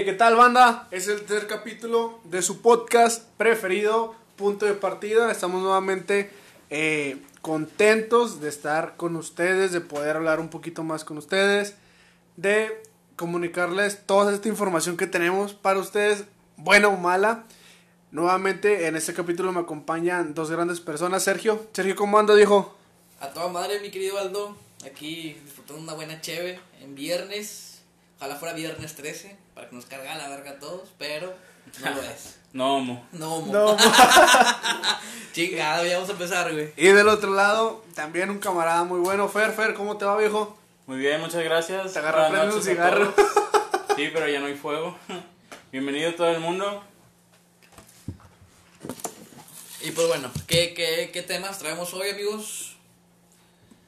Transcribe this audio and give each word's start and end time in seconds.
Hey, 0.00 0.06
¿qué 0.06 0.14
tal, 0.14 0.34
banda? 0.34 0.88
Es 0.90 1.08
el 1.08 1.20
tercer 1.26 1.46
capítulo 1.46 2.20
de 2.24 2.40
su 2.40 2.62
podcast 2.62 3.22
preferido, 3.36 4.14
Punto 4.36 4.64
de 4.64 4.72
Partida. 4.72 5.30
Estamos 5.30 5.60
nuevamente 5.60 6.30
eh, 6.70 7.20
contentos 7.42 8.40
de 8.40 8.48
estar 8.48 8.96
con 8.96 9.14
ustedes, 9.14 9.72
de 9.72 9.82
poder 9.82 10.16
hablar 10.16 10.40
un 10.40 10.48
poquito 10.48 10.82
más 10.84 11.04
con 11.04 11.18
ustedes, 11.18 11.74
de 12.38 12.82
comunicarles 13.16 14.06
toda 14.06 14.32
esta 14.32 14.48
información 14.48 14.96
que 14.96 15.06
tenemos 15.06 15.52
para 15.52 15.78
ustedes, 15.78 16.24
buena 16.56 16.88
o 16.88 16.96
mala. 16.96 17.44
Nuevamente 18.10 18.86
en 18.86 18.96
este 18.96 19.12
capítulo 19.12 19.52
me 19.52 19.60
acompañan 19.60 20.32
dos 20.32 20.50
grandes 20.50 20.80
personas. 20.80 21.24
Sergio, 21.24 21.66
Sergio, 21.74 21.94
¿cómo 21.94 22.18
anda, 22.18 22.34
dijo? 22.34 22.74
A 23.20 23.28
toda 23.34 23.48
madre, 23.48 23.80
mi 23.80 23.90
querido 23.90 24.16
Aldo. 24.16 24.56
Aquí 24.86 25.36
disfrutando 25.44 25.82
una 25.82 25.92
buena 25.92 26.22
cheve 26.22 26.58
en 26.80 26.94
viernes. 26.94 27.82
Ojalá 28.16 28.36
fuera 28.36 28.54
viernes 28.54 28.94
13 28.94 29.49
para 29.60 29.68
que 29.68 29.76
nos 29.76 29.84
carga 29.84 30.16
la 30.16 30.26
verga 30.30 30.52
a 30.52 30.58
todos, 30.58 30.88
pero 30.96 31.34
no 31.84 31.90
lo 31.90 32.02
es. 32.02 32.36
No, 32.52 32.78
homo. 32.78 33.06
No, 33.12 33.42
mo. 33.42 33.52
No. 33.52 33.76
Chingado, 35.32 35.84
ya 35.84 35.94
vamos 35.94 36.08
a 36.08 36.12
empezar, 36.12 36.52
güey. 36.52 36.72
y 36.76 36.88
del 36.88 37.06
otro 37.06 37.32
lado, 37.32 37.84
también 37.94 38.28
un 38.28 38.40
camarada 38.40 38.82
muy 38.82 38.98
bueno, 38.98 39.28
Fer, 39.28 39.52
Fer, 39.52 39.74
¿cómo 39.74 39.96
te 39.96 40.04
va, 40.04 40.16
viejo? 40.16 40.58
Muy 40.86 40.98
bien, 40.98 41.20
muchas 41.20 41.44
gracias. 41.44 41.92
Te 41.92 42.00
prende 42.00 42.54
un 42.54 42.62
cigarro. 42.62 43.14
Sí, 43.96 44.08
pero 44.12 44.26
ya 44.28 44.40
no 44.40 44.46
hay 44.46 44.54
fuego. 44.54 44.96
Bienvenido 45.70 46.14
todo 46.14 46.30
el 46.30 46.40
mundo. 46.40 46.82
Y 49.82 49.90
pues 49.90 50.08
bueno, 50.08 50.30
¿qué, 50.46 50.72
qué, 50.74 51.10
qué 51.12 51.22
temas 51.22 51.58
traemos 51.58 51.92
hoy, 51.92 52.08
amigos? 52.08 52.70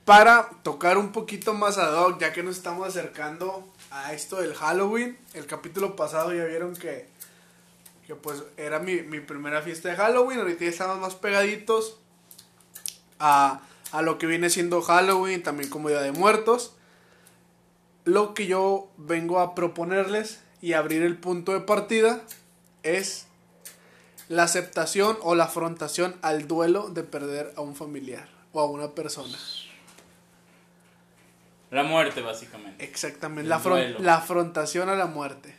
para 0.04 0.50
tocar 0.62 0.98
un 0.98 1.12
poquito 1.12 1.54
más 1.54 1.78
ad 1.78 1.94
hoc, 1.94 2.20
ya 2.20 2.32
que 2.32 2.42
nos 2.42 2.56
estamos 2.56 2.86
acercando 2.88 3.66
a 3.92 4.12
esto 4.12 4.40
del 4.40 4.54
Halloween. 4.54 5.18
El 5.34 5.46
capítulo 5.46 5.94
pasado 5.96 6.34
ya 6.34 6.44
vieron 6.44 6.74
que, 6.74 7.06
que 8.06 8.14
pues 8.14 8.42
era 8.56 8.78
mi, 8.78 9.02
mi 9.02 9.20
primera 9.20 9.62
fiesta 9.62 9.90
de 9.90 9.96
Halloween. 9.96 10.40
Ahorita 10.40 10.64
ya 10.64 10.70
estamos 10.70 10.98
más 10.98 11.14
pegaditos 11.14 11.98
a, 13.18 13.60
a 13.92 14.02
lo 14.02 14.18
que 14.18 14.26
viene 14.26 14.50
siendo 14.50 14.82
Halloween, 14.82 15.42
también 15.42 15.70
como 15.70 15.88
Día 15.88 16.00
de 16.00 16.12
Muertos. 16.12 16.74
Lo 18.04 18.34
que 18.34 18.46
yo 18.46 18.88
vengo 18.96 19.38
a 19.38 19.54
proponerles 19.54 20.40
y 20.60 20.72
abrir 20.72 21.02
el 21.02 21.16
punto 21.16 21.52
de 21.52 21.60
partida 21.60 22.22
es 22.82 23.26
la 24.28 24.44
aceptación 24.44 25.18
o 25.22 25.34
la 25.34 25.44
afrontación 25.44 26.16
al 26.22 26.48
duelo 26.48 26.88
de 26.88 27.02
perder 27.02 27.52
a 27.56 27.60
un 27.60 27.76
familiar 27.76 28.28
o 28.52 28.60
a 28.60 28.66
una 28.66 28.92
persona. 28.92 29.38
La 31.72 31.82
muerte, 31.82 32.20
básicamente. 32.20 32.84
Exactamente, 32.84 33.48
la, 33.48 33.58
la 33.98 34.16
afrontación 34.16 34.88
a 34.88 34.94
la 34.94 35.06
muerte. 35.06 35.54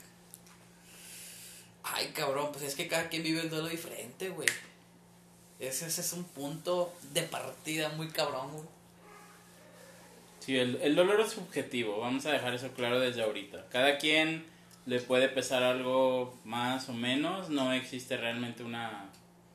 Ay, 1.84 2.12
cabrón, 2.14 2.52
pues 2.52 2.64
es 2.64 2.76
que 2.76 2.88
cada 2.88 3.10
quien 3.10 3.24
vive 3.24 3.42
el 3.42 3.50
duelo 3.50 3.68
diferente, 3.68 4.30
güey. 4.30 4.48
Ese, 5.60 5.88
ese 5.88 6.02
es 6.02 6.14
un 6.14 6.24
punto 6.24 6.94
de 7.14 7.24
partida 7.24 7.90
muy 7.90 8.10
cabrón, 8.10 8.52
güey. 8.52 8.66
Sí, 10.40 10.58
el, 10.58 10.76
el 10.82 10.96
dolor 10.96 11.20
es 11.22 11.32
subjetivo. 11.32 12.00
Vamos 12.00 12.26
a 12.26 12.32
dejar 12.32 12.54
eso 12.54 12.70
claro 12.74 13.00
desde 13.00 13.24
ahorita. 13.24 13.66
Cada 13.70 13.98
quien 13.98 14.46
le 14.86 15.00
puede 15.00 15.30
pesar 15.30 15.64
algo 15.64 16.38
más 16.44 16.90
o 16.90 16.94
menos. 16.94 17.50
No 17.50 17.74
existe 17.74 18.18
realmente 18.18 18.64
una 18.64 19.10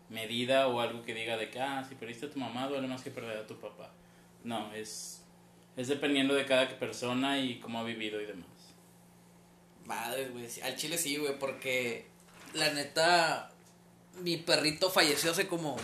medida 0.09 0.67
o 0.67 0.81
algo 0.81 1.03
que 1.03 1.15
diga 1.15 1.37
de 1.37 1.51
que, 1.51 1.61
ah, 1.61 1.85
si 1.89 1.95
perdiste 1.95 2.27
a 2.27 2.31
tu 2.31 2.39
mamá, 2.39 2.67
duele 2.67 2.89
más 2.89 3.03
que 3.03 3.11
perder 3.11 3.37
a 3.37 3.47
tu 3.47 3.57
papá. 3.61 3.91
No, 4.45 4.73
es, 4.73 5.23
es 5.79 5.87
dependiendo 5.87 6.35
de 6.35 6.45
cada 6.45 6.69
persona 6.79 7.39
y 7.39 7.61
cómo 7.61 7.79
ha 7.79 7.85
vivido 7.85 8.21
y 8.21 8.27
demás. 8.27 8.49
Madre, 9.87 10.29
güey. 10.29 10.51
sí, 10.51 10.61
Al 10.61 10.77
chile 10.77 10.99
sí, 10.99 11.17
güey, 11.17 11.39
porque 11.39 12.07
la 12.53 12.73
neta, 12.73 13.53
mi 14.21 14.37
perrito 14.39 14.91
falleció 14.91 15.31
hace 15.31 15.47
como 15.47 15.77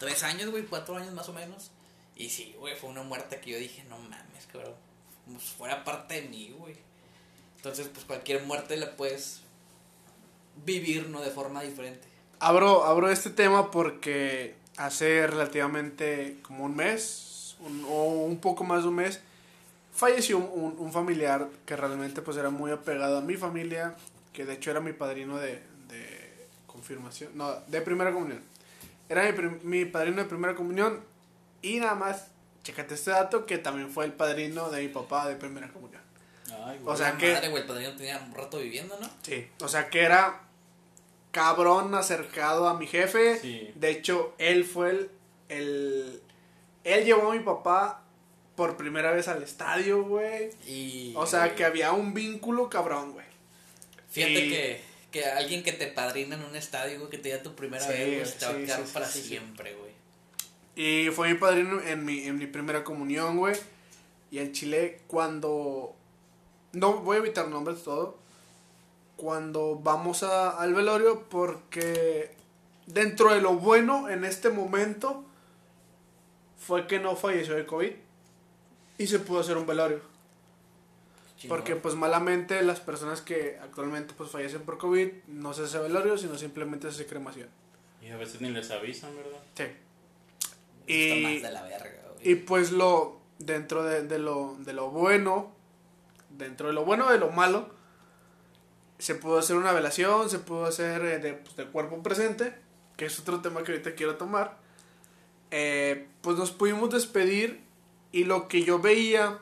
tres 0.00 0.22
años, 0.22 0.50
güey, 0.50 0.64
cuatro 0.64 0.96
años 0.96 1.12
más 1.12 1.28
o 1.28 1.34
menos. 1.34 1.70
Y 2.16 2.30
sí, 2.30 2.54
güey, 2.58 2.74
fue 2.74 2.88
una 2.88 3.02
muerte 3.02 3.38
que 3.38 3.50
yo 3.50 3.58
dije, 3.58 3.84
no 3.90 3.98
mames, 3.98 4.46
cabrón. 4.50 4.74
Si 5.38 5.54
fuera 5.56 5.84
parte 5.84 6.22
de 6.22 6.28
mí, 6.28 6.54
güey. 6.58 6.74
Entonces, 7.56 7.86
pues 7.88 8.06
cualquier 8.06 8.44
muerte 8.44 8.78
la 8.78 8.96
puedes 8.96 9.42
vivir, 10.64 11.10
¿no? 11.10 11.20
De 11.20 11.30
forma 11.30 11.62
diferente. 11.62 12.08
Abro, 12.40 12.84
abro 12.86 13.10
este 13.10 13.28
tema 13.28 13.70
porque 13.70 14.54
hace 14.78 15.26
relativamente 15.26 16.38
como 16.42 16.64
un 16.64 16.76
mes, 16.76 17.27
un- 17.60 17.84
o 17.88 18.04
un 18.24 18.38
poco 18.40 18.64
más 18.64 18.82
de 18.82 18.88
un 18.88 18.94
mes, 18.96 19.20
falleció 19.94 20.38
un, 20.38 20.76
un 20.78 20.92
familiar 20.92 21.48
que 21.66 21.76
realmente 21.76 22.22
pues 22.22 22.36
era 22.36 22.50
muy 22.50 22.70
apegado 22.70 23.18
a 23.18 23.20
mi 23.20 23.36
familia, 23.36 23.94
que 24.32 24.44
de 24.44 24.54
hecho 24.54 24.70
era 24.70 24.80
mi 24.80 24.92
padrino 24.92 25.38
de, 25.38 25.62
de 25.88 26.46
confirmación, 26.66 27.30
no, 27.34 27.52
de 27.66 27.80
primera 27.80 28.12
comunión. 28.12 28.40
Era 29.08 29.24
mi, 29.24 29.32
prim- 29.32 29.58
mi 29.62 29.84
padrino 29.86 30.16
de 30.22 30.24
primera 30.28 30.54
comunión 30.54 31.00
y 31.62 31.78
nada 31.80 31.94
más, 31.94 32.26
chécate 32.62 32.94
este 32.94 33.10
dato, 33.10 33.46
que 33.46 33.58
también 33.58 33.90
fue 33.90 34.04
el 34.04 34.12
padrino 34.12 34.70
de 34.70 34.82
mi 34.82 34.88
papá 34.88 35.26
de 35.28 35.34
primera 35.36 35.68
comunión. 35.68 36.02
Ay, 36.64 36.80
O 36.84 36.96
sea 36.96 37.16
que- 37.16 37.32
Madre, 37.32 37.48
güey, 37.48 37.62
el 37.62 37.68
padrino 37.68 37.96
tenía 37.96 38.18
un 38.18 38.34
rato 38.34 38.58
viviendo, 38.58 38.96
¿no? 39.00 39.08
Sí, 39.22 39.46
o 39.60 39.68
sea 39.68 39.88
que 39.90 40.02
era 40.02 40.40
cabrón 41.30 41.94
acercado 41.94 42.68
a 42.68 42.78
mi 42.78 42.86
jefe. 42.86 43.38
Sí. 43.40 43.70
De 43.74 43.90
hecho, 43.90 44.34
él 44.38 44.64
fue 44.64 44.90
el, 44.90 45.10
el- 45.48 46.22
Él 46.84 47.04
llevó 47.04 47.30
a 47.30 47.34
mi 47.34 47.40
papá 47.40 48.02
por 48.56 48.76
primera 48.76 49.12
vez 49.12 49.28
al 49.28 49.42
estadio, 49.42 50.02
güey. 50.04 50.50
Y. 50.66 51.12
O 51.16 51.26
sea 51.26 51.54
que 51.54 51.64
había 51.64 51.92
un 51.92 52.14
vínculo 52.14 52.68
cabrón, 52.68 53.12
güey. 53.12 53.26
Fíjate 54.10 54.46
y- 54.46 54.50
que, 54.50 54.80
que 55.10 55.24
alguien 55.26 55.62
que 55.62 55.72
te 55.72 55.86
padrina 55.88 56.34
en 56.36 56.42
un 56.44 56.56
estadio, 56.56 56.98
güey, 56.98 57.10
que 57.10 57.18
te 57.18 57.30
da 57.30 57.42
tu 57.42 57.54
primera 57.54 57.84
Sí, 57.84 57.92
vez, 57.92 58.06
güey, 58.36 58.38
te 58.38 58.46
va 58.46 58.52
sí, 58.52 58.56
a 58.62 58.66
quedar 58.66 58.86
sí, 58.86 58.90
para 58.94 59.06
siempre, 59.06 59.74
güey. 59.74 59.88
Y 60.76 61.10
fue 61.10 61.28
mi 61.28 61.34
padrino 61.38 61.80
en 61.82 62.04
mi, 62.04 62.24
en 62.24 62.38
mi 62.38 62.46
primera 62.46 62.84
comunión, 62.84 63.36
güey. 63.36 63.56
Y 64.30 64.38
el 64.38 64.52
chile, 64.52 65.00
cuando. 65.06 65.94
No 66.72 66.98
voy 66.98 67.16
a 67.16 67.20
evitar 67.20 67.48
nombres 67.48 67.82
todo. 67.82 68.18
Cuando 69.16 69.76
vamos 69.82 70.22
a- 70.22 70.50
al 70.50 70.74
velorio, 70.74 71.28
porque 71.28 72.30
dentro 72.86 73.34
de 73.34 73.40
lo 73.40 73.54
bueno 73.54 74.08
en 74.08 74.24
este 74.24 74.48
momento 74.50 75.24
fue 76.58 76.86
que 76.86 76.98
no 76.98 77.16
falleció 77.16 77.54
de 77.54 77.64
COVID 77.64 77.92
y 78.98 79.06
se 79.06 79.18
pudo 79.20 79.40
hacer 79.40 79.56
un 79.56 79.66
velorio. 79.66 80.00
Porque 81.46 81.76
pues 81.76 81.94
malamente 81.94 82.62
las 82.62 82.80
personas 82.80 83.20
que 83.20 83.58
actualmente 83.62 84.12
pues 84.16 84.30
fallecen 84.30 84.62
por 84.62 84.76
COVID 84.76 85.08
no 85.28 85.54
se 85.54 85.62
hace 85.62 85.78
velorio, 85.78 86.18
sino 86.18 86.36
simplemente 86.36 86.88
se 86.88 86.94
hace 86.94 87.06
cremación. 87.06 87.48
Y 88.02 88.08
a 88.08 88.16
veces 88.16 88.40
ni 88.40 88.50
les 88.50 88.70
avisan, 88.70 89.14
¿verdad? 89.16 89.38
Sí. 89.54 89.64
Y, 90.92 91.22
más 91.22 91.42
de 91.42 91.52
la 91.52 91.62
verga, 91.62 92.02
güey. 92.14 92.32
y 92.32 92.34
pues 92.36 92.72
lo, 92.72 93.20
dentro 93.38 93.84
de, 93.84 94.02
de 94.02 94.18
lo, 94.18 94.56
de 94.58 94.72
lo 94.72 94.90
bueno, 94.90 95.52
dentro 96.30 96.68
de 96.68 96.72
lo 96.72 96.84
bueno 96.84 97.10
de 97.10 97.18
lo 97.18 97.30
malo, 97.30 97.68
se 98.98 99.14
pudo 99.14 99.38
hacer 99.38 99.56
una 99.56 99.72
velación, 99.72 100.28
se 100.28 100.38
pudo 100.38 100.64
hacer 100.64 101.04
eh, 101.04 101.18
de, 101.18 101.34
pues, 101.34 101.56
de 101.56 101.66
cuerpo 101.66 102.02
presente, 102.02 102.54
que 102.96 103.06
es 103.06 103.18
otro 103.20 103.40
tema 103.40 103.62
que 103.62 103.72
ahorita 103.72 103.94
quiero 103.94 104.16
tomar. 104.16 104.58
Eh, 105.50 106.06
pues 106.20 106.36
nos 106.36 106.50
pudimos 106.50 106.90
despedir 106.90 107.60
y 108.12 108.24
lo 108.24 108.48
que 108.48 108.64
yo 108.64 108.78
veía 108.78 109.40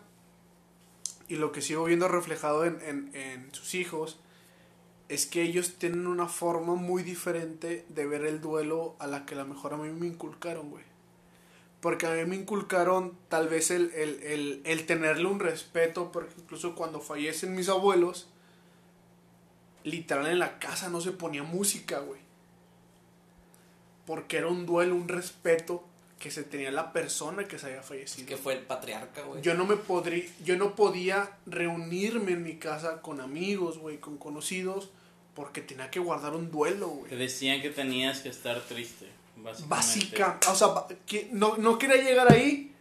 y 1.29 1.37
lo 1.37 1.51
que 1.53 1.63
sigo 1.63 1.85
viendo 1.85 2.09
reflejado 2.09 2.65
en, 2.65 2.81
en, 2.83 3.11
en 3.15 3.55
sus 3.55 3.75
hijos 3.75 4.21
es 5.09 5.27
que 5.27 5.43
ellos 5.43 5.75
tienen 5.79 6.07
una 6.07 6.29
forma 6.29 6.75
muy 6.75 7.03
diferente 7.03 7.85
de 7.89 8.07
ver 8.07 8.25
el 8.25 8.41
duelo 8.41 8.97
a 8.99 9.07
la 9.07 9.25
que 9.25 9.35
a 9.35 9.39
lo 9.39 9.47
mejor 9.47 9.75
a 9.75 9.77
mí 9.77 9.89
me 9.91 10.07
inculcaron, 10.07 10.71
güey. 10.71 10.85
Porque 11.81 12.07
a 12.07 12.11
mí 12.11 12.25
me 12.25 12.37
inculcaron 12.37 13.17
tal 13.29 13.49
vez 13.49 13.71
el, 13.71 13.93
el, 13.93 14.23
el, 14.23 14.63
el 14.65 14.87
tenerle 14.87 15.27
un 15.27 15.39
respeto, 15.39 16.11
porque 16.11 16.35
incluso 16.39 16.75
cuando 16.75 17.01
fallecen 17.01 17.55
mis 17.55 17.69
abuelos, 17.69 18.29
literal 19.85 20.27
en 20.27 20.41
la 20.41 20.59
casa 20.59 20.89
no 20.89 21.01
se 21.01 21.13
ponía 21.13 21.45
música, 21.45 22.01
güey. 22.01 22.21
Porque 24.07 24.39
era 24.39 24.49
un 24.49 24.67
duelo, 24.67 24.97
un 24.97 25.09
respeto 25.09 25.85
que 26.19 26.31
se 26.31 26.43
tenía 26.45 26.71
la 26.71 26.93
persona 26.93 27.47
que 27.47 27.59
se 27.59 27.67
había 27.67 27.83
fallecido. 27.83 28.27
Que 28.27 28.37
fue 28.37 28.55
el 28.55 28.61
patriarca, 28.61 29.23
güey. 29.23 29.43
Yo 29.43 29.55
no 29.55 29.67
me 29.67 29.77
podría, 29.77 30.25
yo 30.45 30.57
no 30.57 30.75
podía 30.75 31.31
reunirme 31.47 32.33
en 32.33 32.43
mi 32.43 32.57
casa 32.57 33.03
con 33.03 33.21
amigos, 33.21 33.79
güey, 33.79 33.99
con 33.99 34.17
conocidos, 34.17 34.91
porque 35.35 35.61
tenía 35.61 35.91
que 35.91 36.01
guardar 36.01 36.35
un 36.35 36.51
duelo, 36.51 36.87
Te 36.87 37.09
güey. 37.15 37.17
decían 37.19 37.61
que 37.61 37.69
tenías 37.71 38.21
que 38.21 38.31
estar 38.31 38.59
triste, 38.63 39.07
básicamente. 39.37 39.69
Básica, 39.69 40.41
o 40.51 40.55
sea, 40.55 40.69
que 41.05 41.29
no, 41.33 41.59
no 41.59 41.79
quería 41.79 41.97
llegar 42.03 42.33
ahí, 42.33 42.73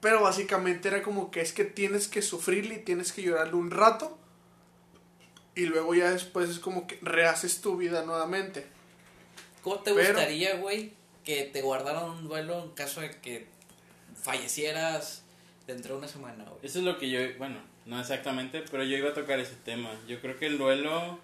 pero 0.00 0.20
básicamente 0.22 0.88
era 0.88 1.02
como 1.02 1.30
que 1.30 1.40
es 1.42 1.52
que 1.52 1.64
tienes 1.64 2.08
que 2.08 2.20
sufrirle 2.22 2.74
y 2.74 2.78
tienes 2.84 3.12
que 3.12 3.22
llorarle 3.22 3.54
un 3.54 3.70
rato, 3.70 4.18
y 5.54 5.66
luego 5.66 5.94
ya 5.94 6.10
después 6.10 6.50
es 6.50 6.58
como 6.58 6.86
que 6.88 6.98
rehaces 7.00 7.60
tu 7.60 7.76
vida 7.76 8.02
nuevamente. 8.04 8.66
¿Cómo 9.62 9.78
te 9.78 9.94
Pero- 9.94 10.08
gustaría, 10.14 10.56
güey, 10.56 10.92
que 11.26 11.44
te 11.44 11.60
guardaran 11.60 12.04
un 12.08 12.26
duelo 12.26 12.62
en 12.62 12.70
caso 12.70 13.02
de 13.02 13.10
que 13.20 13.46
fallecieras 14.14 15.24
dentro 15.66 15.94
de 15.94 15.98
una 15.98 16.08
semana, 16.08 16.44
güey? 16.44 16.60
Eso 16.62 16.78
es 16.78 16.84
lo 16.86 16.96
que 16.96 17.10
yo, 17.10 17.20
bueno, 17.36 17.58
no 17.84 18.00
exactamente, 18.00 18.64
pero 18.70 18.82
yo 18.84 18.96
iba 18.96 19.10
a 19.10 19.14
tocar 19.14 19.38
ese 19.40 19.56
tema. 19.56 19.90
Yo 20.08 20.22
creo 20.22 20.38
que 20.38 20.46
el 20.46 20.56
duelo 20.56 21.18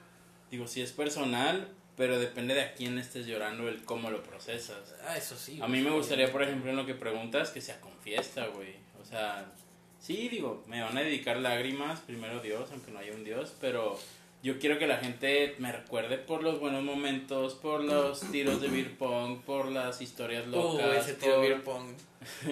digo, 0.52 0.68
sí 0.68 0.82
es 0.82 0.92
personal, 0.92 1.68
pero 1.96 2.18
depende 2.18 2.54
de 2.54 2.60
a 2.60 2.74
quién 2.74 2.98
estés 2.98 3.26
llorando, 3.26 3.68
el 3.68 3.84
cómo 3.84 4.10
lo 4.10 4.22
procesas. 4.22 4.94
Ah, 5.06 5.16
eso 5.16 5.36
sí. 5.36 5.58
A 5.62 5.66
mí 5.66 5.80
me 5.80 5.90
gustaría, 5.90 6.30
por 6.30 6.42
ejemplo, 6.42 6.70
en 6.70 6.76
lo 6.76 6.84
que 6.84 6.94
preguntas, 6.94 7.50
que 7.50 7.60
sea 7.60 7.80
con 7.80 7.92
fiesta, 7.98 8.46
güey. 8.48 8.74
O 9.00 9.04
sea, 9.04 9.50
sí, 9.98 10.28
digo, 10.28 10.62
me 10.66 10.82
van 10.82 10.96
a 10.96 11.00
dedicar 11.00 11.38
lágrimas, 11.38 12.00
primero 12.00 12.40
Dios, 12.40 12.68
aunque 12.70 12.92
no 12.92 12.98
haya 12.98 13.12
un 13.14 13.24
Dios, 13.24 13.54
pero 13.60 13.98
yo 14.42 14.58
quiero 14.58 14.78
que 14.78 14.86
la 14.86 14.96
gente 14.98 15.54
me 15.58 15.70
recuerde 15.70 16.18
por 16.18 16.42
los 16.42 16.58
buenos 16.58 16.82
momentos, 16.82 17.54
por 17.54 17.84
los 17.84 18.20
tiros 18.32 18.60
de 18.60 18.68
beer 18.68 18.96
pong, 18.98 19.40
por 19.42 19.70
las 19.70 20.00
historias 20.00 20.46
locas. 20.48 20.86
Uh, 20.86 20.92
ese 20.98 21.14
tío 21.14 21.32
por- 21.36 21.40
beer 21.40 21.62
pong. 21.62 21.92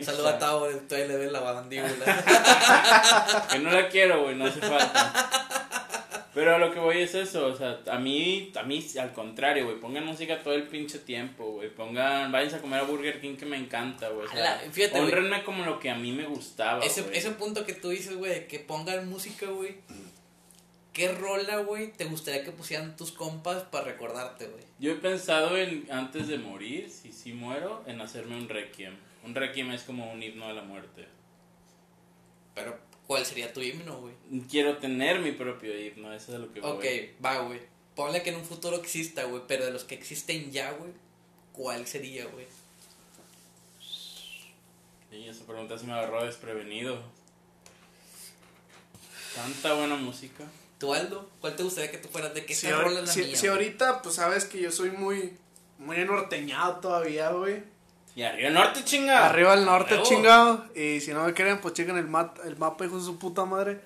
Saluda 0.02 0.30
a 0.30 0.38
Tavo, 0.38 0.66
todavía 0.88 1.08
le 1.08 1.16
ves 1.16 1.32
la 1.32 1.40
mandíbula. 1.42 3.46
Que 3.50 3.58
no 3.60 3.70
la 3.70 3.88
quiero, 3.88 4.22
güey, 4.24 4.34
no 4.34 4.46
hace 4.46 4.60
falta. 4.60 5.30
Pero 6.32 6.54
a 6.54 6.58
lo 6.58 6.72
que 6.72 6.78
voy 6.78 6.98
es 7.02 7.14
eso, 7.16 7.46
o 7.46 7.56
sea, 7.56 7.80
a 7.90 7.98
mí, 7.98 8.52
a 8.56 8.62
mí 8.62 8.86
al 9.00 9.12
contrario, 9.12 9.64
güey, 9.64 9.80
pongan 9.80 10.06
música 10.06 10.40
todo 10.42 10.54
el 10.54 10.68
pinche 10.68 11.00
tiempo, 11.00 11.44
güey, 11.52 11.74
pongan, 11.74 12.30
váyanse 12.30 12.56
a 12.56 12.60
comer 12.60 12.80
a 12.80 12.82
Burger 12.84 13.20
King 13.20 13.36
que 13.36 13.46
me 13.46 13.56
encanta, 13.56 14.08
güey, 14.10 14.26
o 14.26 14.30
sea, 14.30 14.60
honrenme 14.94 15.42
como 15.42 15.64
lo 15.64 15.80
que 15.80 15.90
a 15.90 15.96
mí 15.96 16.12
me 16.12 16.26
gustaba, 16.26 16.84
ese, 16.84 17.04
ese 17.12 17.32
punto 17.32 17.66
que 17.66 17.74
tú 17.74 17.88
dices, 17.88 18.16
güey, 18.16 18.46
que 18.46 18.60
pongan 18.60 19.08
música, 19.08 19.46
güey. 19.46 19.74
¿Qué 20.92 21.12
rola, 21.12 21.58
güey, 21.58 21.92
te 21.92 22.04
gustaría 22.04 22.44
que 22.44 22.50
pusieran 22.50 22.96
tus 22.96 23.12
compas 23.12 23.62
para 23.64 23.84
recordarte, 23.84 24.46
güey? 24.48 24.64
Yo 24.80 24.92
he 24.92 24.96
pensado 24.96 25.56
en, 25.56 25.86
antes 25.90 26.26
de 26.26 26.38
morir, 26.38 26.90
si 26.90 27.12
sí 27.12 27.32
muero, 27.32 27.84
en 27.86 28.00
hacerme 28.00 28.36
un 28.36 28.48
requiem. 28.48 28.96
Un 29.24 29.34
requiem 29.34 29.70
es 29.70 29.82
como 29.82 30.10
un 30.12 30.22
himno 30.22 30.46
a 30.46 30.52
la 30.52 30.62
muerte. 30.62 31.06
Pero, 32.54 32.76
¿cuál 33.06 33.24
sería 33.24 33.52
tu 33.52 33.60
himno, 33.60 34.00
güey? 34.00 34.14
Quiero 34.50 34.78
tener 34.78 35.20
mi 35.20 35.30
propio 35.30 35.78
himno, 35.78 36.12
eso 36.12 36.34
es 36.34 36.40
lo 36.40 36.52
que 36.52 36.60
voy. 36.60 36.70
Ok, 36.70 36.84
va, 37.24 37.38
güey. 37.42 37.60
Ponle 37.94 38.22
que 38.22 38.30
en 38.30 38.36
un 38.36 38.44
futuro 38.44 38.76
exista, 38.76 39.24
güey, 39.24 39.42
pero 39.46 39.64
de 39.66 39.72
los 39.72 39.84
que 39.84 39.94
existen 39.94 40.50
ya, 40.50 40.72
güey, 40.72 40.92
¿cuál 41.52 41.86
sería, 41.86 42.26
güey? 42.26 42.46
Y 45.12 45.28
esa 45.28 45.44
pregunta 45.44 45.78
se 45.78 45.86
me 45.86 45.92
agarró 45.92 46.24
desprevenido. 46.24 47.00
Tanta 49.34 49.74
buena 49.74 49.96
música. 49.96 50.44
¿Tú, 50.80 50.92
Aldo? 50.94 51.30
¿Cuál 51.40 51.54
te 51.54 51.62
gustaría 51.62 51.90
que 51.92 51.98
tú 51.98 52.08
fueras? 52.08 52.34
¿De 52.34 52.44
qué 52.44 52.54
Si, 52.54 52.66
ahor- 52.66 52.82
rola 52.84 53.00
es 53.00 53.06
la 53.06 53.12
si- 53.12 53.22
mía? 53.22 53.36
si 53.36 53.46
ahorita, 53.46 54.02
pues 54.02 54.16
sabes 54.16 54.46
que 54.46 54.60
yo 54.60 54.72
soy 54.72 54.90
muy, 54.90 55.36
muy 55.78 55.98
enorteñado 55.98 56.76
todavía, 56.80 57.28
güey. 57.30 57.62
Y 58.16 58.22
arriba 58.22 58.50
norte, 58.50 58.82
chinga. 58.84 59.26
Arriba 59.28 59.52
al 59.52 59.64
norte, 59.64 60.00
chingado. 60.02 60.64
Y 60.74 61.00
si 61.00 61.12
no 61.12 61.24
me 61.24 61.32
creen, 61.34 61.58
pues 61.60 61.74
chequen 61.74 61.96
el, 61.96 62.08
mat- 62.08 62.38
el 62.44 62.56
mapa, 62.56 62.84
hijo 62.86 62.98
de 62.98 63.04
su 63.04 63.18
puta 63.18 63.44
madre. 63.44 63.80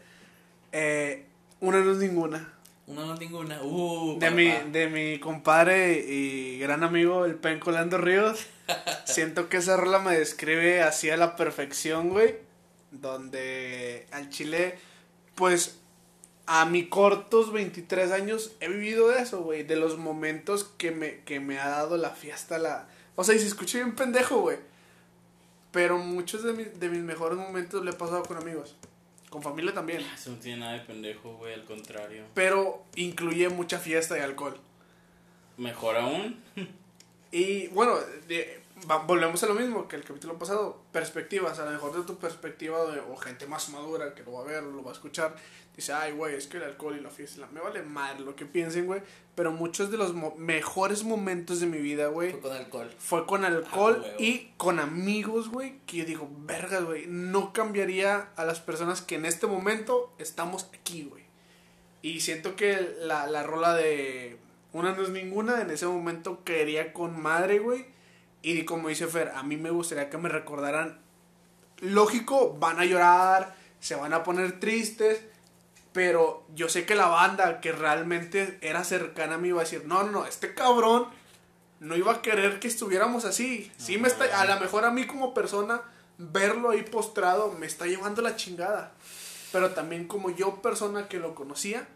Eh, 0.73 1.27
una 1.61 1.81
no 1.81 1.93
es 1.93 1.99
ninguna. 1.99 2.51
Una 2.87 3.05
no 3.05 3.15
ninguna. 3.17 3.61
Uh, 3.63 4.19
De 4.19 4.27
papá. 4.27 4.37
mi, 4.37 4.51
de 4.73 4.89
mi 4.89 5.19
compadre 5.19 5.99
y 5.99 6.59
gran 6.59 6.85
amigo, 6.85 7.25
el 7.27 7.35
Penco 7.35 7.71
Lando 7.71 7.99
Ríos. 7.99 8.47
Siento 9.05 9.49
que 9.49 9.57
esa 9.59 9.77
rola 9.77 9.99
me 9.99 10.17
describe 10.19 10.83
así 10.83 11.11
a 11.11 11.17
la 11.17 11.35
perfección, 11.37 12.11
güey. 12.11 12.37
Donde 12.93 14.07
al 14.13 14.31
chile, 14.31 14.79
pues, 15.35 15.79
a 16.47 16.65
mis 16.67 16.89
cortos 16.89 17.53
23 17.53 18.13
años 18.13 18.53
he 18.61 18.69
vivido 18.69 19.13
eso, 19.13 19.43
güey. 19.43 19.63
De 19.63 19.77
los 19.77 19.97
momentos 19.99 20.65
que 20.77 20.91
me, 20.91 21.21
que 21.21 21.41
me 21.41 21.59
ha 21.59 21.69
dado 21.69 21.97
la 21.97 22.11
fiesta, 22.11 22.59
la... 22.59 22.87
O 23.17 23.25
sea, 23.25 23.35
y 23.35 23.39
se 23.39 23.47
escucha 23.47 23.79
bien 23.79 23.95
pendejo, 23.95 24.41
güey. 24.41 24.59
Pero 25.73 25.99
muchos 25.99 26.43
de, 26.43 26.53
mis- 26.53 26.79
de 26.79 26.89
mis 26.89 27.01
mejores 27.01 27.39
momentos 27.39 27.83
lo 27.85 27.91
he 27.91 27.95
pasado 27.95 28.23
con 28.25 28.37
amigos. 28.37 28.77
Con 29.31 29.43
familia 29.43 29.73
también. 29.75 30.03
Eso 30.15 30.31
no 30.31 30.37
tiene 30.37 30.59
nada 30.61 30.73
de 30.75 30.81
pendejo, 30.81 31.37
güey, 31.37 31.55
al 31.55 31.65
contrario. 31.65 32.25
Pero 32.35 32.85
incluye 32.95 33.49
mucha 33.49 33.79
fiesta 33.79 34.17
y 34.17 34.21
alcohol. 34.21 34.57
Mejor 35.57 35.97
aún. 35.97 36.41
Y 37.33 37.67
bueno, 37.69 37.97
de- 38.29 38.61
volvemos 39.07 39.43
a 39.43 39.47
lo 39.47 39.55
mismo 39.55 39.89
que 39.89 39.97
el 39.97 40.05
capítulo 40.05 40.39
pasado. 40.39 40.79
Perspectivas, 40.93 41.59
a 41.59 41.65
lo 41.65 41.71
mejor 41.73 41.97
de 41.97 42.03
tu 42.05 42.17
perspectiva 42.19 42.85
de- 42.93 43.01
o 43.01 43.17
gente 43.17 43.47
más 43.47 43.69
madura 43.71 44.15
que 44.15 44.23
lo 44.23 44.33
va 44.33 44.41
a 44.41 44.45
ver 44.45 44.63
o 44.65 44.71
lo 44.71 44.83
va 44.83 44.91
a 44.91 44.95
escuchar. 44.95 45.35
Dice, 45.77 45.93
ay, 45.93 46.13
güey, 46.13 46.37
es 46.37 46.47
que 46.47 46.59
el 46.59 46.63
alcohol 46.63 46.97
y 46.97 47.01
la 47.01 47.11
fiesta, 47.11 47.41
la- 47.41 47.47
me 47.49 47.61
vale 47.61 47.83
madre 47.83 48.21
lo 48.21 48.37
que 48.37 48.47
piensen, 48.47 48.87
güey. 48.87 49.03
Pero 49.35 49.51
muchos 49.51 49.91
de 49.91 49.97
los 49.97 50.15
mo- 50.15 50.35
mejores 50.37 51.03
momentos 51.03 51.59
de 51.59 51.67
mi 51.67 51.79
vida, 51.79 52.07
güey, 52.07 52.31
Fue 52.31 52.41
con 52.41 52.53
alcohol. 52.53 52.95
fue 52.99 53.27
con 53.27 53.45
alcohol 53.45 54.03
Ah, 54.07 54.11
y 54.21 54.53
con 54.57 54.79
amigos, 54.79 55.49
güey. 55.49 55.81
Que 55.87 55.97
yo 55.99 56.05
digo, 56.05 56.29
vergas, 56.41 56.85
güey, 56.85 57.07
no 57.09 57.53
cambiaría 57.53 58.29
a 58.37 58.45
las 58.45 58.61
personas 58.61 59.03
que 59.03 59.17
en 59.17 59.25
este 59.27 59.49
momento 59.49 60.13
estamos 60.19 60.69
aquí, 60.79 61.03
güey. 61.05 61.25
Y 62.03 62.21
siento 62.21 62.55
que 62.55 62.95
la, 63.01 63.27
la 63.27 63.43
rola 63.43 63.75
de 63.75 64.39
Una 64.73 64.93
no 64.93 65.03
es 65.05 65.09
ninguna, 65.11 65.61
en 65.63 65.71
ese 65.71 65.87
momento 65.87 66.43
quería 66.45 66.93
con 66.93 67.21
madre, 67.21 67.59
güey. 67.61 67.87
Y 68.45 68.67
como 68.67 68.89
dice 68.89 69.07
Fer, 69.07 69.33
a 69.35 69.43
mí 69.43 69.57
me 69.57 69.71
gustaría 69.71 70.11
que 70.11 70.19
me 70.19 70.29
recordaran. 70.29 70.99
Lógico, 71.81 72.55
van 72.59 72.79
a 72.79 72.85
llorar, 72.85 73.57
se 73.81 73.95
van 73.95 74.13
a 74.13 74.23
poner 74.23 74.61
tristes. 74.61 75.23
Pero 75.95 76.45
yo 76.55 76.69
sé 76.69 76.85
que 76.85 76.95
la 76.95 77.07
banda 77.07 77.63
que 77.63 77.73
realmente 77.73 78.59
era 78.61 78.85
cercana 78.85 79.37
a 79.37 79.39
mí 79.39 79.49
iba 79.49 79.63
a 79.63 79.65
decir, 79.65 79.85
no, 79.87 80.03
no, 80.03 80.11
no, 80.11 80.27
este 80.27 80.53
cabrón 80.53 81.07
no 81.81 81.97
iba 81.97 82.13
a 82.13 82.21
querer 82.21 82.61
que 82.61 82.69
estuviéramos 82.69 83.25
así. 83.25 83.73
Sí 83.79 83.97
me 83.97 84.09
está, 84.09 84.39
a 84.39 84.45
lo 84.45 84.61
mejor 84.61 84.85
a 84.85 84.91
mí 84.91 85.07
como 85.07 85.33
persona, 85.33 85.81
verlo 86.19 86.71
ahí 86.71 86.83
postrado 86.83 87.53
me 87.53 87.65
está 87.65 87.87
llevando 87.87 88.21
la 88.21 88.37
chingada. 88.37 88.93
Pero 89.53 89.71
también 89.71 90.07
como 90.07 90.29
yo 90.29 90.61
persona 90.61 91.09
que 91.09 91.19
lo 91.19 91.35
conocía, 91.35 91.89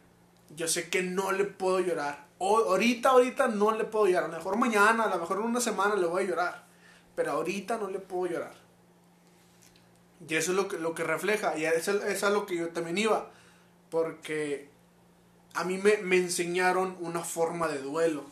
yo 0.56 0.66
sé 0.66 0.88
que 0.88 1.02
no 1.02 1.30
le 1.32 1.44
puedo 1.44 1.80
llorar. 1.80 2.27
Ahorita, 2.40 3.10
ahorita 3.10 3.48
no 3.48 3.72
le 3.72 3.84
puedo 3.84 4.06
llorar. 4.06 4.24
A 4.24 4.28
lo 4.28 4.36
mejor 4.38 4.56
mañana, 4.56 5.04
a 5.04 5.08
lo 5.08 5.18
mejor 5.18 5.38
en 5.38 5.44
una 5.44 5.60
semana 5.60 5.96
le 5.96 6.06
voy 6.06 6.24
a 6.24 6.26
llorar. 6.26 6.64
Pero 7.14 7.32
ahorita 7.32 7.78
no 7.78 7.88
le 7.88 7.98
puedo 7.98 8.32
llorar. 8.32 8.54
Y 10.28 10.34
eso 10.34 10.52
es 10.52 10.56
lo 10.56 10.68
que, 10.68 10.78
lo 10.78 10.94
que 10.94 11.04
refleja. 11.04 11.58
Y 11.58 11.64
eso 11.64 12.02
es 12.04 12.22
a 12.22 12.30
lo 12.30 12.46
que 12.46 12.56
yo 12.56 12.68
también 12.68 12.98
iba. 12.98 13.30
Porque 13.90 14.70
a 15.54 15.64
mí 15.64 15.78
me, 15.78 15.98
me 15.98 16.16
enseñaron 16.16 16.96
una 17.00 17.24
forma 17.24 17.66
de 17.68 17.80
duelo. 17.80 18.24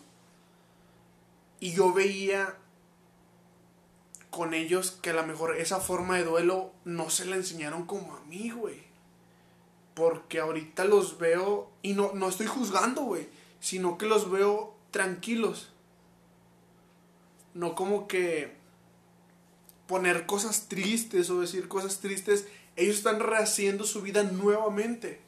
Y 1.58 1.72
yo 1.72 1.92
veía 1.92 2.56
con 4.30 4.54
ellos 4.54 4.98
que 5.02 5.10
a 5.10 5.14
lo 5.14 5.26
mejor 5.26 5.56
esa 5.56 5.80
forma 5.80 6.16
de 6.16 6.24
duelo 6.24 6.72
no 6.84 7.08
se 7.10 7.24
la 7.24 7.36
enseñaron 7.36 7.86
como 7.86 8.14
a 8.14 8.20
mí, 8.20 8.50
güey. 8.50 8.84
Porque 9.94 10.40
ahorita 10.40 10.84
los 10.84 11.18
veo, 11.18 11.70
y 11.80 11.94
no, 11.94 12.12
no 12.12 12.28
estoy 12.28 12.46
juzgando, 12.46 13.02
güey, 13.02 13.28
sino 13.60 13.98
que 13.98 14.06
los 14.06 14.30
veo 14.30 14.74
tranquilos. 14.90 15.70
No 17.54 17.74
como 17.74 18.06
que 18.06 18.54
poner 19.86 20.26
cosas 20.26 20.68
tristes 20.68 21.30
o 21.30 21.40
decir 21.40 21.68
cosas 21.68 22.00
tristes. 22.00 22.46
Ellos 22.76 22.96
están 22.96 23.20
rehaciendo 23.20 23.84
su 23.84 24.02
vida 24.02 24.22
nuevamente. 24.22 25.20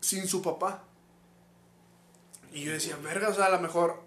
Sin 0.00 0.26
su 0.26 0.42
papá. 0.42 0.82
Y 2.52 2.62
yo 2.64 2.72
decía, 2.72 2.96
verga, 2.96 3.28
o 3.28 3.34
sea, 3.34 3.46
a 3.46 3.50
lo 3.50 3.60
mejor 3.60 4.02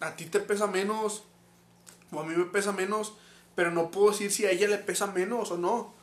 a 0.00 0.16
ti 0.16 0.26
te 0.26 0.40
pesa 0.40 0.66
menos. 0.66 1.24
O 2.10 2.20
a 2.20 2.24
mí 2.24 2.34
me 2.34 2.44
pesa 2.44 2.72
menos. 2.72 3.14
Pero 3.54 3.70
no 3.70 3.90
puedo 3.90 4.10
decir 4.10 4.32
si 4.32 4.46
a 4.46 4.50
ella 4.50 4.68
le 4.68 4.78
pesa 4.78 5.06
menos 5.06 5.50
o 5.50 5.58
no. 5.58 5.94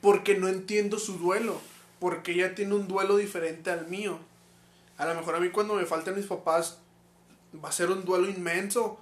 Porque 0.00 0.36
no 0.36 0.48
entiendo 0.48 0.98
su 0.98 1.18
duelo. 1.18 1.60
Porque 2.00 2.32
ella 2.32 2.54
tiene 2.54 2.74
un 2.74 2.88
duelo 2.88 3.16
diferente 3.16 3.70
al 3.70 3.86
mío. 3.86 4.18
A 5.02 5.06
lo 5.06 5.16
mejor 5.16 5.34
a 5.34 5.40
mí 5.40 5.48
cuando 5.48 5.74
me 5.74 5.84
falten 5.84 6.14
mis 6.14 6.26
papás 6.26 6.78
va 7.52 7.70
a 7.70 7.72
ser 7.72 7.90
un 7.90 8.04
duelo 8.04 8.28
inmenso. 8.28 9.00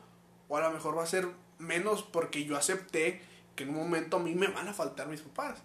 O 0.48 0.56
a 0.56 0.62
lo 0.62 0.70
mejor 0.70 0.96
va 0.96 1.02
a 1.02 1.06
ser 1.06 1.28
menos 1.58 2.02
porque 2.02 2.42
yo 2.44 2.56
acepté 2.56 3.20
que 3.54 3.64
en 3.64 3.70
un 3.70 3.76
momento 3.76 4.16
a 4.16 4.20
mí 4.20 4.34
me 4.34 4.46
van 4.46 4.66
a 4.66 4.72
faltar 4.72 5.08
mis 5.08 5.20
papás. 5.20 5.58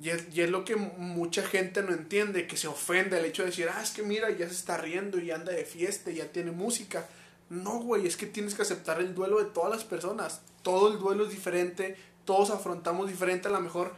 Y 0.00 0.08
es, 0.08 0.34
y 0.34 0.40
es 0.40 0.48
lo 0.48 0.64
que 0.64 0.76
mucha 0.76 1.42
gente 1.42 1.82
no 1.82 1.92
entiende, 1.92 2.46
que 2.46 2.56
se 2.56 2.68
ofende 2.68 3.18
el 3.18 3.26
hecho 3.26 3.42
de 3.42 3.50
decir, 3.50 3.68
ah, 3.70 3.82
es 3.82 3.90
que 3.90 4.02
mira, 4.02 4.30
ya 4.30 4.48
se 4.48 4.54
está 4.54 4.78
riendo 4.78 5.20
y 5.20 5.30
anda 5.30 5.52
de 5.52 5.66
fiesta 5.66 6.10
y 6.10 6.14
ya 6.14 6.32
tiene 6.32 6.50
música. 6.50 7.06
No, 7.50 7.80
güey, 7.80 8.06
es 8.06 8.16
que 8.16 8.24
tienes 8.24 8.54
que 8.54 8.62
aceptar 8.62 8.98
el 8.98 9.14
duelo 9.14 9.44
de 9.44 9.50
todas 9.50 9.70
las 9.70 9.84
personas. 9.84 10.40
Todo 10.62 10.90
el 10.90 10.98
duelo 10.98 11.26
es 11.26 11.30
diferente, 11.30 11.98
todos 12.24 12.48
afrontamos 12.48 13.08
diferente. 13.08 13.48
A 13.48 13.50
lo 13.50 13.60
mejor 13.60 13.94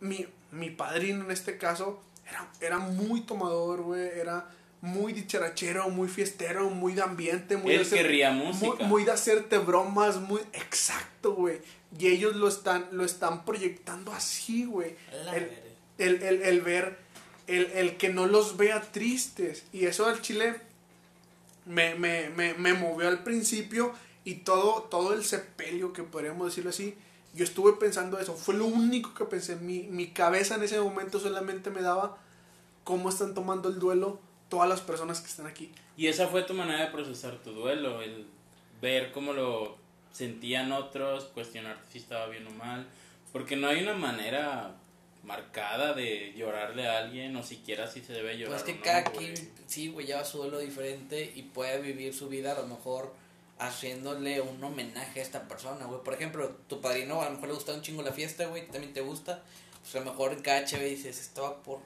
mi, 0.00 0.26
mi 0.52 0.70
padrino 0.70 1.22
en 1.22 1.30
este 1.30 1.58
caso 1.58 2.02
era, 2.32 2.48
era 2.60 2.78
muy 2.78 3.20
tomador, 3.22 3.82
güey, 3.82 4.08
era 4.18 4.48
muy 4.80 5.12
dicharachero, 5.12 5.88
muy 5.90 6.08
fiestero, 6.08 6.68
muy 6.70 6.94
de 6.94 7.02
ambiente, 7.02 7.56
muy 7.56 7.72
Él 7.72 7.78
de 7.78 7.84
hacer- 7.84 7.98
querría 8.02 8.32
muy, 8.32 8.46
música. 8.48 8.84
muy 8.84 9.04
de 9.04 9.12
hacerte 9.12 9.58
bromas, 9.58 10.16
muy 10.20 10.40
exacto, 10.52 11.34
güey. 11.34 11.60
Y 11.98 12.08
ellos 12.08 12.34
lo 12.36 12.48
están, 12.48 12.88
lo 12.90 13.04
están 13.04 13.44
proyectando 13.44 14.12
así, 14.12 14.64
güey. 14.64 14.96
El, 15.34 15.50
el, 15.98 16.22
el, 16.22 16.42
el 16.42 16.60
ver, 16.62 16.98
el, 17.46 17.66
el 17.74 17.96
que 17.96 18.08
no 18.08 18.26
los 18.26 18.56
vea 18.56 18.80
tristes. 18.80 19.64
Y 19.72 19.84
eso 19.86 20.06
al 20.06 20.20
chile 20.22 20.54
me, 21.66 21.94
me, 21.94 22.30
me, 22.30 22.54
me 22.54 22.74
movió 22.74 23.08
al 23.08 23.22
principio 23.22 23.92
y 24.24 24.36
todo, 24.36 24.82
todo 24.84 25.12
el 25.14 25.24
sepelio, 25.24 25.92
que 25.92 26.02
podríamos 26.02 26.46
decirlo 26.48 26.70
así, 26.70 26.96
yo 27.34 27.44
estuve 27.44 27.72
pensando 27.74 28.18
eso. 28.18 28.34
Fue 28.34 28.54
lo 28.54 28.66
único 28.66 29.14
que 29.14 29.24
pensé. 29.24 29.56
Mi, 29.56 29.84
mi 29.84 30.08
cabeza 30.08 30.56
en 30.56 30.62
ese 30.62 30.80
momento 30.80 31.18
solamente 31.18 31.70
me 31.70 31.82
daba 31.82 32.18
cómo 32.84 33.08
están 33.08 33.34
tomando 33.34 33.68
el 33.68 33.78
duelo 33.78 34.20
todas 34.48 34.68
las 34.68 34.80
personas 34.80 35.20
que 35.20 35.28
están 35.28 35.46
aquí. 35.46 35.72
Y 35.96 36.08
esa 36.08 36.28
fue 36.28 36.42
tu 36.42 36.54
manera 36.54 36.84
de 36.84 36.90
procesar 36.90 37.36
tu 37.38 37.52
duelo, 37.52 38.02
el 38.02 38.26
ver 38.82 39.12
cómo 39.12 39.32
lo 39.32 39.76
sentían 40.12 40.72
otros, 40.72 41.24
cuestionar 41.24 41.78
si 41.90 41.98
estaba 41.98 42.26
bien 42.26 42.46
o 42.46 42.50
mal, 42.50 42.86
porque 43.32 43.56
no 43.56 43.68
hay 43.68 43.82
una 43.82 43.94
manera 43.94 44.74
marcada 45.24 45.94
de 45.94 46.34
llorarle 46.36 46.86
a 46.86 46.98
alguien 46.98 47.34
o 47.36 47.42
siquiera 47.42 47.86
si 47.86 48.02
se 48.02 48.12
debe 48.12 48.36
llorar. 48.36 48.54
Pues 48.54 48.64
que 48.64 48.72
o 48.72 48.76
no, 48.76 48.82
cada 48.82 49.02
güey. 49.10 49.32
quien, 49.34 49.52
sí, 49.66 49.88
güey, 49.88 50.06
lleva 50.06 50.24
su 50.24 50.38
duelo 50.38 50.58
diferente 50.58 51.32
y 51.34 51.42
puede 51.42 51.80
vivir 51.80 52.12
su 52.12 52.28
vida 52.28 52.52
a 52.52 52.60
lo 52.60 52.66
mejor 52.66 53.14
haciéndole 53.66 54.40
un 54.40 54.62
homenaje 54.62 55.20
a 55.20 55.22
esta 55.22 55.48
persona, 55.48 55.84
güey. 55.86 56.02
Por 56.02 56.14
ejemplo, 56.14 56.48
tu 56.68 56.80
padrino 56.80 57.20
a 57.22 57.26
lo 57.26 57.32
mejor 57.32 57.48
le 57.48 57.54
gusta 57.54 57.72
un 57.72 57.82
chingo 57.82 58.02
la 58.02 58.12
fiesta, 58.12 58.46
güey, 58.46 58.66
también 58.68 58.92
te 58.92 59.00
gusta. 59.00 59.42
Pues 59.80 59.94
a 59.96 60.00
lo 60.00 60.06
mejor 60.06 60.32
en 60.32 60.42
cada 60.42 60.60
HB 60.66 60.80
dices, 60.80 61.20
esto 61.20 61.42
va 61.42 61.62
por... 61.62 61.80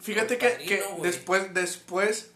Fíjate 0.00 0.36
Por 0.36 0.38
que, 0.38 0.50
padrino, 0.50 0.68
que 0.68 0.82
güey. 0.92 1.02
después, 1.10 1.54
después, 1.54 2.30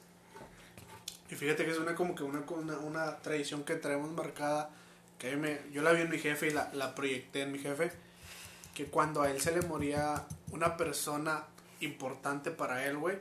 y 1.30 1.34
fíjate 1.34 1.64
que 1.64 1.70
es 1.70 1.78
una 1.78 1.94
como 1.94 2.14
que 2.14 2.24
una, 2.24 2.40
una, 2.50 2.78
una 2.78 3.18
tradición 3.18 3.64
que 3.64 3.76
traemos 3.76 4.10
marcada, 4.10 4.70
que 5.18 5.36
me, 5.36 5.60
yo 5.72 5.82
la 5.82 5.92
vi 5.92 6.02
en 6.02 6.10
mi 6.10 6.18
jefe 6.18 6.48
y 6.48 6.50
la, 6.50 6.70
la 6.74 6.94
proyecté 6.94 7.42
en 7.42 7.52
mi 7.52 7.58
jefe, 7.58 7.92
que 8.74 8.86
cuando 8.86 9.22
a 9.22 9.30
él 9.30 9.40
se 9.40 9.52
le 9.52 9.62
moría 9.62 10.26
una 10.50 10.76
persona 10.76 11.44
importante 11.80 12.50
para 12.50 12.86
él, 12.86 12.96
güey, 12.96 13.18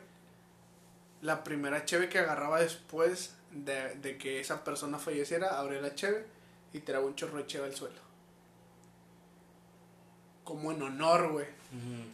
la 1.21 1.43
primera 1.43 1.85
cheve 1.85 2.09
que 2.09 2.17
agarraba 2.19 2.59
después 2.61 3.35
de, 3.51 3.95
de 3.95 4.17
que 4.17 4.39
esa 4.39 4.63
persona 4.63 4.97
falleciera, 4.97 5.59
abría 5.59 5.81
la 5.81 5.95
cheve 5.95 6.25
y 6.73 6.79
tiraba 6.79 7.05
un 7.05 7.15
chorro 7.15 7.37
de 7.37 7.47
cheve 7.47 7.65
al 7.65 7.75
suelo. 7.75 7.99
Como 10.43 10.71
en 10.71 10.81
honor, 10.81 11.31
güey. 11.31 11.47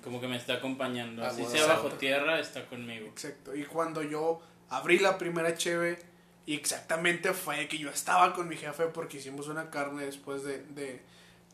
Como 0.03 0.21
que 0.21 0.27
me 0.27 0.37
está 0.37 0.55
acompañando. 0.55 1.23
Ah, 1.23 1.29
Así 1.29 1.43
sea 1.45 1.65
bajo 1.65 1.89
tierra, 1.89 2.39
está 2.39 2.65
conmigo. 2.67 3.07
Exacto. 3.07 3.55
Y 3.55 3.65
cuando 3.65 4.03
yo 4.03 4.41
abrí 4.69 4.99
la 4.99 5.17
primera 5.17 5.55
cheve, 5.55 5.99
y 6.45 6.55
exactamente 6.55 7.33
fue 7.33 7.67
que 7.67 7.77
yo 7.77 7.89
estaba 7.89 8.33
con 8.33 8.47
mi 8.47 8.55
jefe 8.55 8.85
porque 8.85 9.17
hicimos 9.17 9.47
una 9.47 9.69
carne 9.69 10.05
después 10.05 10.43
de, 10.43 10.63
de 10.63 11.01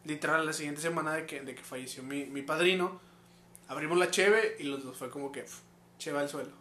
literal, 0.05 0.45
la 0.45 0.53
siguiente 0.53 0.81
semana 0.81 1.13
de 1.13 1.25
que, 1.25 1.41
de 1.41 1.55
que 1.55 1.63
falleció 1.63 2.03
mi, 2.03 2.25
mi 2.25 2.41
padrino. 2.41 2.99
Abrimos 3.67 3.97
la 3.97 4.11
cheve 4.11 4.57
y 4.59 4.63
los 4.63 4.83
dos 4.83 4.97
fue 4.97 5.09
como 5.09 5.31
que, 5.31 5.45
cheve 5.97 6.19
al 6.19 6.29
suelo. 6.29 6.51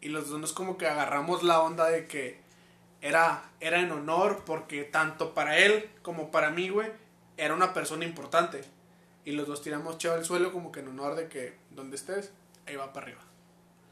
Y 0.00 0.08
los 0.08 0.28
dos 0.28 0.40
nos 0.40 0.52
como 0.52 0.76
que 0.76 0.86
agarramos 0.86 1.42
la 1.42 1.60
onda 1.60 1.88
de 1.88 2.06
que 2.06 2.41
era, 3.02 3.50
era 3.60 3.80
en 3.80 3.90
honor 3.90 4.44
porque 4.46 4.84
tanto 4.84 5.34
para 5.34 5.58
él 5.58 5.90
como 6.02 6.30
para 6.30 6.50
mí, 6.50 6.68
güey, 6.68 6.90
era 7.36 7.52
una 7.52 7.74
persona 7.74 8.04
importante. 8.04 8.64
Y 9.24 9.32
los 9.32 9.46
dos 9.46 9.60
tiramos 9.60 9.98
cheve 9.98 10.14
al 10.14 10.24
suelo 10.24 10.52
como 10.52 10.72
que 10.72 10.80
en 10.80 10.88
honor 10.88 11.16
de 11.16 11.28
que 11.28 11.56
donde 11.70 11.96
estés, 11.96 12.32
ahí 12.66 12.76
va 12.76 12.92
para 12.92 13.06
arriba. 13.06 13.20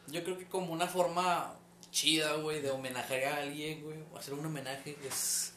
Yo 0.07 0.25
creo 0.25 0.39
que 0.39 0.47
como 0.47 0.73
una 0.73 0.87
forma 0.87 1.55
chida, 1.91 2.35
güey, 2.37 2.63
de 2.63 2.71
homenajear 2.71 3.33
a 3.33 3.43
alguien, 3.43 3.83
güey, 3.83 3.99
o 4.13 4.17
hacer 4.17 4.35
un 4.35 4.47
homenaje 4.47 4.97
es 5.07 5.55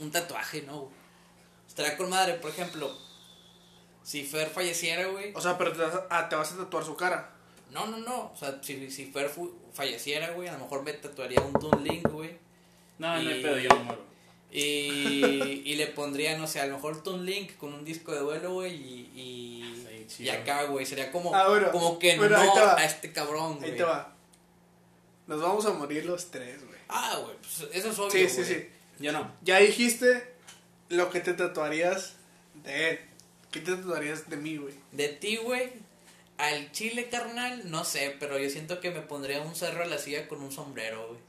un 0.00 0.10
tatuaje, 0.10 0.62
¿no? 0.62 0.82
güey? 0.82 0.94
Estaría 1.68 1.96
con 1.96 2.10
madre, 2.10 2.34
por 2.34 2.50
ejemplo, 2.50 2.96
si 4.02 4.24
Fer 4.24 4.48
falleciera, 4.48 5.06
güey. 5.06 5.32
O 5.34 5.40
sea, 5.40 5.56
pero 5.58 5.72
te 5.72 5.78
vas, 5.78 5.94
a, 5.94 6.06
ah, 6.10 6.28
te 6.28 6.36
vas 6.36 6.52
a 6.52 6.56
tatuar 6.56 6.84
su 6.84 6.94
cara. 6.94 7.30
No, 7.70 7.86
no, 7.86 7.98
no. 7.98 8.30
O 8.32 8.36
sea, 8.36 8.62
si, 8.62 8.90
si 8.90 9.06
Fer 9.06 9.30
falleciera, 9.72 10.30
güey, 10.32 10.48
a 10.48 10.52
lo 10.52 10.60
mejor 10.60 10.82
me 10.82 10.92
tatuaría 10.92 11.40
un 11.40 11.52
Toon 11.54 11.82
Link, 11.82 12.08
güey. 12.08 12.38
No, 12.98 13.08
no 13.22 13.28
hay 13.30 13.42
pedo, 13.42 13.58
yo 13.58 13.68
no 13.70 13.84
muero. 13.84 14.04
Y, 14.52 15.62
y 15.64 15.74
le 15.74 15.88
pondría, 15.88 16.38
no 16.38 16.46
sé, 16.46 16.60
a 16.60 16.66
lo 16.66 16.74
mejor 16.76 17.02
Toon 17.02 17.26
Link 17.26 17.56
con 17.56 17.74
un 17.74 17.84
disco 17.84 18.12
de 18.12 18.20
duelo, 18.20 18.52
güey, 18.54 18.74
y, 18.74 19.10
y, 19.14 20.04
Sí, 20.08 20.24
y 20.24 20.28
acá, 20.28 20.64
güey, 20.64 20.84
sería 20.86 21.10
como, 21.10 21.34
Ah, 21.34 21.48
bueno. 21.48 21.70
como 21.72 21.98
que 21.98 22.16
Bueno, 22.16 22.36
no 22.36 22.54
a 22.76 22.84
este 22.84 23.10
cabrón, 23.12 23.56
güey. 23.58 23.70
Ahí 23.72 23.76
te 23.76 23.82
va. 23.84 24.14
Nos 25.26 25.40
vamos 25.40 25.64
a 25.66 25.70
morir 25.72 26.04
los 26.04 26.30
tres, 26.30 26.64
güey. 26.64 26.78
Ah, 26.88 27.18
güey, 27.22 27.36
pues 27.38 27.70
eso 27.72 27.90
es 27.90 27.98
obvio, 27.98 28.10
Sí, 28.10 28.28
sí, 28.28 28.42
güey. 28.42 28.46
sí. 28.54 28.68
Yo 29.00 29.12
no. 29.12 29.32
Ya 29.42 29.58
dijiste 29.58 30.34
lo 30.90 31.10
que 31.10 31.20
te 31.20 31.32
tatuarías 31.32 32.14
de 32.62 32.90
él. 32.90 33.00
¿Qué 33.50 33.60
te 33.60 33.74
tatuarías 33.74 34.28
de 34.28 34.36
mí, 34.36 34.58
güey? 34.58 34.74
De 34.92 35.08
ti, 35.08 35.36
güey, 35.36 35.72
al 36.36 36.70
chile, 36.72 37.08
carnal, 37.08 37.70
no 37.70 37.84
sé, 37.84 38.14
pero 38.20 38.38
yo 38.38 38.50
siento 38.50 38.80
que 38.80 38.90
me 38.90 39.00
pondría 39.00 39.40
un 39.40 39.54
cerro 39.56 39.82
a 39.84 39.86
la 39.86 39.96
silla 39.98 40.28
con 40.28 40.42
un 40.42 40.52
sombrero, 40.52 41.08
güey. 41.08 41.20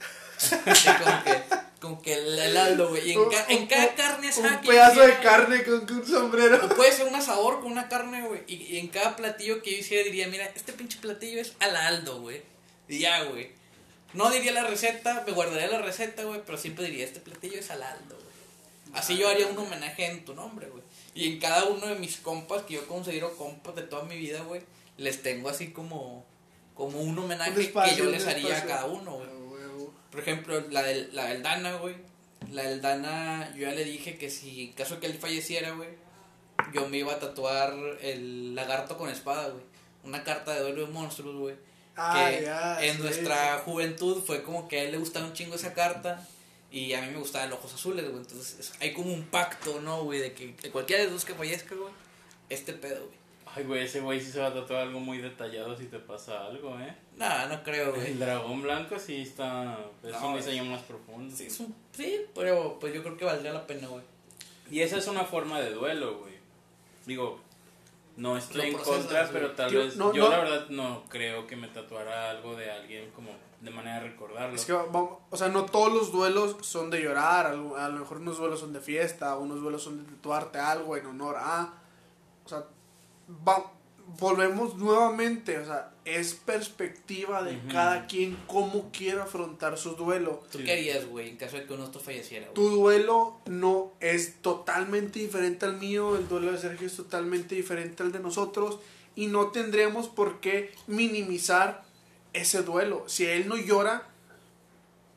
Como 0.49 1.23
que, 1.23 1.41
como 1.81 2.01
que 2.01 2.13
el 2.13 2.39
helado, 2.39 2.89
güey. 2.89 3.09
Y 3.09 3.13
en, 3.13 3.29
ca- 3.29 3.45
en 3.49 3.67
cada 3.67 3.95
carne 3.95 4.29
asada 4.29 4.59
Un 4.61 4.67
pedazo 4.67 5.01
de 5.01 5.19
carne 5.19 5.63
con 5.63 5.73
un 5.97 6.05
sombrero. 6.07 6.65
O 6.65 6.69
puede 6.69 6.91
ser 6.91 7.05
un 7.07 7.15
asador 7.15 7.61
con 7.61 7.71
una 7.71 7.87
carne, 7.89 8.21
güey. 8.27 8.41
Y, 8.47 8.55
y 8.55 8.79
en 8.79 8.87
cada 8.87 9.15
platillo 9.15 9.61
que 9.61 9.71
yo 9.71 9.77
hiciera 9.77 10.03
diría, 10.03 10.27
mira, 10.27 10.45
este 10.55 10.73
pinche 10.73 10.99
platillo 10.99 11.39
es 11.41 11.53
al 11.59 11.75
Aldo, 11.75 12.21
güey. 12.21 12.41
Y 12.87 12.99
ya, 12.99 13.23
güey. 13.23 13.51
No 14.13 14.29
diría 14.31 14.51
la 14.53 14.63
receta, 14.63 15.23
me 15.27 15.33
guardaría 15.33 15.67
la 15.67 15.81
receta, 15.81 16.23
güey, 16.23 16.41
pero 16.45 16.57
siempre 16.57 16.85
diría, 16.85 17.03
este 17.03 17.19
platillo 17.19 17.59
es 17.59 17.69
al 17.69 17.83
Aldo, 17.83 18.15
güey. 18.15 18.95
Así 18.99 19.17
yo 19.17 19.27
haría 19.27 19.47
un 19.47 19.57
homenaje 19.57 20.05
en 20.05 20.23
tu 20.23 20.33
nombre, 20.33 20.67
güey. 20.69 20.83
Y 21.13 21.33
en 21.33 21.39
cada 21.39 21.65
uno 21.65 21.87
de 21.87 21.95
mis 21.95 22.17
compas, 22.17 22.63
que 22.63 22.75
yo 22.75 22.87
considero 22.87 23.35
compas 23.37 23.75
de 23.75 23.81
toda 23.83 24.03
mi 24.03 24.15
vida, 24.17 24.41
güey, 24.43 24.61
les 24.97 25.21
tengo 25.21 25.49
así 25.49 25.71
como, 25.71 26.25
como 26.75 27.01
un 27.01 27.17
homenaje 27.19 27.51
Un 27.51 27.61
espacio, 27.61 27.95
que 27.95 28.03
yo 28.03 28.09
les 28.09 28.25
haría 28.27 28.57
a 28.57 28.63
cada 28.65 28.85
uno, 28.85 29.11
güey. 29.17 29.27
Por 30.15 30.21
ejemplo, 30.23 30.61
la 30.71 30.81
del, 30.81 31.09
la 31.13 31.25
del 31.25 31.43
Dana, 31.43 31.73
güey. 31.75 31.95
La 32.51 32.63
del 32.63 32.81
Dana, 32.81 33.53
yo 33.55 33.67
ya 33.67 33.73
le 33.73 33.83
dije 33.83 34.17
que 34.17 34.29
si 34.29 34.65
en 34.67 34.71
caso 34.73 34.99
que 34.99 35.07
él 35.07 35.15
falleciera, 35.15 35.71
güey, 35.71 35.89
yo 36.73 36.87
me 36.87 36.97
iba 36.97 37.11
a 37.13 37.19
tatuar 37.19 37.73
el 38.01 38.55
lagarto 38.55 38.97
con 38.97 39.09
espada, 39.09 39.49
güey. 39.49 39.63
Una 40.03 40.23
carta 40.23 40.53
de 40.53 40.61
duelo 40.61 40.85
de 40.85 40.91
monstruos, 40.93 41.35
güey. 41.35 41.55
Ah, 41.97 42.29
que 42.31 42.43
ya, 42.45 42.85
en 42.85 42.95
sí, 42.97 43.01
nuestra 43.01 43.57
juventud 43.65 44.23
fue 44.23 44.43
como 44.43 44.67
que 44.67 44.79
a 44.79 44.83
él 44.83 44.91
le 44.91 44.97
gustaba 44.97 45.25
un 45.25 45.33
chingo 45.33 45.55
esa 45.55 45.73
carta 45.73 46.25
y 46.71 46.93
a 46.93 47.01
mí 47.01 47.09
me 47.09 47.17
gustaban 47.19 47.49
los 47.49 47.59
ojos 47.59 47.73
azules, 47.73 48.05
güey. 48.05 48.17
Entonces 48.21 48.57
es- 48.59 48.73
hay 48.79 48.93
como 48.93 49.13
un 49.13 49.23
pacto, 49.25 49.81
¿no, 49.81 50.03
güey? 50.03 50.19
De 50.19 50.33
que 50.33 50.53
cualquiera 50.71 51.01
de 51.03 51.09
los 51.09 51.15
dos 51.21 51.25
que 51.25 51.33
fallezca, 51.33 51.75
güey, 51.75 51.91
este 52.49 52.73
pedo, 52.73 53.05
güey. 53.07 53.17
Ay, 53.55 53.63
güey, 53.63 53.83
ese 53.83 54.01
güey 54.01 54.19
sí 54.19 54.31
se 54.31 54.39
va 54.41 54.47
a 54.47 54.53
tatuar 54.53 54.81
algo 54.81 54.99
muy 54.99 55.19
detallado 55.19 55.77
si 55.77 55.85
te 55.85 55.97
pasa 55.99 56.45
algo, 56.45 56.77
¿eh? 56.79 56.93
Nah, 57.15 57.45
no 57.47 57.63
creo, 57.63 57.93
güey. 57.93 58.07
El 58.11 58.19
dragón 58.19 58.61
blanco 58.61 58.99
sí 58.99 59.21
está. 59.21 59.77
Es 60.03 60.11
No, 60.11 60.29
un 60.29 60.37
diseño 60.37 60.65
más 60.65 60.81
profundo. 60.81 61.33
Sí, 61.35 61.45
es 61.45 61.59
un- 61.61 61.73
sí, 61.93 62.21
pero 62.35 62.77
pues 62.79 62.93
yo 62.93 63.01
creo 63.01 63.15
que 63.17 63.23
valdría 63.25 63.53
la 63.53 63.65
pena, 63.65 63.87
güey. 63.87 64.03
Y 64.69 64.81
esa 64.81 64.97
es 64.97 65.07
una 65.07 65.23
forma 65.23 65.59
de 65.61 65.71
duelo, 65.71 66.17
güey. 66.19 66.33
Digo, 67.05 67.39
no 68.17 68.37
estoy 68.37 68.57
Lo 68.57 68.63
en 68.63 68.73
procesas, 68.73 68.97
contra, 68.99 69.21
güey. 69.21 69.33
pero 69.33 69.51
tal 69.51 69.69
Tío, 69.69 69.79
vez. 69.79 69.95
no, 69.95 70.13
yo 70.13 70.23
no. 70.25 70.29
la 70.31 70.37
verdad 70.39 70.69
no 70.69 71.03
creo 71.09 71.47
que 71.47 71.55
me 71.55 71.67
tatuara 71.69 72.31
algo 72.31 72.55
de 72.55 72.69
alguien 72.71 73.09
como 73.11 73.29
de 73.61 73.71
manera 73.71 74.01
de 74.01 74.09
recordarlo. 74.09 74.55
Es 74.55 74.65
que 74.65 74.73
vamos, 74.73 75.19
o 75.29 75.37
sea, 75.37 75.47
no 75.47 75.65
todos 75.65 75.93
los 75.93 76.11
duelos 76.11 76.57
son 76.61 76.89
de 76.89 77.01
llorar, 77.01 77.45
a 77.47 77.53
lo, 77.53 77.77
a 77.77 77.87
lo 77.89 77.99
mejor 77.99 78.17
unos 78.17 78.37
duelos 78.37 78.59
son 78.59 78.73
de 78.73 78.81
fiesta, 78.81 79.37
unos 79.37 79.61
duelos 79.61 79.81
son 79.83 80.05
de 80.05 80.11
tatuarte 80.11 80.59
algo 80.59 80.97
en 80.97 81.05
honor 81.05 81.35
a, 81.39 81.73
o 82.45 82.49
sea, 82.49 82.63
va- 83.47 83.71
volvemos 84.19 84.75
nuevamente, 84.75 85.57
o 85.57 85.65
sea, 85.65 85.91
es 86.05 86.35
perspectiva 86.35 87.41
de 87.43 87.59
cada 87.71 88.05
quien 88.05 88.37
cómo 88.47 88.91
quiere 88.91 89.19
afrontar 89.21 89.77
su 89.77 89.95
duelo. 89.95 90.43
¿Tú 90.51 90.59
qué 90.63 90.73
harías, 90.73 91.05
güey, 91.07 91.29
en 91.29 91.37
caso 91.37 91.57
de 91.57 91.65
que 91.65 91.73
uno 91.73 91.91
falleciera, 91.91 92.45
güey? 92.45 92.53
Tu 92.53 92.69
duelo 92.69 93.37
no 93.47 93.91
es 93.99 94.41
totalmente 94.41 95.19
diferente 95.19 95.65
al 95.65 95.77
mío, 95.77 96.15
el 96.17 96.27
duelo 96.27 96.51
de 96.51 96.59
Sergio 96.59 96.85
es 96.87 96.95
totalmente 96.95 97.55
diferente 97.55 98.03
al 98.03 98.11
de 98.11 98.19
nosotros 98.19 98.79
y 99.15 99.27
no 99.27 99.47
tendríamos 99.47 100.07
por 100.07 100.39
qué 100.39 100.71
minimizar 100.87 101.83
ese 102.33 102.61
duelo. 102.61 103.05
Si 103.07 103.25
él 103.25 103.47
no 103.47 103.57
llora, 103.57 104.07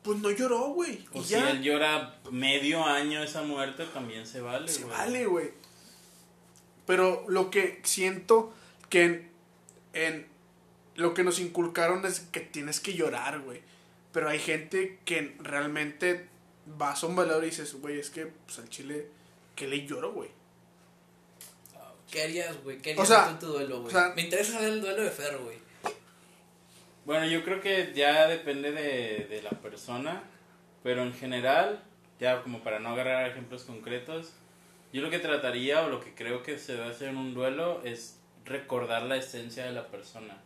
pues 0.01 0.17
no 0.19 0.31
lloró, 0.31 0.69
güey. 0.69 1.05
o 1.13 1.19
Y 1.19 1.23
si 1.23 1.29
ya. 1.33 1.51
él 1.51 1.61
llora 1.61 2.17
medio 2.31 2.83
año 2.85 3.21
esa 3.21 3.43
muerte, 3.43 3.85
también 3.93 4.25
se 4.25 4.41
vale, 4.41 4.67
Se 4.71 4.83
güey. 4.83 4.97
vale, 4.97 5.25
güey. 5.25 5.51
Pero 6.89 7.23
lo 7.27 7.51
que 7.51 7.79
siento 7.83 8.51
que 8.89 9.03
en, 9.03 9.31
en 9.93 10.25
lo 10.95 11.13
que 11.13 11.23
nos 11.23 11.39
inculcaron 11.39 12.03
es 12.03 12.21
que 12.31 12.39
tienes 12.39 12.79
que 12.79 12.95
llorar, 12.95 13.41
güey. 13.41 13.61
Pero 14.11 14.27
hay 14.27 14.39
gente 14.39 14.97
que 15.05 15.35
realmente 15.39 16.25
vas 16.65 17.03
a 17.03 17.07
un 17.07 17.15
valor 17.15 17.43
y 17.43 17.51
dices, 17.51 17.75
güey, 17.75 17.99
es 17.99 18.09
que 18.09 18.25
pues 18.25 18.57
al 18.57 18.69
chile, 18.69 19.07
¿qué 19.55 19.67
le 19.67 19.85
lloro, 19.85 20.13
güey? 20.13 20.31
¿Qué 22.09 22.23
harías, 22.23 22.57
güey? 22.63 22.79
¿Qué 22.79 22.89
O 22.91 22.93
harías 22.93 23.07
sea, 23.07 23.23
tú 23.25 23.29
en 23.29 23.39
tu 23.39 23.45
duelo, 23.49 23.81
güey? 23.81 23.87
o 23.87 23.91
sea- 23.91 24.13
Me 24.15 24.23
interesa 24.23 24.53
saber 24.53 24.69
el 24.69 24.81
duelo 24.81 25.03
de 25.03 25.11
Fer, 25.11 25.37
güey. 25.37 25.57
Bueno, 27.05 27.27
yo 27.27 27.43
creo 27.43 27.61
que 27.61 27.93
ya 27.95 28.27
depende 28.27 28.71
de, 28.71 29.27
de 29.29 29.41
la 29.43 29.51
persona, 29.51 30.23
pero 30.81 31.03
en 31.03 31.13
general, 31.13 31.83
ya 32.19 32.41
como 32.41 32.63
para 32.63 32.79
no 32.79 32.89
agarrar 32.89 33.29
ejemplos 33.29 33.63
concretos, 33.63 34.33
yo 34.91 35.01
lo 35.01 35.09
que 35.09 35.19
trataría 35.19 35.81
o 35.81 35.89
lo 35.89 35.99
que 35.99 36.13
creo 36.13 36.43
que 36.43 36.57
se 36.57 36.73
debe 36.73 36.87
hacer 36.87 37.09
en 37.09 37.17
un 37.17 37.33
duelo 37.33 37.81
es 37.83 38.19
recordar 38.45 39.03
la 39.03 39.17
esencia 39.17 39.65
de 39.65 39.71
la 39.71 39.87
persona. 39.87 40.41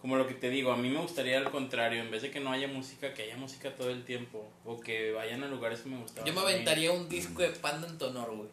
Como 0.00 0.16
lo 0.16 0.26
que 0.26 0.34
te 0.34 0.50
digo, 0.50 0.70
a 0.72 0.76
mí 0.76 0.90
me 0.90 1.00
gustaría 1.00 1.38
al 1.38 1.50
contrario, 1.50 2.02
en 2.02 2.10
vez 2.10 2.22
de 2.22 2.30
que 2.30 2.40
no 2.40 2.52
haya 2.52 2.68
música, 2.68 3.14
que 3.14 3.22
haya 3.22 3.36
música 3.36 3.74
todo 3.74 3.90
el 3.90 4.04
tiempo, 4.04 4.46
o 4.64 4.78
que 4.78 5.12
vayan 5.12 5.42
a 5.42 5.48
lugares 5.48 5.80
que 5.80 5.88
me 5.88 5.98
gustaban. 5.98 6.26
Yo 6.26 6.34
me 6.34 6.40
aventaría 6.40 6.92
un 6.92 7.08
disco 7.08 7.40
de 7.40 7.48
Panda 7.50 7.88
en 7.88 7.96
tu 7.96 8.06
honor, 8.06 8.36
güey. 8.36 8.48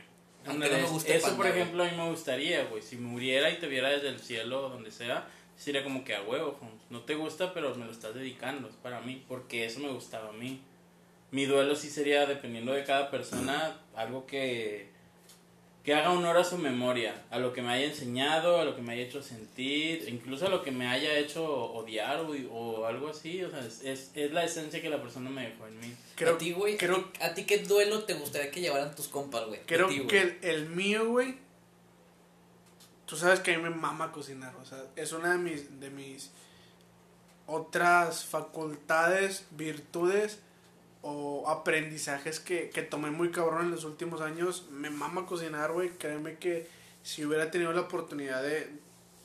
Aunque 0.45 0.69
no 0.69 0.77
me 0.77 0.85
guste 0.85 1.15
eso 1.15 1.27
Panda, 1.27 1.37
por 1.37 1.47
güey. 1.47 1.59
ejemplo 1.59 1.83
a 1.83 1.87
mí 1.87 1.97
me 1.97 2.09
gustaría, 2.09 2.63
güey, 2.65 2.81
si 2.81 2.95
muriera 2.95 3.49
y 3.49 3.57
te 3.57 3.67
viera 3.67 3.89
desde 3.89 4.07
el 4.07 4.19
cielo 4.19 4.65
o 4.65 4.69
donde 4.69 4.91
sea, 4.91 5.27
sería 5.57 5.83
como 5.83 6.05
que 6.05 6.15
a 6.15 6.21
huevo. 6.21 6.57
No 6.89 7.01
te 7.01 7.15
gusta, 7.15 7.53
pero 7.53 7.75
me 7.75 7.85
lo 7.85 7.91
estás 7.91 8.15
dedicando, 8.15 8.69
es 8.69 8.75
para 8.75 9.01
mí, 9.01 9.23
porque 9.27 9.65
eso 9.65 9.81
me 9.81 9.89
gustaba 9.89 10.29
a 10.29 10.33
mí. 10.33 10.61
Mi 11.31 11.45
duelo 11.45 11.75
sí 11.75 11.89
sería, 11.89 12.25
dependiendo 12.25 12.71
de 12.71 12.85
cada 12.85 13.11
persona, 13.11 13.77
algo 13.95 14.25
que, 14.25 14.89
que 15.83 15.95
haga 15.95 16.11
honor 16.11 16.37
a 16.37 16.43
su 16.43 16.57
memoria, 16.59 17.23
a 17.31 17.39
lo 17.39 17.53
que 17.53 17.63
me 17.63 17.69
haya 17.69 17.87
enseñado, 17.87 18.59
a 18.59 18.65
lo 18.65 18.75
que 18.75 18.83
me 18.83 18.93
haya 18.93 19.03
hecho 19.03 19.23
sentir, 19.23 20.07
incluso 20.07 20.45
a 20.45 20.49
lo 20.49 20.61
que 20.61 20.71
me 20.71 20.87
haya 20.87 21.17
hecho 21.17 21.43
odiar 21.43 22.19
o, 22.19 22.31
o 22.53 22.85
algo 22.85 23.09
así. 23.09 23.43
O 23.43 23.49
sea, 23.49 23.65
es, 23.65 23.81
es, 23.83 24.11
es 24.13 24.31
la 24.31 24.43
esencia 24.43 24.79
que 24.79 24.89
la 24.89 25.01
persona 25.01 25.31
me 25.31 25.49
dejó 25.49 25.65
en 25.67 25.79
mí. 25.79 25.95
Creo, 26.15 26.35
a 26.35 26.37
ti, 26.37 26.51
güey, 26.51 26.77
creo, 26.77 26.97
a, 26.97 27.11
ti, 27.11 27.23
a 27.23 27.33
ti 27.33 27.43
qué 27.45 27.57
duelo 27.59 28.03
te 28.03 28.13
gustaría 28.13 28.51
que 28.51 28.61
llevaran 28.61 28.95
tus 28.95 29.07
compas, 29.07 29.47
güey. 29.47 29.61
creo 29.65 29.87
A 29.87 29.89
ti, 29.89 29.97
güey. 29.97 30.07
que 30.07 30.21
el, 30.21 30.37
el 30.43 30.69
mío, 30.69 31.09
güey. 31.09 31.37
Tú 33.07 33.17
sabes 33.17 33.39
que 33.39 33.53
a 33.53 33.57
mí 33.57 33.63
me 33.63 33.71
mama 33.71 34.11
cocinar. 34.11 34.55
O 34.61 34.65
sea, 34.65 34.83
es 34.95 35.11
una 35.13 35.31
de 35.31 35.37
mis, 35.39 35.79
de 35.79 35.89
mis 35.89 36.29
otras 37.47 38.23
facultades, 38.23 39.47
virtudes 39.51 40.39
o 41.03 41.49
aprendizajes 41.49 42.39
que, 42.39 42.69
que 42.69 42.81
tomé 42.83 43.09
muy 43.11 43.31
cabrón 43.31 43.65
en 43.65 43.71
los 43.71 43.83
últimos 43.85 44.21
años. 44.21 44.67
Me 44.71 44.89
mama 44.89 45.25
cocinar, 45.25 45.71
güey. 45.71 45.89
Créeme 45.89 46.37
que 46.37 46.67
si 47.03 47.25
hubiera 47.25 47.49
tenido 47.51 47.71
la 47.73 47.81
oportunidad 47.81 48.41
de. 48.43 48.69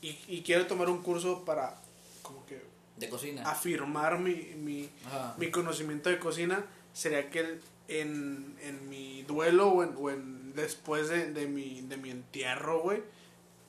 Y, 0.01 0.17
y 0.27 0.43
quiero 0.43 0.67
tomar 0.67 0.89
un 0.89 1.01
curso 1.01 1.45
para. 1.45 1.75
Como 2.21 2.45
que. 2.45 2.61
De 2.97 3.09
cocina. 3.09 3.43
Afirmar 3.49 4.17
mi, 4.19 4.33
mi, 4.55 4.89
mi 5.37 5.51
conocimiento 5.51 6.09
de 6.09 6.17
cocina 6.19 6.65
sería 6.93 7.29
que 7.29 7.39
el- 7.41 7.61
en, 7.89 8.57
en 8.63 8.89
mi 8.89 9.21
duelo 9.23 9.69
o 9.69 9.83
en, 9.83 9.93
o 9.97 10.09
en- 10.09 10.53
después 10.55 11.07
de, 11.09 11.31
de 11.31 11.47
mi, 11.47 11.81
de 11.81 11.95
mi 11.97 12.09
entierro, 12.09 12.81
güey, 12.81 13.01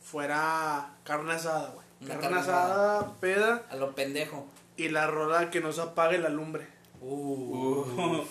fuera 0.02 0.94
carne 1.04 1.34
asada, 1.34 1.70
güey. 1.74 1.86
Carne, 2.06 2.22
carne 2.22 2.38
asada, 2.40 3.14
peda 3.20 3.66
A 3.70 3.76
lo 3.76 3.94
pendejo. 3.94 4.46
y 4.76 4.88
la 4.88 5.06
rola 5.06 5.50
que 5.50 5.60
nos 5.60 5.78
apague 5.78 6.18
la 6.18 6.28
lumbre. 6.30 6.66
Uh. 7.00 8.24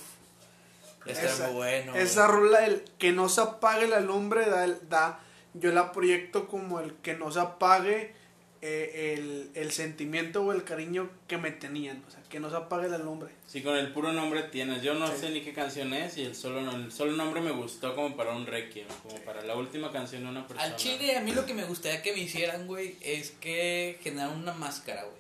Está 1.06 1.26
Esa- 1.26 1.48
muy 1.48 1.56
bueno. 1.56 1.96
Esa 1.96 2.28
rola, 2.28 2.66
el 2.66 2.84
que 2.98 3.12
no 3.14 3.30
se 3.30 3.42
apague 3.42 3.88
la 3.88 4.00
lumbre, 4.02 4.46
da, 4.50 4.66
el- 4.66 4.90
da 4.90 5.20
yo 5.54 5.72
la 5.72 5.92
proyecto 5.94 6.48
como 6.48 6.80
el 6.82 6.94
que 6.96 7.14
no 7.14 7.32
se 7.32 7.40
apague 7.40 8.14
eh, 8.62 9.16
el, 9.18 9.52
el 9.54 9.72
sentimiento 9.72 10.44
o 10.44 10.52
el 10.52 10.64
cariño 10.64 11.10
que 11.28 11.38
me 11.38 11.52
tenían. 11.52 12.04
O 12.08 12.12
sea, 12.12 12.22
que 12.28 12.40
no 12.42 12.50
se 12.50 12.58
apague 12.58 12.90
la 12.90 12.98
lumbre. 12.98 13.30
Sí, 13.46 13.62
con 13.62 13.78
el 13.78 13.94
puro 13.94 14.12
nombre 14.12 14.44
tienes. 14.44 14.82
Yo 14.82 14.96
no 14.96 15.08
Sí. 15.08 15.14
sé 15.20 15.30
ni 15.30 15.42
qué 15.42 15.54
canción 15.54 15.94
es 15.94 16.18
y 16.18 16.24
el 16.26 16.36
solo, 16.36 16.60
el 16.72 16.92
solo 16.92 17.12
nombre 17.14 17.40
me 17.40 17.52
gustó 17.52 17.96
como 17.96 18.18
para 18.18 18.36
un 18.36 18.46
requiem, 18.46 18.88
como 19.04 19.16
para 19.22 19.44
la 19.44 19.56
última 19.56 19.92
canción 19.92 20.24
de 20.24 20.30
una 20.30 20.46
persona. 20.48 20.68
Al 20.72 20.76
chile, 20.76 21.16
a 21.16 21.22
mí 21.22 21.32
lo 21.34 21.46
que 21.46 21.54
me 21.54 21.64
gustaría 21.66 22.02
que 22.02 22.12
me 22.14 22.20
hicieran, 22.20 22.68
güey, 22.68 22.98
es 23.02 23.32
que 23.32 23.98
generaran 24.02 24.36
una 24.38 24.54
máscara, 24.54 25.04
güey. 25.04 25.16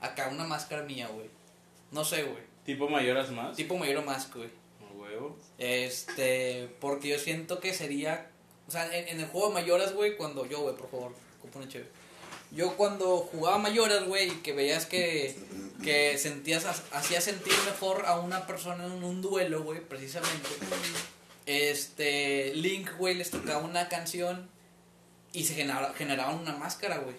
Acá, 0.00 0.28
una 0.28 0.44
máscara 0.44 0.82
mía, 0.84 1.08
güey. 1.08 1.26
No 1.92 2.04
sé, 2.04 2.24
güey. 2.24 2.42
¿Tipo 2.64 2.88
mayoras 2.88 3.30
más? 3.30 3.56
Tipo 3.56 3.76
Mayor 3.76 4.04
Mask, 4.04 4.34
güey. 4.34 4.48
Huevo. 4.94 5.36
Este, 5.58 6.68
porque 6.80 7.08
yo 7.08 7.18
siento 7.18 7.60
que 7.60 7.74
sería, 7.74 8.30
o 8.68 8.70
sea, 8.70 8.96
en, 8.96 9.08
en 9.08 9.20
el 9.20 9.26
juego 9.26 9.48
de 9.48 9.54
Mayoras, 9.54 9.94
güey, 9.94 10.16
cuando 10.16 10.46
yo, 10.46 10.60
güey, 10.60 10.76
por 10.76 10.90
favor, 10.90 11.14
una 11.54 11.68
chévere. 11.68 11.90
Yo 12.50 12.76
cuando 12.76 13.18
jugaba 13.18 13.58
Mayoras, 13.58 14.04
güey, 14.04 14.28
y 14.28 14.36
que 14.42 14.52
veías 14.52 14.86
que, 14.86 15.34
que 15.82 16.18
sentías, 16.18 16.66
hacía 16.92 17.20
sentir 17.20 17.54
mejor 17.64 18.04
a 18.06 18.20
una 18.20 18.46
persona 18.46 18.84
en 18.84 19.02
un 19.04 19.22
duelo, 19.22 19.62
güey, 19.62 19.80
precisamente. 19.80 20.48
Este, 21.46 22.54
Link, 22.54 22.90
güey, 22.98 23.14
les 23.14 23.30
tocaba 23.30 23.64
una 23.64 23.88
canción 23.88 24.48
y 25.32 25.44
se 25.44 25.54
generaba, 25.54 25.94
generaban 25.94 26.38
una 26.38 26.54
máscara, 26.56 26.98
güey. 26.98 27.16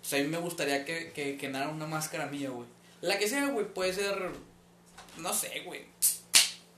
O 0.00 0.04
sea, 0.04 0.18
a 0.18 0.22
mí 0.22 0.28
me 0.28 0.38
gustaría 0.38 0.84
que, 0.86 1.12
que 1.12 1.36
generaran 1.38 1.74
una 1.74 1.86
máscara 1.86 2.26
mía, 2.26 2.48
güey. 2.48 2.66
La 3.00 3.18
que 3.18 3.28
sea, 3.28 3.46
güey, 3.48 3.66
puede 3.66 3.92
ser, 3.92 4.30
no 5.18 5.32
sé, 5.32 5.62
güey. 5.64 5.86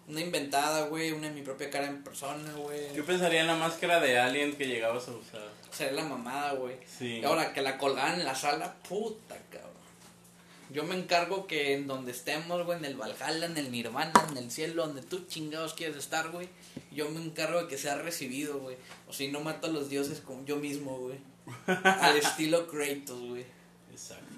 Una 0.07 0.21
inventada, 0.21 0.87
güey, 0.87 1.13
una 1.13 1.29
en 1.29 1.35
mi 1.35 1.43
propia 1.43 1.71
cara 1.71 1.87
en 1.87 2.03
persona, 2.03 2.53
güey. 2.55 2.95
Yo 2.95 3.05
pensaría 3.05 3.41
en 3.43 3.47
la 3.47 3.57
máscara 3.57 4.01
de 4.01 4.19
Alien 4.19 4.57
que 4.57 4.67
llegabas 4.67 5.09
a 5.09 5.13
usar. 5.13 5.49
Sería 5.71 5.93
la 5.93 6.05
mamada, 6.05 6.53
güey. 6.55 6.77
Sí. 6.87 7.21
Y 7.21 7.25
ahora 7.25 7.53
que 7.53 7.63
la 7.63 7.79
colgaran 7.79 8.19
en 8.19 8.27
la 8.27 8.35
sala, 8.35 8.75
puta, 8.89 9.37
cabrón. 9.51 9.71
Yo 10.73 10.85
me 10.85 10.97
encargo 10.97 11.47
que 11.47 11.75
en 11.75 11.87
donde 11.87 12.13
estemos, 12.13 12.65
güey, 12.65 12.79
en 12.79 12.85
el 12.85 12.97
Valhalla, 12.97 13.47
en 13.47 13.57
el 13.57 13.73
Nirvana, 13.73 14.13
en 14.31 14.37
el 14.37 14.51
cielo, 14.51 14.87
donde 14.87 15.03
tú 15.03 15.27
chingados 15.27 15.75
quieres 15.75 15.97
estar, 15.97 16.31
güey. 16.31 16.49
Yo 16.93 17.11
me 17.11 17.21
encargo 17.21 17.63
de 17.63 17.69
que 17.69 17.79
sea 17.79 17.97
recibido, 17.97 18.59
güey. 18.59 18.77
O 19.09 19.13
si 19.13 19.29
no 19.29 19.41
mato 19.41 19.67
a 19.67 19.71
los 19.71 19.89
dioses 19.89 20.21
como 20.21 20.45
yo 20.45 20.57
mismo, 20.57 20.99
güey. 20.99 21.19
Al 21.85 22.17
estilo 22.17 22.69
Kratos, 22.69 23.21
güey. 23.21 23.45
Exacto. 23.91 24.30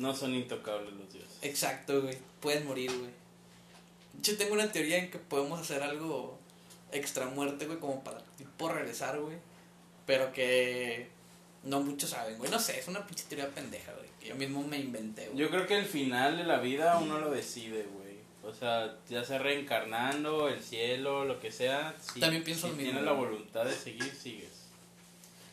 No 0.00 0.14
son 0.14 0.34
intocables 0.34 0.94
los 0.94 1.12
dioses. 1.12 1.38
Exacto, 1.42 2.00
güey. 2.00 2.16
Puedes 2.40 2.64
morir, 2.64 2.90
güey. 2.90 3.10
Yo 4.22 4.36
tengo 4.38 4.54
una 4.54 4.72
teoría 4.72 4.96
en 4.96 5.10
que 5.10 5.18
podemos 5.18 5.60
hacer 5.60 5.82
algo 5.82 6.38
extra 6.90 7.26
muerte, 7.26 7.66
güey, 7.66 7.78
como 7.78 8.02
para 8.02 8.18
tipo 8.38 8.70
regresar, 8.70 9.20
güey. 9.20 9.36
Pero 10.06 10.32
que 10.32 11.08
no 11.64 11.80
muchos 11.80 12.10
saben, 12.10 12.38
güey. 12.38 12.50
No 12.50 12.58
sé, 12.58 12.80
es 12.80 12.88
una 12.88 13.06
pinche 13.06 13.24
teoría 13.28 13.50
pendeja, 13.50 13.92
güey. 13.92 14.08
Que 14.18 14.28
yo 14.28 14.36
mismo 14.36 14.62
me 14.62 14.78
inventé, 14.78 15.26
güey. 15.26 15.38
Yo 15.38 15.50
creo 15.50 15.66
que 15.66 15.76
el 15.76 15.84
final 15.84 16.38
de 16.38 16.44
la 16.44 16.60
vida 16.60 16.98
uno 16.98 17.18
lo 17.18 17.30
decide, 17.30 17.82
güey. 17.82 18.00
O 18.42 18.54
sea, 18.54 18.96
ya 19.10 19.22
sea 19.22 19.38
reencarnando, 19.38 20.48
el 20.48 20.62
cielo, 20.62 21.26
lo 21.26 21.38
que 21.38 21.52
sea. 21.52 21.94
Si, 22.00 22.20
También 22.20 22.42
pienso 22.42 22.68
si 22.68 22.72
mismo, 22.72 22.84
tienes 22.84 23.04
la 23.04 23.12
voluntad 23.12 23.66
de 23.66 23.74
seguir, 23.74 24.14
sigues. 24.14 24.59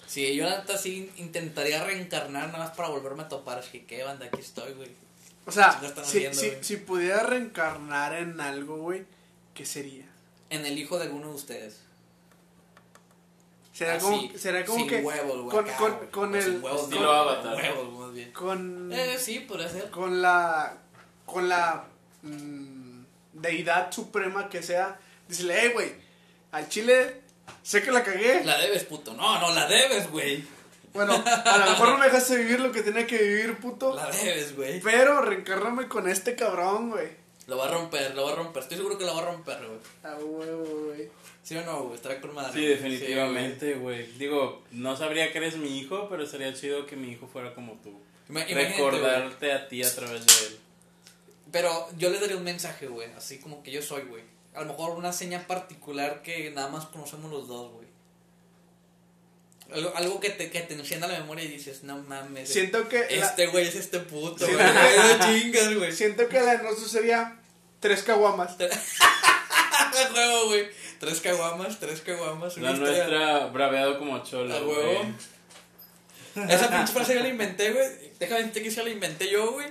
Sí, 0.08 0.36
yo 0.36 0.46
la 0.46 0.60
neta 0.60 0.78
sí 0.78 1.12
intentaría 1.18 1.84
reencarnar 1.84 2.48
nada 2.48 2.58
más 2.60 2.76
para 2.76 2.90
volverme 2.90 3.24
a 3.24 3.30
topar. 3.30 3.60
Así 3.60 3.80
que, 3.82 3.86
¿qué 3.86 4.04
banda? 4.04 4.26
Aquí 4.26 4.40
estoy, 4.40 4.74
güey. 4.74 4.90
O 5.46 5.52
sea, 5.52 5.80
si, 6.04 6.34
si, 6.34 6.52
si 6.62 6.78
pudiera 6.78 7.24
reencarnar 7.24 8.14
en 8.14 8.40
algo, 8.42 8.78
güey, 8.78 9.06
¿qué 9.54 9.66
sería? 9.66 10.06
En 10.50 10.66
el 10.66 10.78
hijo 10.78 10.98
de 10.98 11.06
alguno 11.06 11.30
de 11.30 11.36
ustedes. 11.36 11.82
Será 13.74 13.96
Así, 13.96 14.06
como, 14.06 14.38
será 14.38 14.66
como 14.66 14.80
sin 14.80 14.88
que 14.88 15.02
huevos, 15.04 15.42
güey, 15.42 15.50
con, 15.56 15.66
acá, 15.66 15.78
con, 15.78 15.96
güey. 15.98 16.10
con 16.10 16.36
el 16.36 16.62
huevos, 16.62 16.82
estilo 16.84 17.02
no, 17.04 17.12
Avatar. 17.12 17.56
huevos, 17.56 18.00
más 18.00 18.14
bien. 18.14 18.32
con 18.32 18.92
Eh, 18.92 19.18
sí, 19.20 19.40
podría 19.42 19.70
ser. 19.70 19.92
con 19.92 20.20
la 20.22 20.78
con 21.26 21.48
la 21.48 21.86
mm, 22.24 23.04
deidad 23.34 23.92
suprema 23.92 24.50
que 24.50 24.64
sea, 24.64 25.00
dísele, 25.28 25.56
hey, 25.62 25.72
güey, 25.74 25.92
al 26.52 26.68
chile 26.70 27.22
sé 27.64 27.82
que 27.82 27.92
la 27.92 28.04
cagué. 28.04 28.44
La 28.44 28.58
debes, 28.58 28.84
puto. 28.84 29.14
No, 29.14 29.40
no, 29.40 29.54
la 29.54 29.68
debes, 29.68 30.10
güey. 30.12 30.44
Bueno, 30.94 31.14
a 31.14 31.58
lo 31.58 31.72
mejor 31.72 31.90
no 31.90 31.98
me 31.98 32.06
dejaste 32.06 32.38
vivir 32.38 32.60
lo 32.60 32.72
que 32.72 32.82
tenía 32.82 33.06
que 33.06 33.18
vivir, 33.18 33.58
puto. 33.58 33.94
La 33.94 34.10
debes, 34.10 34.56
güey. 34.56 34.80
Pero 34.82 35.22
reencárname 35.22 35.88
con 35.88 36.10
este 36.10 36.36
cabrón, 36.36 36.90
güey. 36.90 37.08
Lo 37.48 37.58
va 37.58 37.68
a 37.68 37.72
romper, 37.72 38.14
lo 38.16 38.26
va 38.26 38.34
a 38.34 38.36
romper. 38.36 38.64
Estoy 38.64 38.78
seguro 38.78 38.98
que 38.98 39.06
lo 39.06 39.16
va 39.16 39.22
a 39.22 39.26
romper, 39.26 39.58
güey. 39.58 39.80
A 40.04 40.18
huevo, 40.18 40.86
güey. 40.88 41.10
¿Sí 41.44 41.56
o 41.56 41.64
no, 41.64 41.84
güey? 41.84 41.96
Estará 41.96 42.20
con 42.20 42.34
madre. 42.34 42.52
Sí, 42.52 42.66
definitivamente, 42.66 43.76
güey. 43.76 44.06
Digo, 44.18 44.64
no 44.72 44.98
sabría 44.98 45.32
que 45.32 45.38
eres 45.38 45.56
mi 45.56 45.80
hijo, 45.80 46.08
pero 46.10 46.26
sería 46.26 46.54
chido 46.54 46.86
que 46.86 46.98
mi 46.98 47.12
hijo 47.12 47.28
fuera 47.28 47.54
como 47.54 47.74
tú. 47.76 47.98
Imagínate. 48.28 48.68
Recordarte 48.70 49.54
a 49.54 49.68
ti 49.70 49.82
a 49.82 49.96
través 49.96 50.26
de 50.26 50.48
él. 50.48 50.60
Pero 51.52 51.88
yo 51.98 52.10
le 52.10 52.20
daría 52.20 52.36
un 52.36 52.44
mensaje, 52.44 52.88
güey. 52.88 53.10
Así 53.14 53.40
como 53.40 53.64
que 53.64 53.72
yo 53.72 53.82
soy, 53.82 54.02
güey. 54.02 54.24
A 54.58 54.62
lo 54.62 54.68
mejor 54.68 54.98
una 54.98 55.14
seña 55.14 55.46
particular 55.48 56.22
que 56.24 56.52
nada 56.52 56.68
más 56.70 56.86
conocemos 56.86 57.32
los 57.32 57.48
dos, 57.48 57.72
güey. 57.74 57.88
Algo, 59.72 59.92
algo 59.96 60.20
que, 60.20 60.30
te, 60.30 60.50
que 60.50 60.62
te 60.62 60.74
encienda 60.76 61.08
la 61.08 61.20
memoria 61.20 61.44
y 61.44 61.50
dices, 61.50 61.84
no 61.84 61.98
mames. 61.98 62.48
Siento 62.50 62.88
que 62.88 63.06
Este 63.10 63.48
güey 63.48 63.68
es 63.68 63.76
este 63.76 64.00
puto, 64.00 64.46
güey. 64.46 64.58
No 65.20 65.26
chingas, 65.26 65.76
güey. 65.76 65.92
siento 65.92 66.28
que 66.30 66.40
la 66.40 66.58
de 66.58 66.64
nosotros 66.64 66.90
sería 66.92 67.38
tres 67.80 68.04
caguamas. 68.04 68.56
Huevo, 70.16 70.46
güey. 70.48 70.68
Tres 71.00 71.20
caguamas, 71.22 71.80
tres 71.80 72.02
caguamas. 72.02 72.58
La 72.58 72.72
historia- 72.72 73.08
nuestra 73.08 73.46
braveado 73.48 74.00
como 74.00 74.24
cholo. 74.24 74.56
A 74.56 74.62
huevo. 74.62 75.06
Esa 76.50 76.70
pinche 76.70 76.94
frase 76.94 77.16
yo 77.16 77.22
la 77.22 77.28
inventé, 77.30 77.72
güey. 77.72 77.86
Déjame 78.20 78.40
decirte 78.40 78.62
que 78.64 78.70
esa 78.70 78.84
la 78.84 78.90
inventé 78.90 79.30
yo, 79.30 79.52
güey. 79.52 79.68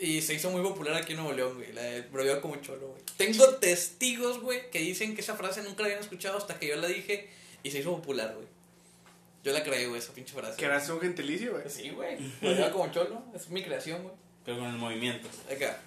Y 0.00 0.22
se 0.22 0.34
hizo 0.34 0.50
muy 0.50 0.62
popular 0.62 0.96
aquí 0.96 1.12
en 1.12 1.18
Nuevo 1.18 1.34
León, 1.34 1.54
güey. 1.56 1.72
La 1.72 1.82
de 1.82 2.40
como 2.40 2.56
cholo, 2.56 2.88
güey. 2.88 3.02
Tengo 3.18 3.46
testigos, 3.56 4.40
güey, 4.40 4.70
que 4.70 4.78
dicen 4.78 5.14
que 5.14 5.20
esa 5.20 5.36
frase 5.36 5.62
nunca 5.62 5.82
la 5.82 5.88
habían 5.88 6.00
escuchado 6.00 6.38
hasta 6.38 6.58
que 6.58 6.68
yo 6.68 6.76
la 6.76 6.88
dije 6.88 7.28
y 7.62 7.70
se 7.70 7.80
hizo 7.80 7.94
popular, 7.94 8.32
güey. 8.34 8.46
Yo 9.44 9.52
la 9.52 9.62
creé, 9.62 9.86
güey, 9.86 9.98
esa 10.00 10.12
pinche 10.12 10.32
frase. 10.32 10.56
Que 10.56 10.64
eras 10.64 10.88
un 10.88 11.00
gentilicio, 11.00 11.52
güey. 11.52 11.64
Sí, 11.68 11.90
güey. 11.90 12.16
Bromear 12.40 12.72
como 12.72 12.90
cholo. 12.90 13.22
Es 13.34 13.48
mi 13.50 13.62
creación, 13.62 14.02
güey. 14.02 14.14
Pero 14.44 14.58
con 14.58 14.68
el 14.68 14.76
movimiento. 14.76 15.28
Acá. 15.50 15.78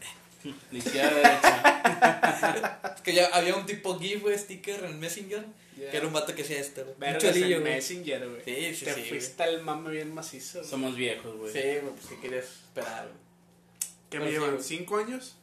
De 0.72 0.78
izquierda 0.78 1.14
derecha. 1.16 2.94
Es 2.96 3.02
que 3.04 3.14
ya 3.14 3.28
había 3.28 3.56
un 3.56 3.66
tipo 3.66 3.98
GIF, 3.98 4.22
güey, 4.22 4.38
sticker 4.38 4.84
en 4.84 5.00
Messenger. 5.00 5.46
Yeah. 5.78 5.90
Que 5.90 5.98
era 5.98 6.08
un 6.08 6.14
vato 6.14 6.36
que 6.36 6.44
hacía 6.44 6.60
esto, 6.60 6.86
güey. 6.86 7.18
Cholillo, 7.18 7.62
güey. 7.62 7.74
Messenger, 7.74 8.30
güey. 8.30 8.42
Sí, 8.44 8.76
sí, 8.76 8.86
Te 8.86 8.94
sí, 8.94 9.02
fuiste 9.10 9.42
al 9.42 9.62
mame 9.64 9.90
bien 9.92 10.14
macizo. 10.14 10.60
güey. 10.60 10.70
Somos 10.70 10.96
viejos, 10.96 11.36
güey. 11.36 11.52
Sí, 11.52 11.60
güey, 11.60 11.94
pues 11.94 12.06
si 12.10 12.16
querías 12.18 12.46
esperar, 12.46 13.08
güey. 13.08 13.24
¿Qué 14.14 14.20
me 14.20 14.30
llevan? 14.30 14.62
¿Cinco 14.62 14.98
años? 14.98 15.36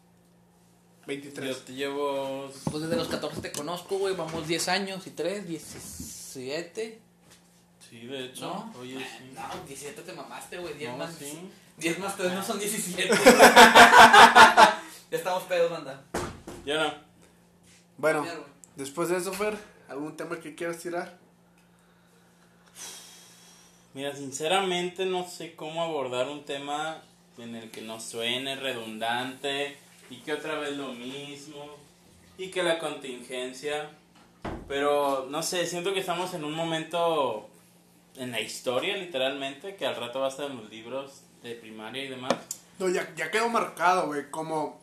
23. 1.08 1.48
Yo 1.48 1.56
te 1.62 1.72
llevo. 1.72 2.52
Pues 2.70 2.84
desde 2.84 2.94
los 2.94 3.08
14 3.08 3.40
te 3.40 3.50
conozco, 3.50 3.98
güey. 3.98 4.14
Vamos 4.14 4.46
10 4.46 4.68
años 4.68 5.04
y 5.08 5.10
3, 5.10 5.44
17. 5.48 7.00
Sí, 7.88 8.06
de 8.06 8.26
hecho. 8.26 8.42
¿No? 8.42 8.72
Oye, 8.80 8.98
sí. 9.00 9.32
No, 9.34 9.42
17 9.66 10.02
te 10.02 10.12
mamaste, 10.12 10.58
güey. 10.58 10.74
10 10.74 10.90
No, 10.92 10.98
más. 10.98 11.14
sí. 11.16 11.50
10 11.78 11.98
más 11.98 12.16
3 12.16 12.32
no 12.32 12.44
son 12.44 12.60
17. 12.60 13.08
ya 13.24 14.80
estamos 15.10 15.42
pedos, 15.44 15.68
banda. 15.72 16.04
Yo 16.64 16.78
no. 16.78 16.94
Bueno, 17.98 18.22
güey. 18.22 18.34
después 18.76 19.08
de 19.08 19.16
eso, 19.16 19.32
Fer, 19.32 19.58
¿algún 19.88 20.16
tema 20.16 20.38
que 20.38 20.54
quieras 20.54 20.78
tirar? 20.78 21.18
Mira, 23.94 24.14
sinceramente 24.14 25.06
no 25.06 25.26
sé 25.28 25.56
cómo 25.56 25.82
abordar 25.82 26.28
un 26.28 26.44
tema 26.44 27.02
en 27.42 27.56
el 27.56 27.70
que 27.70 27.82
no 27.82 28.00
suene 28.00 28.56
redundante 28.56 29.76
y 30.10 30.16
que 30.16 30.32
otra 30.32 30.58
vez 30.58 30.76
lo 30.76 30.92
mismo 30.92 31.76
y 32.38 32.48
que 32.48 32.62
la 32.62 32.78
contingencia. 32.78 33.90
Pero 34.68 35.26
no 35.30 35.42
sé, 35.42 35.66
siento 35.66 35.92
que 35.92 36.00
estamos 36.00 36.34
en 36.34 36.44
un 36.44 36.54
momento 36.54 37.48
en 38.16 38.30
la 38.32 38.40
historia 38.40 38.96
literalmente, 38.96 39.76
que 39.76 39.86
al 39.86 39.96
rato 39.96 40.20
va 40.20 40.26
a 40.26 40.30
estar 40.30 40.50
en 40.50 40.56
los 40.56 40.70
libros 40.70 41.22
de 41.42 41.54
primaria 41.54 42.04
y 42.04 42.08
demás. 42.08 42.34
No, 42.78 42.88
ya, 42.88 43.12
ya 43.14 43.30
quedó 43.30 43.48
marcado, 43.48 44.06
güey, 44.06 44.30
como 44.30 44.80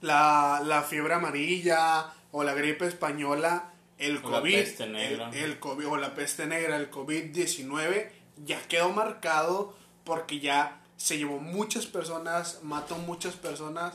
la, 0.00 0.62
la 0.64 0.82
fiebre 0.82 1.14
amarilla 1.14 2.12
o 2.30 2.44
la 2.44 2.54
gripe 2.54 2.86
española, 2.86 3.72
el 3.98 4.18
O 4.18 4.30
la 4.30 4.40
COVID, 4.40 4.54
peste 4.54 4.86
negra. 4.86 5.30
El, 5.32 5.36
el 5.36 5.58
COVID 5.58 5.88
o 5.88 5.96
la 5.96 6.14
peste 6.14 6.46
negra, 6.46 6.76
el 6.76 6.90
COVID-19, 6.90 8.08
ya 8.44 8.60
quedó 8.68 8.90
marcado 8.90 9.76
porque 10.04 10.38
ya 10.40 10.77
se 10.98 11.16
llevó 11.16 11.38
muchas 11.38 11.86
personas, 11.86 12.58
mató 12.62 12.96
muchas 12.98 13.34
personas 13.36 13.94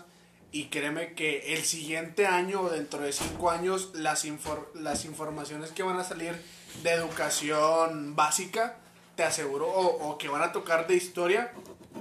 y 0.51 0.65
créeme 0.65 1.13
que 1.13 1.53
el 1.53 1.63
siguiente 1.63 2.25
año 2.25 2.61
o 2.61 2.69
dentro 2.69 3.01
de 3.01 3.13
cinco 3.13 3.51
años 3.51 3.91
las, 3.93 4.25
infor- 4.25 4.73
las 4.73 5.05
informaciones 5.05 5.71
que 5.71 5.83
van 5.83 5.99
a 5.99 6.03
salir 6.03 6.35
de 6.81 6.89
educación 6.91 8.15
básica, 8.15 8.77
te 9.15 9.23
aseguro, 9.23 9.67
o, 9.67 10.09
o 10.11 10.17
que 10.17 10.27
van 10.27 10.41
a 10.41 10.51
tocar 10.51 10.87
de 10.87 10.95
historia, 10.95 11.51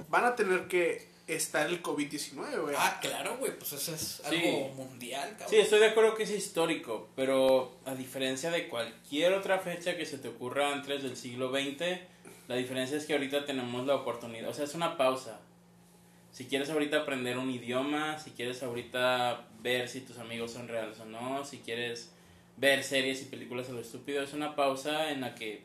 van 0.09 0.25
a 0.25 0.35
tener 0.35 0.67
que 0.67 1.11
estar 1.27 1.67
el 1.67 1.81
COVID-19, 1.81 2.61
güey. 2.61 2.75
Ah, 2.77 2.99
claro, 3.01 3.37
güey. 3.37 3.57
Pues 3.57 3.73
eso 3.73 3.93
es 3.95 4.21
algo 4.25 4.41
Sí. 4.41 4.71
mundial, 4.75 5.29
cabrón. 5.31 5.49
Sí, 5.49 5.57
estoy 5.57 5.79
de 5.79 5.87
acuerdo 5.87 6.15
que 6.15 6.23
es 6.23 6.31
histórico, 6.31 7.09
pero 7.15 7.77
a 7.85 7.95
diferencia 7.95 8.51
de 8.51 8.67
cualquier 8.67 9.33
otra 9.33 9.59
fecha 9.59 9.95
que 9.95 10.05
se 10.05 10.17
te 10.17 10.27
ocurra 10.27 10.71
antes 10.73 11.01
del 11.03 11.15
siglo 11.17 11.49
XX, 11.51 11.99
la 12.47 12.55
diferencia 12.55 12.97
es 12.97 13.05
que 13.05 13.13
ahorita 13.13 13.45
tenemos 13.45 13.85
la 13.85 13.95
oportunidad, 13.95 14.49
o 14.49 14.53
sea, 14.53 14.65
es 14.65 14.75
una 14.75 14.97
pausa. 14.97 15.39
Si 16.31 16.45
quieres 16.45 16.69
ahorita 16.69 16.97
aprender 16.97 17.37
un 17.37 17.49
idioma, 17.51 18.17
si 18.17 18.31
quieres 18.31 18.63
ahorita 18.63 19.45
ver 19.61 19.87
si 19.87 20.01
tus 20.01 20.17
amigos 20.17 20.51
son 20.51 20.67
reales 20.67 20.99
o 20.99 21.05
no, 21.05 21.45
si 21.45 21.59
quieres 21.59 22.11
ver 22.57 22.83
series 22.83 23.21
y 23.21 23.25
películas 23.25 23.69
a 23.69 23.73
lo 23.73 23.79
estúpido, 23.79 24.23
es 24.23 24.33
una 24.33 24.55
pausa 24.55 25.11
en 25.11 25.21
la 25.21 25.35
que, 25.35 25.61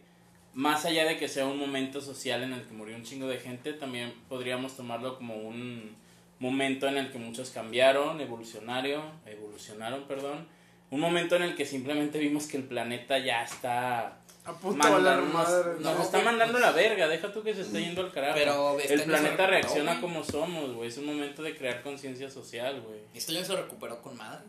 más 0.54 0.84
allá 0.84 1.04
de 1.06 1.16
que 1.16 1.28
sea 1.28 1.46
un 1.46 1.58
momento 1.58 2.00
social 2.00 2.42
en 2.42 2.52
el 2.52 2.62
que 2.62 2.74
murió 2.74 2.96
un 2.96 3.02
chingo 3.02 3.26
de 3.26 3.38
gente, 3.38 3.72
también 3.72 4.12
podríamos 4.28 4.76
tomarlo 4.76 5.16
como 5.16 5.36
un 5.36 5.96
momento 6.38 6.86
en 6.86 6.98
el 6.98 7.10
que 7.10 7.18
muchos 7.18 7.50
cambiaron, 7.50 8.20
evolucionario, 8.20 9.02
evolucionaron, 9.26 10.04
perdón, 10.04 10.46
un 10.90 11.00
momento 11.00 11.36
en 11.36 11.42
el 11.42 11.54
que 11.54 11.66
simplemente 11.66 12.18
vimos 12.18 12.46
que 12.46 12.56
el 12.56 12.64
planeta 12.64 13.18
ya 13.18 13.42
está 13.42 14.20
a 14.48 14.52
punto 14.58 14.86
de 14.86 14.92
valer 14.92 15.18
mandándonos- 15.22 15.32
madre. 15.34 15.70
nos 15.80 15.96
No, 15.96 16.02
está 16.02 16.16
güey, 16.18 16.24
mandando 16.24 16.52
pues- 16.54 16.64
la 16.64 16.72
verga, 16.72 17.08
deja 17.08 17.32
tú 17.32 17.42
que 17.42 17.54
se 17.54 17.60
esté 17.62 17.80
yendo 17.80 18.00
al 18.02 18.12
carajo. 18.12 18.34
Pero 18.36 18.78
el 18.80 19.02
planeta 19.02 19.46
reacciona 19.46 19.92
güey. 19.92 20.00
como 20.00 20.24
somos, 20.24 20.72
güey, 20.74 20.88
es 20.88 20.98
un 20.98 21.06
momento 21.06 21.42
de 21.42 21.56
crear 21.56 21.82
conciencia 21.82 22.30
social, 22.30 22.80
güey. 22.80 23.00
Este 23.14 23.36
año 23.36 23.44
se 23.44 23.54
recuperó 23.56 24.00
con 24.02 24.16
madre. 24.16 24.44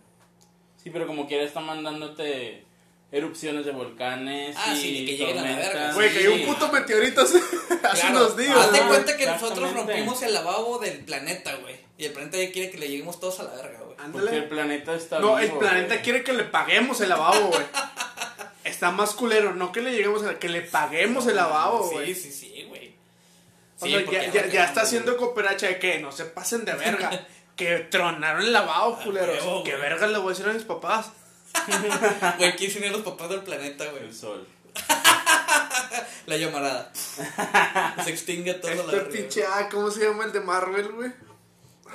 Sí, 0.81 0.89
pero 0.89 1.05
como 1.07 1.27
quiera 1.27 1.43
está 1.43 1.59
mandándote 1.59 2.63
erupciones 3.11 3.65
de 3.65 3.71
volcanes 3.71 4.55
Ah, 4.57 4.73
y 4.73 4.79
sí, 4.81 5.05
que 5.05 5.17
lleguen 5.17 5.39
a 5.39 5.41
la 5.41 5.57
verga. 5.57 5.93
Güey, 5.93 6.09
Sí. 6.09 6.15
cayó 6.15 6.33
un 6.35 6.45
puto 6.45 6.71
meteorito 6.71 7.21
hace, 7.21 7.39
unos 8.11 8.37
días. 8.37 8.55
Haz 8.55 8.71
de 8.71 8.81
cuenta 8.81 9.17
que 9.17 9.25
nosotros 9.25 9.73
rompimos 9.73 10.21
el 10.21 10.33
lavabo 10.33 10.77
del 10.77 10.99
planeta, 11.05 11.55
güey. 11.57 11.75
Y 11.97 12.05
el 12.05 12.13
planeta 12.13 12.37
ya 12.37 12.51
quiere 12.51 12.69
que 12.71 12.77
le 12.77 12.87
lleguemos 12.87 13.19
todos 13.19 13.39
a 13.41 13.43
la 13.43 13.55
verga, 13.55 13.79
güey. 13.83 13.97
Porque 14.13 14.37
el 14.37 14.47
planeta 14.47 14.93
está 14.95 15.19
No, 15.19 15.37
el 15.39 15.51
planeta 15.51 15.95
güey. 15.95 16.01
quiere 16.01 16.23
que 16.23 16.31
le 16.33 16.43
paguemos 16.45 17.01
el 17.01 17.09
lavabo, 17.09 17.47
güey. 17.47 17.61
Está 18.79 18.91
más 18.91 19.11
culero, 19.13 19.53
no 19.53 19.73
que 19.73 19.81
le 19.81 19.91
lleguemos 19.91 20.23
a 20.23 20.39
que 20.39 20.47
le 20.47 20.61
paguemos 20.61 21.27
el 21.27 21.35
lavabo, 21.35 21.89
güey. 21.89 22.15
Sí, 22.15 22.31
sí, 22.31 22.53
sí, 22.55 22.63
güey. 22.69 22.95
O 23.77 23.85
Sí, 23.85 23.91
sea, 23.91 24.05
ya, 24.09 24.31
ya 24.31 24.45
ya, 24.47 24.63
está 24.63 24.83
haciendo 24.83 25.17
cooperacha 25.17 25.67
de 25.67 25.79
que 25.79 25.99
no 25.99 26.13
se 26.13 26.23
pasen 26.23 26.63
de 26.63 26.71
verga. 26.75 27.09
que 27.57 27.79
tronaron 27.91 28.41
el 28.41 28.53
lavabo, 28.53 28.97
huevo, 29.05 29.63
que 29.65 29.75
verga 29.75 30.07
le 30.07 30.17
voy 30.17 30.27
a 30.27 30.29
decir 30.29 30.49
a 30.49 30.53
mis 30.53 30.63
papás. 30.63 31.11
Güey, 32.37 32.55
¿quién 32.55 32.71
son 32.71 32.89
los 32.89 33.01
papás 33.01 33.29
del 33.31 33.41
planeta, 33.41 33.83
güey? 33.91 34.03
El 34.05 34.15
sol. 34.15 34.47
La 36.25 36.37
llamarada. 36.37 36.91
Se 38.03 38.09
extingue 38.11 38.53
todo 38.53 38.71
la 38.71 38.81
Este 38.83 38.95
verga. 38.95 39.09
pinche, 39.11 39.43
ah, 39.45 39.67
¿cómo 39.69 39.91
se 39.91 40.05
llama 40.05 40.23
el 40.23 40.31
de 40.31 40.39
Marvel, 40.39 40.89
güey? 40.93 41.11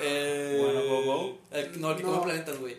Eh, 0.01 0.59
Bueno, 0.63 0.83
go, 0.87 1.03
go. 1.05 1.39
el- 1.53 1.81
no, 1.81 1.93
el 1.93 1.97
que 1.97 2.03
No. 2.03 2.13
come 2.13 2.25
planetas, 2.25 2.59
güey. 2.59 2.77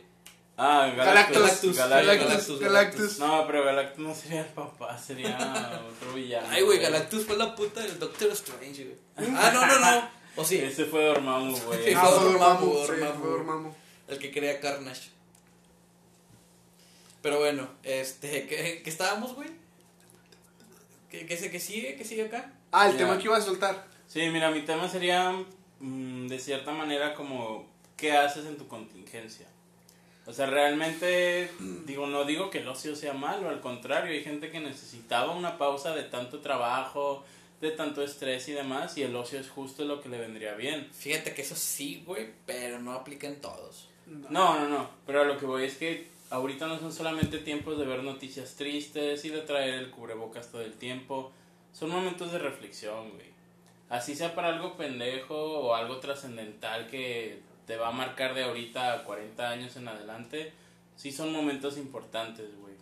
Ah, 0.57 0.91
Galactus. 0.95 1.37
Galactus. 1.41 1.75
Galactus. 1.77 2.17
Galactus, 2.17 2.59
Galactus. 2.59 3.19
No, 3.19 3.45
pero 3.45 3.65
Galactus 3.65 3.99
no 3.99 4.15
sería 4.15 4.41
el 4.41 4.47
papá, 4.47 4.97
sería 4.97 5.81
otro 5.89 6.13
villano. 6.13 6.47
Ay, 6.49 6.61
güey, 6.63 6.79
Galactus 6.79 7.25
fue 7.25 7.35
la 7.37 7.53
puta 7.55 7.81
del 7.81 7.99
Doctor 7.99 8.31
Strange, 8.31 8.85
güey. 8.85 8.97
Ah, 9.37 9.51
no, 9.53 9.65
no, 9.65 9.79
no. 9.79 10.09
O 10.37 10.43
sí, 10.45 10.57
Ese 10.57 10.85
fue 10.85 11.03
Dormammu, 11.05 11.57
güey. 11.65 11.93
Ah, 11.93 12.01
fue 12.05 12.11
Dormammu, 12.11 12.39
Dormammu, 12.39 12.71
sí, 12.85 12.87
Dormammu. 12.87 13.21
fue 13.21 13.29
Dormammu. 13.31 13.73
el 14.07 14.19
que 14.19 14.31
crea 14.31 14.59
Carnage. 14.59 15.09
Pero 17.21 17.39
bueno, 17.39 17.67
este, 17.83 18.47
¿qué, 18.47 18.81
qué 18.83 18.89
estábamos, 18.89 19.33
güey? 19.33 19.49
¿Qué, 21.09 21.25
qué, 21.25 21.37
se- 21.37 21.49
qué 21.51 21.59
sigue? 21.59 21.95
¿Qué 21.95 22.05
sigue 22.05 22.25
acá? 22.25 22.53
Ah, 22.71 22.85
el 22.87 22.93
Ya. 22.93 22.99
tema 22.99 23.17
que 23.17 23.23
iba 23.25 23.37
a 23.37 23.41
soltar. 23.41 23.87
Sí, 24.07 24.21
mira, 24.29 24.51
mi 24.51 24.61
tema 24.61 24.87
sería, 24.87 25.31
mm, 25.79 26.27
de 26.27 26.39
cierta 26.39 26.71
manera, 26.71 27.13
como, 27.15 27.67
¿qué 27.97 28.11
haces 28.13 28.45
en 28.45 28.57
tu 28.57 28.67
contingencia? 28.67 29.47
O 30.27 30.33
sea, 30.33 30.47
realmente, 30.47 31.51
digo, 31.85 32.07
no 32.07 32.25
digo 32.25 32.49
que 32.49 32.59
el 32.59 32.67
ocio 32.67 32.95
sea 32.95 33.13
malo, 33.13 33.49
al 33.49 33.61
contrario, 33.61 34.11
hay 34.11 34.23
gente 34.23 34.49
que 34.49 34.59
necesitaba 34.59 35.33
una 35.33 35.57
pausa 35.57 35.93
de 35.93 36.03
tanto 36.03 36.39
trabajo, 36.39 37.23
de 37.61 37.71
tanto 37.71 38.01
estrés 38.01 38.47
y 38.49 38.53
demás, 38.53 38.97
y 38.97 39.03
el 39.03 39.15
ocio 39.15 39.39
es 39.39 39.49
justo 39.49 39.85
lo 39.85 40.01
que 40.01 40.09
le 40.09 40.17
vendría 40.17 40.55
bien. 40.55 40.89
Fíjate 40.91 41.33
que 41.33 41.43
eso 41.43 41.55
sí, 41.55 42.03
güey, 42.05 42.29
pero 42.45 42.79
no 42.79 42.93
aplica 42.93 43.27
en 43.27 43.39
todos. 43.39 43.89
No, 44.07 44.59
no, 44.59 44.67
no, 44.67 44.89
pero 45.05 45.21
a 45.21 45.25
lo 45.25 45.37
que 45.37 45.45
voy 45.45 45.65
es 45.65 45.77
que 45.77 46.07
ahorita 46.29 46.67
no 46.67 46.79
son 46.79 46.91
solamente 46.91 47.39
tiempos 47.39 47.77
de 47.77 47.85
ver 47.85 48.03
noticias 48.03 48.55
tristes 48.55 49.25
y 49.25 49.29
de 49.29 49.41
traer 49.41 49.75
el 49.75 49.91
cubrebocas 49.91 50.51
todo 50.51 50.61
el 50.61 50.73
tiempo, 50.73 51.31
son 51.71 51.89
momentos 51.89 52.31
de 52.31 52.39
reflexión, 52.39 53.11
güey. 53.11 53.35
Así 53.89 54.15
sea 54.15 54.33
para 54.33 54.49
algo 54.49 54.75
pendejo 54.75 55.35
o 55.35 55.75
algo 55.75 55.97
trascendental 55.97 56.87
que 56.87 57.39
te 57.65 57.77
va 57.77 57.89
a 57.89 57.91
marcar 57.91 58.33
de 58.35 58.43
ahorita 58.43 58.93
a 58.93 59.03
40 59.03 59.49
años 59.49 59.75
en 59.75 59.87
adelante, 59.87 60.53
sí 60.95 61.11
son 61.11 61.31
momentos 61.33 61.77
importantes, 61.77 62.47
güey. 62.59 62.75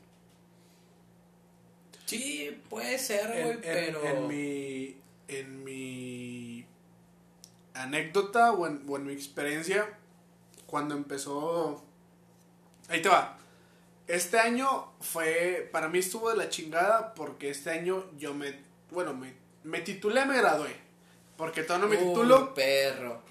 Sí, 2.06 2.62
puede 2.70 3.00
ser, 3.00 3.28
güey, 3.28 3.52
en- 3.52 3.62
pero... 3.62 4.04
en 4.06 4.28
mi, 4.28 4.98
en 5.28 5.64
mi 5.64 6.66
anécdota 7.74 8.52
o 8.52 8.68
en, 8.68 8.84
o 8.88 8.98
en 8.98 9.06
mi 9.06 9.14
experiencia, 9.14 9.88
cuando 10.68 10.96
empezó... 10.96 11.84
Ahí 12.90 13.02
te 13.02 13.10
va. 13.10 13.38
Este 14.08 14.38
año 14.38 14.92
fue, 15.00 15.70
para 15.72 15.88
mí 15.88 16.00
estuvo 16.00 16.30
de 16.30 16.36
la 16.38 16.50
chingada 16.50 17.14
porque 17.14 17.50
este 17.50 17.70
año 17.72 18.04
yo 18.18 18.34
me, 18.34 18.54
bueno, 18.92 19.14
me, 19.14 19.34
me 19.64 19.80
titulé, 19.80 20.26
me 20.26 20.38
gradué. 20.38 20.76
Porque 21.38 21.64
todavía 21.64 21.88
no 21.88 21.94
me 21.94 22.02
Uy, 22.02 22.10
titulo, 22.10 22.54
perro. 22.54 23.22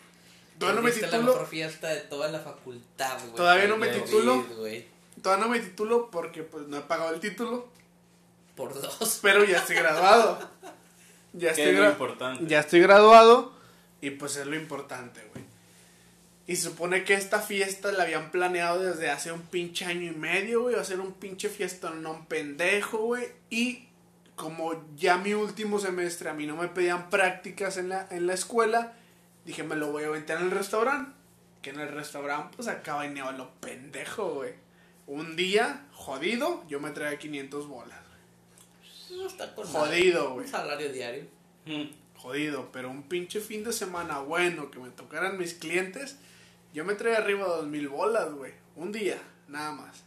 Todavía 0.63 0.81
no 0.81 0.83
me 0.83 0.91
Tuviste 0.91 1.07
la 1.07 1.13
titulo, 1.19 1.33
mejor 1.33 1.49
fiesta 1.49 1.89
de 1.89 2.01
toda 2.01 2.29
la 2.29 2.41
facultad, 2.41 3.19
güey. 3.21 3.35
Todavía 3.37 3.67
no 3.69 3.77
me 3.77 3.89
titulo. 3.89 4.45
Todavía 5.23 5.45
no 5.45 5.51
me 5.51 5.61
titulo 5.61 6.11
porque 6.11 6.43
pues 6.43 6.67
no 6.69 6.79
he 6.79 6.81
pagado 6.83 7.13
el 7.15 7.21
título, 7.21 7.69
Por 8.57 8.75
dos. 8.81 9.19
pero 9.23 9.45
ya 9.45 9.59
estoy 9.59 9.77
graduado. 9.77 10.39
Ya 11.35 11.51
estoy 11.51 11.73
gra- 11.75 11.91
importante. 11.91 12.45
Ya 12.47 12.61
estoy 12.61 12.81
graduado 12.81 13.53
y 14.01 14.11
pues 14.11 14.37
es 14.37 14.47
lo 14.47 14.57
importante, 14.57 15.21
güey. 15.33 15.45
Y 16.47 16.57
se 16.57 16.65
supone 16.71 17.05
que 17.05 17.15
esta 17.15 17.41
fiesta 17.41 17.93
la 17.93 18.03
habían 18.03 18.31
planeado 18.33 18.81
desde 18.83 19.11
hace 19.11 19.31
un 19.33 19.43
pinche 19.43 19.85
año 19.85 20.11
y 20.11 20.15
medio, 20.15 20.63
güey. 20.63 20.75
Va 20.75 20.81
a 20.81 20.85
ser 20.85 20.99
un 21.01 21.13
pinche 21.13 21.49
fiestón, 21.49 22.03
no 22.03 22.11
un 22.13 22.27
pendejo, 22.27 22.99
güey. 22.99 23.29
Y 23.49 23.87
como 24.35 24.75
ya 24.97 25.19
mi 25.19 25.35
último 25.35 25.79
semestre 25.79 26.29
a 26.29 26.35
mí 26.35 26.47
no 26.47 26.57
me 26.57 26.67
pedían 26.69 27.11
prácticas 27.11 27.77
en 27.77 27.91
la, 27.91 28.09
en 28.11 28.27
la 28.27 28.35
escuela, 28.35 28.93
dije, 29.45 29.63
me 29.63 29.77
lo 29.77 29.93
voy 29.93 30.05
a 30.05 30.09
aventar 30.09 30.39
en 30.39 30.45
el 30.45 30.51
restaurante. 30.51 31.13
Que 31.61 31.71
en 31.71 31.81
el 31.81 31.89
restaurante, 31.89 32.57
pues 32.57 32.69
acá 32.69 32.99
venía 32.99 33.31
lo 33.33 33.51
pendejo, 33.61 34.35
güey. 34.35 34.55
Un 35.07 35.37
día, 35.37 35.87
jodido, 35.93 36.65
yo 36.69 36.81
me 36.81 36.91
traía 36.91 37.19
500 37.19 37.69
bolas. 37.69 38.03
No 39.11 39.27
está 39.27 39.55
con 39.55 39.67
Jodido, 39.67 40.35
güey. 40.35 40.47
Un 40.47 40.51
salario 40.51 40.93
diario. 40.93 41.25
Mm. 41.65 41.85
jodido, 42.17 42.71
pero 42.73 42.91
un 42.91 43.05
pinche 43.05 43.41
fin 43.41 43.63
de 43.63 43.73
semana 43.73 44.19
bueno 44.19 44.71
que 44.71 44.81
me 44.81 44.91
tocaran 44.91 45.39
mis 45.39 45.55
clientes, 45.55 46.17
yo 46.75 46.85
me 46.85 46.95
traía 46.95 47.19
arriba 47.19 47.47
dos 47.47 47.67
mil 47.67 47.89
bolas, 47.89 48.33
güey. 48.33 48.53
Un 48.75 48.91
día, 48.91 49.21
nada 49.49 49.73
más. 49.73 50.03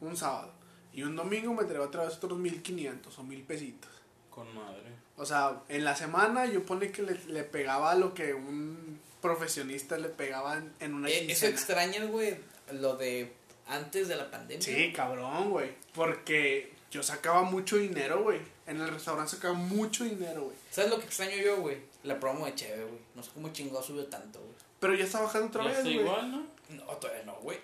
Un 0.00 0.16
sábado. 0.16 0.52
Y 0.92 1.02
un 1.02 1.16
domingo 1.16 1.54
me 1.54 1.64
traía 1.64 1.82
otra 1.82 2.04
vez 2.04 2.16
otros 2.16 2.38
mil 2.38 2.62
quinientos 2.62 3.18
o 3.18 3.22
mil 3.22 3.42
pesitos. 3.42 3.90
Con 4.30 4.54
madre. 4.54 5.03
O 5.16 5.24
sea, 5.26 5.62
en 5.68 5.84
la 5.84 5.94
semana 5.96 6.46
yo 6.46 6.64
pone 6.66 6.90
que 6.90 7.02
le, 7.02 7.14
le 7.28 7.44
pegaba 7.44 7.94
lo 7.94 8.14
que 8.14 8.34
un 8.34 9.00
profesionista 9.20 9.96
le 9.96 10.08
pegaba 10.08 10.56
en, 10.58 10.72
en 10.80 10.94
una 10.94 11.08
Eh, 11.08 11.26
Eso 11.30 11.46
extraña, 11.46 12.04
güey, 12.06 12.36
lo 12.72 12.96
de 12.96 13.32
antes 13.68 14.08
de 14.08 14.16
la 14.16 14.30
pandemia. 14.30 14.62
Sí, 14.62 14.92
cabrón, 14.92 15.50
güey. 15.50 15.70
Porque 15.94 16.72
yo 16.90 17.02
sacaba 17.02 17.42
mucho 17.42 17.76
dinero, 17.76 18.22
güey. 18.22 18.40
En 18.66 18.80
el 18.80 18.88
restaurante 18.88 19.32
sacaba 19.36 19.54
mucho 19.54 20.04
dinero, 20.04 20.42
güey. 20.44 20.56
¿Sabes 20.70 20.90
lo 20.90 20.98
que 20.98 21.06
extraño 21.06 21.36
yo, 21.36 21.58
güey? 21.60 21.78
La 22.02 22.18
promo 22.18 22.46
de 22.46 22.54
Cheve, 22.54 22.84
güey. 22.84 22.98
No 23.14 23.22
sé 23.22 23.30
cómo 23.34 23.48
chingado 23.52 23.82
subió 23.82 24.04
tanto, 24.06 24.40
güey. 24.40 24.52
Pero 24.80 24.94
ya 24.94 25.04
está 25.04 25.20
bajando 25.22 25.46
otra 25.48 25.64
Ya 25.64 25.70
vez, 25.70 25.82
güey. 25.82 25.94
igual, 26.00 26.30
¿no? 26.30 26.46
No, 26.70 26.82
todavía 26.96 27.22
no, 27.24 27.34
güey. 27.36 27.58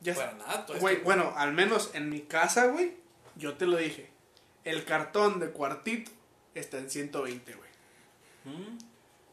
Ya 0.00 0.14
Para 0.14 0.32
está. 0.32 0.38
nada, 0.46 0.66
todavía 0.66 0.80
Güey, 0.82 0.96
bueno, 1.02 1.32
al 1.36 1.52
menos 1.52 1.90
en 1.94 2.10
mi 2.10 2.20
casa, 2.22 2.66
güey, 2.66 2.92
yo 3.36 3.54
te 3.54 3.64
lo 3.66 3.76
dije. 3.78 4.10
El 4.64 4.84
cartón 4.84 5.40
de 5.40 5.50
cuartito 5.50 6.10
está 6.60 6.78
en 6.78 6.90
120, 6.90 7.54
güey. 7.54 7.70
Mm, 8.44 8.78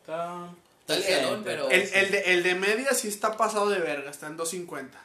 Está. 0.02 0.50
Está 0.82 0.96
decente. 0.96 1.16
legalón, 1.22 1.44
pero- 1.44 1.70
El, 1.70 1.82
el, 1.82 2.12
de, 2.12 2.34
el 2.34 2.44
de 2.44 2.56
media 2.56 2.94
sí 2.94 3.08
está 3.08 3.38
pasado 3.38 3.70
de 3.70 3.80
verga, 3.80 4.10
está 4.12 4.28
en 4.28 4.36
250. 4.38 5.00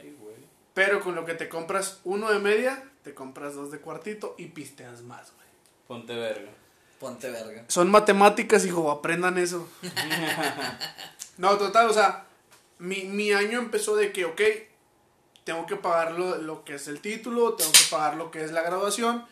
Ay, 0.00 0.16
güey. 0.18 0.36
Pero 0.72 1.00
con 1.00 1.14
lo 1.14 1.24
que 1.26 1.34
te 1.34 1.48
compras 1.48 2.00
uno 2.04 2.30
de 2.32 2.38
media, 2.38 2.82
te 3.02 3.12
compras 3.14 3.54
dos 3.54 3.70
de 3.70 3.78
cuartito 3.80 4.34
y 4.38 4.46
pisteas 4.46 5.02
más, 5.02 5.32
güey. 5.34 5.46
Ponte 5.86 6.14
verga. 6.14 6.50
Ponte 6.98 7.28
verga. 7.30 7.64
Son 7.68 7.90
matemáticas, 7.90 8.64
hijo, 8.64 8.90
aprendan 8.90 9.36
eso. 9.36 9.68
no, 11.38 11.58
total, 11.58 11.90
o 11.90 11.92
sea, 11.92 12.24
mi, 12.78 13.02
mi 13.04 13.32
año 13.32 13.58
empezó 13.58 13.96
de 13.96 14.12
que, 14.12 14.24
ok, 14.24 14.40
tengo 15.44 15.66
que 15.66 15.76
pagar 15.76 16.12
lo, 16.12 16.36
lo 16.38 16.64
que 16.64 16.74
es 16.76 16.88
el 16.88 17.00
título, 17.00 17.54
tengo 17.54 17.72
que 17.72 17.84
pagar 17.90 18.16
lo 18.16 18.30
que 18.30 18.42
es 18.44 18.52
la 18.52 18.62
graduación, 18.62 19.26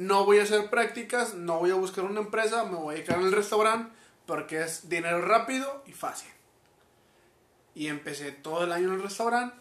no 0.00 0.24
voy 0.24 0.38
a 0.38 0.44
hacer 0.44 0.70
prácticas, 0.70 1.34
no 1.34 1.58
voy 1.58 1.72
a 1.72 1.74
buscar 1.74 2.04
una 2.04 2.20
empresa, 2.20 2.64
me 2.64 2.76
voy 2.76 2.94
a 2.94 2.96
dedicar 2.96 3.18
en 3.18 3.26
el 3.26 3.32
restaurante 3.32 3.92
porque 4.24 4.62
es 4.62 4.88
dinero 4.88 5.20
rápido 5.20 5.82
y 5.86 5.92
fácil. 5.92 6.30
Y 7.74 7.88
empecé 7.88 8.32
todo 8.32 8.64
el 8.64 8.72
año 8.72 8.88
en 8.88 8.94
el 8.94 9.02
restaurante, 9.02 9.54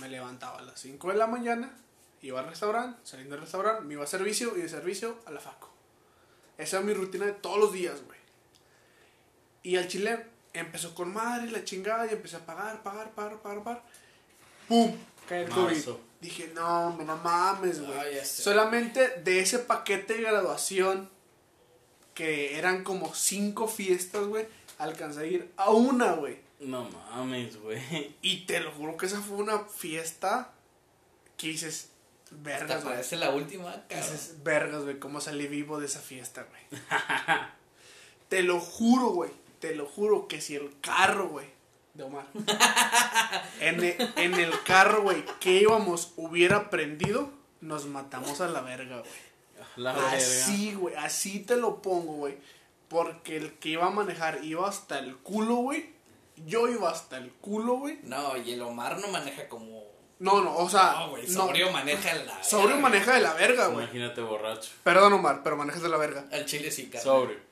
me 0.00 0.08
levantaba 0.08 0.60
a 0.60 0.62
las 0.62 0.80
5 0.80 1.08
de 1.08 1.14
la 1.14 1.26
mañana, 1.26 1.76
iba 2.22 2.40
al 2.40 2.48
restaurante, 2.48 3.00
saliendo 3.04 3.34
del 3.34 3.42
restaurante, 3.42 3.84
me 3.84 3.92
iba 3.92 4.04
a 4.04 4.06
servicio 4.06 4.56
y 4.56 4.62
de 4.62 4.70
servicio 4.70 5.18
a 5.26 5.30
la 5.30 5.40
faco. 5.40 5.68
Esa 6.56 6.78
es 6.78 6.84
mi 6.86 6.94
rutina 6.94 7.26
de 7.26 7.32
todos 7.32 7.58
los 7.58 7.74
días, 7.74 8.02
güey. 8.06 8.18
Y 9.62 9.76
al 9.76 9.88
chile 9.88 10.24
empezó 10.54 10.94
con 10.94 11.12
madre 11.12 11.50
la 11.50 11.64
chingada 11.64 12.06
y 12.06 12.14
empecé 12.14 12.36
a 12.36 12.46
pagar, 12.46 12.82
pagar, 12.82 13.10
pagar, 13.10 13.42
pagar, 13.42 13.62
pagar. 13.62 13.82
¡Pum! 14.68 14.96
Cae 15.28 15.42
el 15.42 15.50
COVID. 15.50 15.84
Dije, 16.22 16.52
no, 16.54 16.96
no 16.96 17.16
mames, 17.16 17.84
güey. 17.84 18.14
Sé. 18.24 18.42
Solamente 18.44 19.08
de 19.24 19.40
ese 19.40 19.58
paquete 19.58 20.14
de 20.14 20.22
graduación, 20.22 21.10
que 22.14 22.56
eran 22.56 22.84
como 22.84 23.12
cinco 23.12 23.66
fiestas, 23.66 24.26
güey, 24.26 24.46
alcancé 24.78 25.20
a 25.22 25.26
ir 25.26 25.52
a 25.56 25.70
una, 25.70 26.12
güey. 26.12 26.38
No 26.60 26.88
mames, 26.88 27.60
güey. 27.60 28.14
Y 28.22 28.46
te 28.46 28.60
lo 28.60 28.70
juro 28.70 28.96
que 28.96 29.06
esa 29.06 29.20
fue 29.20 29.36
una 29.38 29.64
fiesta 29.64 30.52
que 31.36 31.48
dices, 31.48 31.88
vergas, 32.30 32.84
güey. 32.84 32.94
parece 32.94 33.16
la 33.16 33.30
última, 33.30 33.72
cabrón. 33.88 34.12
Dices, 34.12 34.36
vergas, 34.44 34.84
güey, 34.84 35.00
cómo 35.00 35.20
salí 35.20 35.48
vivo 35.48 35.80
de 35.80 35.86
esa 35.86 35.98
fiesta, 35.98 36.46
güey. 36.48 36.82
te 38.28 38.44
lo 38.44 38.60
juro, 38.60 39.08
güey. 39.08 39.32
Te 39.58 39.74
lo 39.74 39.86
juro 39.86 40.28
que 40.28 40.40
si 40.40 40.54
el 40.54 40.72
carro, 40.80 41.30
güey, 41.30 41.48
de 41.94 42.04
Omar, 42.04 42.26
en 43.60 43.84
el, 43.84 44.12
en 44.16 44.34
el 44.34 44.62
carro, 44.62 45.02
güey, 45.02 45.24
que 45.40 45.52
íbamos 45.52 46.12
hubiera 46.16 46.70
prendido, 46.70 47.30
nos 47.60 47.86
matamos 47.86 48.40
a 48.40 48.48
la 48.48 48.62
verga, 48.62 49.00
güey. 49.00 49.10
La 49.76 49.92
verga. 49.92 50.12
Así, 50.12 50.74
güey, 50.74 50.94
así 50.96 51.40
te 51.40 51.56
lo 51.56 51.82
pongo, 51.82 52.14
güey. 52.14 52.38
Porque 52.88 53.36
el 53.36 53.54
que 53.54 53.70
iba 53.70 53.86
a 53.86 53.90
manejar 53.90 54.44
iba 54.44 54.68
hasta 54.68 54.98
el 54.98 55.16
culo, 55.16 55.56
güey. 55.56 55.90
Yo 56.46 56.68
iba 56.68 56.90
hasta 56.90 57.16
el 57.16 57.30
culo, 57.30 57.76
güey. 57.76 57.98
No, 58.02 58.36
y 58.36 58.52
el 58.52 58.62
Omar 58.62 58.98
no 58.98 59.08
maneja 59.08 59.48
como. 59.48 59.84
No, 60.18 60.42
no, 60.42 60.56
o 60.56 60.68
sea. 60.68 60.96
No, 60.98 61.10
güey. 61.10 61.26
no. 61.26 61.32
Sobrio 61.32 61.72
maneja 61.72 62.14
la. 62.14 62.44
Sobrio 62.44 62.68
verga. 62.76 62.82
maneja 62.82 63.14
de 63.14 63.20
la 63.20 63.32
verga, 63.34 63.66
güey. 63.68 63.84
Imagínate 63.84 64.20
borracho. 64.20 64.70
Perdón, 64.82 65.14
Omar, 65.14 65.42
pero 65.42 65.56
manejas 65.56 65.82
de 65.82 65.88
la 65.88 65.96
verga. 65.96 66.26
Al 66.32 66.44
chile 66.44 66.70
sí, 66.70 66.90
cabrón. 66.90 67.02
Sobrio. 67.02 67.51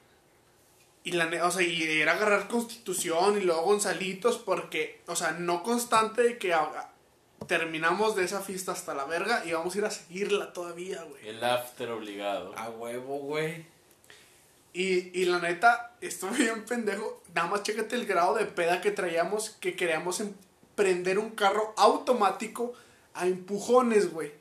Y 1.02 1.12
la 1.12 1.26
ne- 1.26 1.40
o 1.42 1.50
sea, 1.50 1.62
y 1.62 1.82
era 2.00 2.12
agarrar 2.12 2.48
Constitución 2.48 3.38
y 3.38 3.44
luego 3.44 3.62
Gonzalitos 3.62 4.36
porque, 4.38 5.00
o 5.06 5.16
sea, 5.16 5.32
no 5.32 5.62
constante 5.62 6.22
de 6.22 6.38
que 6.38 6.52
haga- 6.52 6.90
terminamos 7.46 8.14
de 8.16 8.24
esa 8.24 8.40
fiesta 8.42 8.72
hasta 8.72 8.94
la 8.94 9.04
verga 9.06 9.42
y 9.46 9.52
vamos 9.52 9.74
a 9.74 9.78
ir 9.78 9.84
a 9.86 9.90
seguirla 9.90 10.52
todavía, 10.52 11.02
güey. 11.04 11.26
El 11.28 11.42
after 11.42 11.90
obligado. 11.90 12.52
A 12.56 12.68
huevo, 12.68 13.18
güey. 13.18 13.64
Y, 14.72 15.18
y 15.20 15.24
la 15.24 15.38
neta, 15.40 15.96
estoy 16.02 16.30
bien 16.38 16.64
pendejo. 16.66 17.22
Nada 17.34 17.48
más 17.48 17.62
chécate 17.62 17.96
el 17.96 18.06
grado 18.06 18.34
de 18.34 18.44
peda 18.44 18.80
que 18.82 18.90
traíamos 18.90 19.50
que 19.50 19.74
queríamos 19.74 20.20
emprender 20.20 21.18
un 21.18 21.30
carro 21.30 21.72
automático 21.78 22.74
a 23.14 23.26
empujones, 23.26 24.12
güey. 24.12 24.32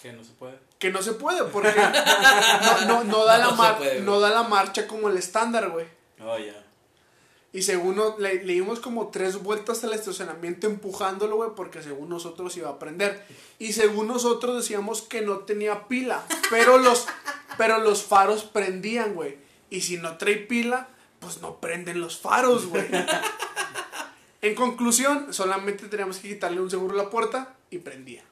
Que 0.00 0.12
no 0.12 0.22
se 0.24 0.32
puede. 0.32 0.58
Que 0.80 0.90
no 0.90 1.00
se 1.02 1.12
puede 1.12 1.44
porque 1.44 1.72
no, 1.78 2.80
no, 2.86 3.04
no 3.04 3.24
da, 3.24 3.38
No 3.38 3.44
la 3.44 3.50
se 3.50 3.54
mar- 3.56 3.78
puede, 3.78 3.90
güey. 3.92 4.02
no 4.02 4.18
da 4.18 4.30
la 4.30 4.42
marcha 4.42 4.88
como 4.88 5.08
el 5.08 5.16
estándar, 5.16 5.70
güey. 5.70 5.86
Oh, 6.20 6.36
ya. 6.38 6.64
Y 7.52 7.62
según 7.62 7.96
no- 7.96 8.16
le, 8.18 8.42
le 8.44 8.52
dimos 8.54 8.80
como 8.80 9.08
tres 9.08 9.42
vueltas 9.42 9.84
al 9.84 9.92
estacionamiento 9.92 10.66
empujándolo, 10.66 11.36
güey, 11.36 11.50
porque 11.54 11.82
según 11.82 12.08
nosotros 12.08 12.56
iba 12.56 12.70
a 12.70 12.78
prender. 12.78 13.24
Y 13.58 13.72
según 13.74 14.06
nosotros 14.08 14.56
decíamos 14.56 15.02
que 15.02 15.20
no 15.20 15.38
tenía 15.40 15.86
pila, 15.86 16.24
pero 16.48 16.78
los, 16.78 17.06
pero 17.58 17.78
los 17.78 18.02
faros 18.02 18.44
prendían, 18.44 19.14
güey. 19.14 19.36
Y 19.68 19.82
si 19.82 19.96
no 19.98 20.16
trae 20.16 20.36
pila, 20.36 20.88
pues 21.20 21.42
no 21.42 21.56
prenden 21.60 22.00
los 22.00 22.18
faros, 22.18 22.66
güey. 22.66 22.86
En 24.42 24.54
conclusión, 24.54 25.34
solamente 25.34 25.86
teníamos 25.88 26.16
que 26.16 26.28
quitarle 26.28 26.62
un 26.62 26.70
seguro 26.70 26.94
a 26.98 27.02
la 27.04 27.10
puerta 27.10 27.56
y 27.70 27.76
prendía. 27.78 28.22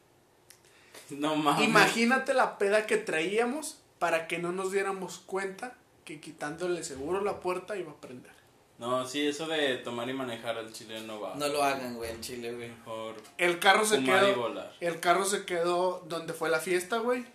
No 1.18 1.36
mames. 1.36 1.64
Imagínate 1.68 2.34
la 2.34 2.58
peda 2.58 2.86
que 2.86 2.96
traíamos 2.98 3.78
para 3.98 4.26
que 4.28 4.38
no 4.38 4.52
nos 4.52 4.72
diéramos 4.72 5.18
cuenta 5.18 5.74
que 6.04 6.20
quitándole 6.20 6.84
seguro 6.84 7.22
la 7.22 7.40
puerta 7.40 7.76
iba 7.76 7.92
a 7.92 7.96
prender. 7.96 8.32
No, 8.78 9.04
sí, 9.06 9.26
eso 9.26 9.46
de 9.48 9.78
tomar 9.78 10.08
y 10.08 10.12
manejar 10.12 10.56
al 10.56 10.72
chile 10.72 11.00
no 11.00 11.20
va. 11.20 11.34
No 11.34 11.48
lo 11.48 11.64
hagan, 11.64 11.96
güey, 11.96 12.10
al 12.12 12.20
chile, 12.20 12.54
güey. 12.54 12.68
Mejor 12.68 13.16
El 13.36 13.58
carro 13.58 13.84
se 13.84 13.98
y 13.98 14.04
quedó. 14.04 14.36
volar. 14.36 14.72
El 14.80 15.00
carro 15.00 15.24
se 15.24 15.44
quedó 15.44 16.04
donde 16.08 16.32
fue 16.32 16.48
la 16.48 16.60
fiesta, 16.60 16.98
güey. 16.98 17.26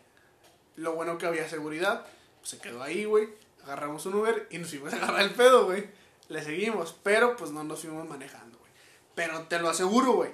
Lo 0.78 0.94
bueno 0.94 1.18
que 1.18 1.26
había 1.26 1.48
seguridad. 1.50 2.06
pues, 2.40 2.50
se 2.52 2.60
quedó 2.60 2.82
ahí, 2.82 3.04
güey. 3.06 3.28
Agarramos 3.66 4.06
un 4.06 4.16
Uber 4.16 4.48
y 4.52 4.58
nos 4.58 4.70
fuimos 4.70 4.94
a 4.94 4.98
agarrar 4.98 5.22
el 5.24 5.32
pedo, 5.32 5.66
güey. 5.66 5.88
Le 6.30 6.42
seguimos, 6.42 6.96
pero 7.04 7.36
pues 7.36 7.52
no 7.52 7.64
nos 7.66 7.82
fuimos 7.82 8.08
manejando, 8.08 8.58
güey. 8.58 8.72
Pero 9.14 9.42
te 9.44 9.60
lo 9.60 9.70
aseguro, 9.70 10.14
güey. 10.14 10.32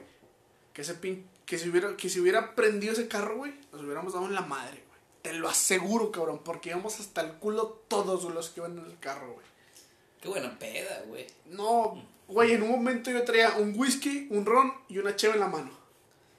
Que 0.79 0.83
ese 0.83 0.93
pin... 0.93 1.27
que 1.45 1.59
si 1.59 1.67
hubiera 1.67 1.97
que 1.97 2.07
si 2.07 2.21
hubiera 2.21 2.55
prendido 2.55 2.93
ese 2.93 3.09
carro, 3.09 3.35
güey, 3.35 3.53
nos 3.73 3.81
hubiéramos 3.83 4.13
dado 4.13 4.27
en 4.27 4.33
la 4.33 4.43
madre, 4.43 4.81
güey. 4.87 5.01
Te 5.21 5.33
lo 5.33 5.49
aseguro, 5.49 6.09
cabrón, 6.09 6.39
porque 6.41 6.69
íbamos 6.69 7.01
hasta 7.01 7.19
el 7.19 7.33
culo 7.33 7.83
todos 7.89 8.23
los 8.33 8.49
que 8.49 8.61
iban 8.61 8.77
en 8.77 8.85
el 8.85 8.97
carro, 8.97 9.33
güey. 9.33 9.45
Qué 10.21 10.29
buena 10.29 10.57
peda, 10.57 11.03
güey. 11.07 11.27
No, 11.47 12.01
güey, 12.29 12.53
en 12.53 12.63
un 12.63 12.71
momento 12.71 13.11
yo 13.11 13.25
traía 13.25 13.57
un 13.57 13.73
whisky, 13.77 14.29
un 14.31 14.45
ron 14.45 14.71
y 14.87 14.99
una 14.99 15.17
cheve 15.17 15.33
en 15.33 15.41
la 15.41 15.47
mano. 15.49 15.71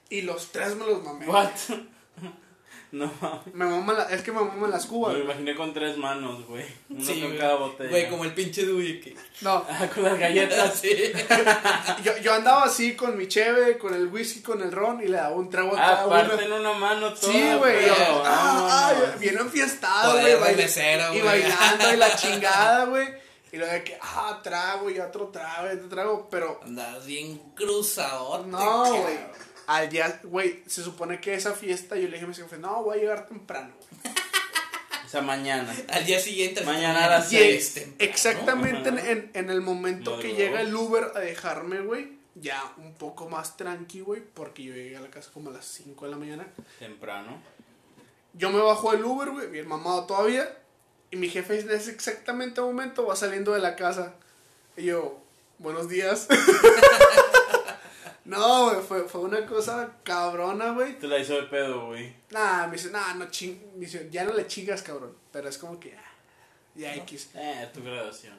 Y 0.09 0.23
los 0.23 0.51
tres 0.51 0.75
me 0.75 0.87
los 0.87 1.03
mamé. 1.03 1.27
What? 1.27 1.51
no 2.91 3.11
mames. 3.21 3.53
Me 3.53 3.65
maman 3.65 3.97
la- 3.97 4.03
es 4.09 4.21
que 4.21 4.31
me 4.31 4.41
maman 4.41 4.69
las 4.71 4.83
Me 4.85 4.89
cubas. 4.89 5.13
lo 5.13 5.19
güey. 5.19 5.31
imaginé 5.31 5.55
con 5.55 5.73
tres 5.73 5.97
manos, 5.97 6.45
güey. 6.47 6.65
Uno 6.89 7.03
Sí, 7.05 7.19
con 7.19 7.29
güey. 7.29 7.37
cada 7.39 7.55
botella. 7.55 7.89
Güey, 7.89 8.09
como 8.09 8.23
el 8.25 8.33
pinche 8.33 8.65
Dewey 8.65 8.99
que. 8.99 9.15
No, 9.41 9.65
Ah, 9.69 9.87
con 9.93 10.03
las 10.03 10.19
galletas. 10.19 10.75
sí. 10.79 10.89
yo, 12.03 12.17
yo 12.17 12.33
andaba 12.33 12.63
así 12.65 12.95
con 12.95 13.17
mi 13.17 13.27
cheve, 13.27 13.77
con 13.77 13.93
el 13.93 14.07
whisky, 14.07 14.41
con 14.41 14.61
el 14.61 14.71
ron 14.71 15.01
y 15.01 15.07
le 15.07 15.17
daba 15.17 15.35
un 15.35 15.49
trago 15.49 15.75
a 15.75 15.79
Ah, 15.81 15.87
cada 15.95 16.03
aparte 16.05 16.45
uno. 16.45 16.55
en 16.55 16.61
una 16.61 16.73
mano 16.73 17.13
todo. 17.13 17.31
Sí, 17.31 17.53
güey. 17.57 17.85
yo, 17.87 17.93
ah, 18.25 18.91
ah, 18.91 18.93
bien 19.19 19.37
enfiestado, 19.37 20.13
güey. 20.13 20.25
de 20.25 20.35
baila- 20.35 20.57
mesero, 20.57 21.03
Y 21.13 21.21
güey. 21.21 21.23
bailando 21.41 21.93
y 21.93 21.97
la 21.97 22.15
chingada, 22.15 22.85
güey. 22.85 23.07
Y 23.53 23.57
lo 23.57 23.65
de 23.67 23.83
que, 23.83 23.97
ah, 24.01 24.39
trago 24.41 24.89
y 24.89 24.97
otro 24.99 25.27
trago 25.27 25.67
y 25.69 25.75
otro 25.75 25.89
trago. 25.89 26.27
Pero 26.31 26.61
Andabas 26.63 27.05
bien 27.05 27.37
cruzado. 27.53 28.45
no, 28.45 28.85
güey. 28.85 29.17
Al 29.67 29.89
día, 29.89 30.19
güey, 30.23 30.63
se 30.67 30.83
supone 30.83 31.19
que 31.21 31.33
esa 31.33 31.53
fiesta 31.53 31.95
yo 31.95 32.03
le 32.07 32.13
dije 32.13 32.25
a 32.25 32.27
mi 32.27 32.33
jefe, 32.35 32.57
no, 32.57 32.83
voy 32.83 32.97
a 32.97 33.01
llegar 33.01 33.27
temprano, 33.27 33.73
güey. 33.79 34.15
O 35.05 35.09
sea, 35.09 35.21
mañana. 35.21 35.73
Al 35.89 36.05
día 36.05 36.19
siguiente. 36.19 36.61
Mañana 36.63 37.05
a 37.05 37.09
las 37.09 37.31
Y 37.33 37.37
seis. 37.37 37.53
ex- 37.55 37.73
temprano. 37.73 38.11
exactamente 38.11 38.89
en, 38.89 38.97
en- 38.99 39.31
en 39.33 39.49
el 39.49 39.61
momento 39.61 40.17
que 40.19 40.33
llega 40.35 40.61
el 40.61 40.73
Uber 40.73 41.11
a 41.15 41.19
dejarme, 41.19 41.81
güey, 41.81 42.13
ya 42.35 42.73
un 42.77 42.93
poco 42.93 43.27
más 43.29 43.57
tranqui, 43.57 43.99
güey, 43.99 44.21
porque 44.33 44.63
yo 44.63 44.73
llegué 44.73 44.95
a 44.97 45.01
la 45.01 45.09
casa 45.09 45.29
como 45.33 45.49
a 45.49 45.53
las 45.53 45.65
5 45.65 46.05
de 46.05 46.11
la 46.11 46.17
mañana. 46.17 46.47
Temprano. 46.79 47.41
Yo 48.33 48.49
me 48.51 48.59
bajo 48.61 48.93
del 48.93 49.03
Uber, 49.03 49.29
güey, 49.31 49.47
bien 49.49 49.67
mamado 49.67 50.05
todavía, 50.05 50.57
y 51.11 51.17
mi 51.17 51.27
jefe 51.27 51.59
en 51.59 51.69
ese 51.71 51.91
exactamente 51.91 52.61
momento 52.61 53.05
va 53.05 53.17
saliendo 53.17 53.51
de 53.51 53.59
la 53.59 53.75
casa. 53.75 54.15
Y 54.77 54.83
yo, 54.85 55.21
buenos 55.59 55.89
días. 55.89 56.27
No, 58.31 58.69
güey, 58.71 58.81
fue, 58.81 59.03
fue 59.09 59.21
una 59.21 59.45
cosa 59.45 59.97
cabrona, 60.03 60.71
güey. 60.71 60.97
Te 60.99 61.07
la 61.07 61.19
hizo 61.19 61.33
de 61.35 61.43
pedo, 61.43 61.87
güey. 61.87 62.13
Nah, 62.31 62.67
me 62.67 62.73
dice, 62.73 62.89
nah, 62.91 63.13
no 63.15 63.29
ching, 63.29 63.59
me 63.75 63.85
dice, 63.85 64.07
ya 64.11 64.23
no 64.23 64.33
le 64.33 64.47
chingas, 64.47 64.81
cabrón. 64.81 65.15
Pero 65.31 65.49
es 65.49 65.57
como 65.57 65.79
que, 65.79 65.93
ah, 65.95 66.11
ya 66.75 66.95
X. 66.95 67.29
Eh, 67.35 67.69
tu 67.73 67.83
graduación. 67.83 68.33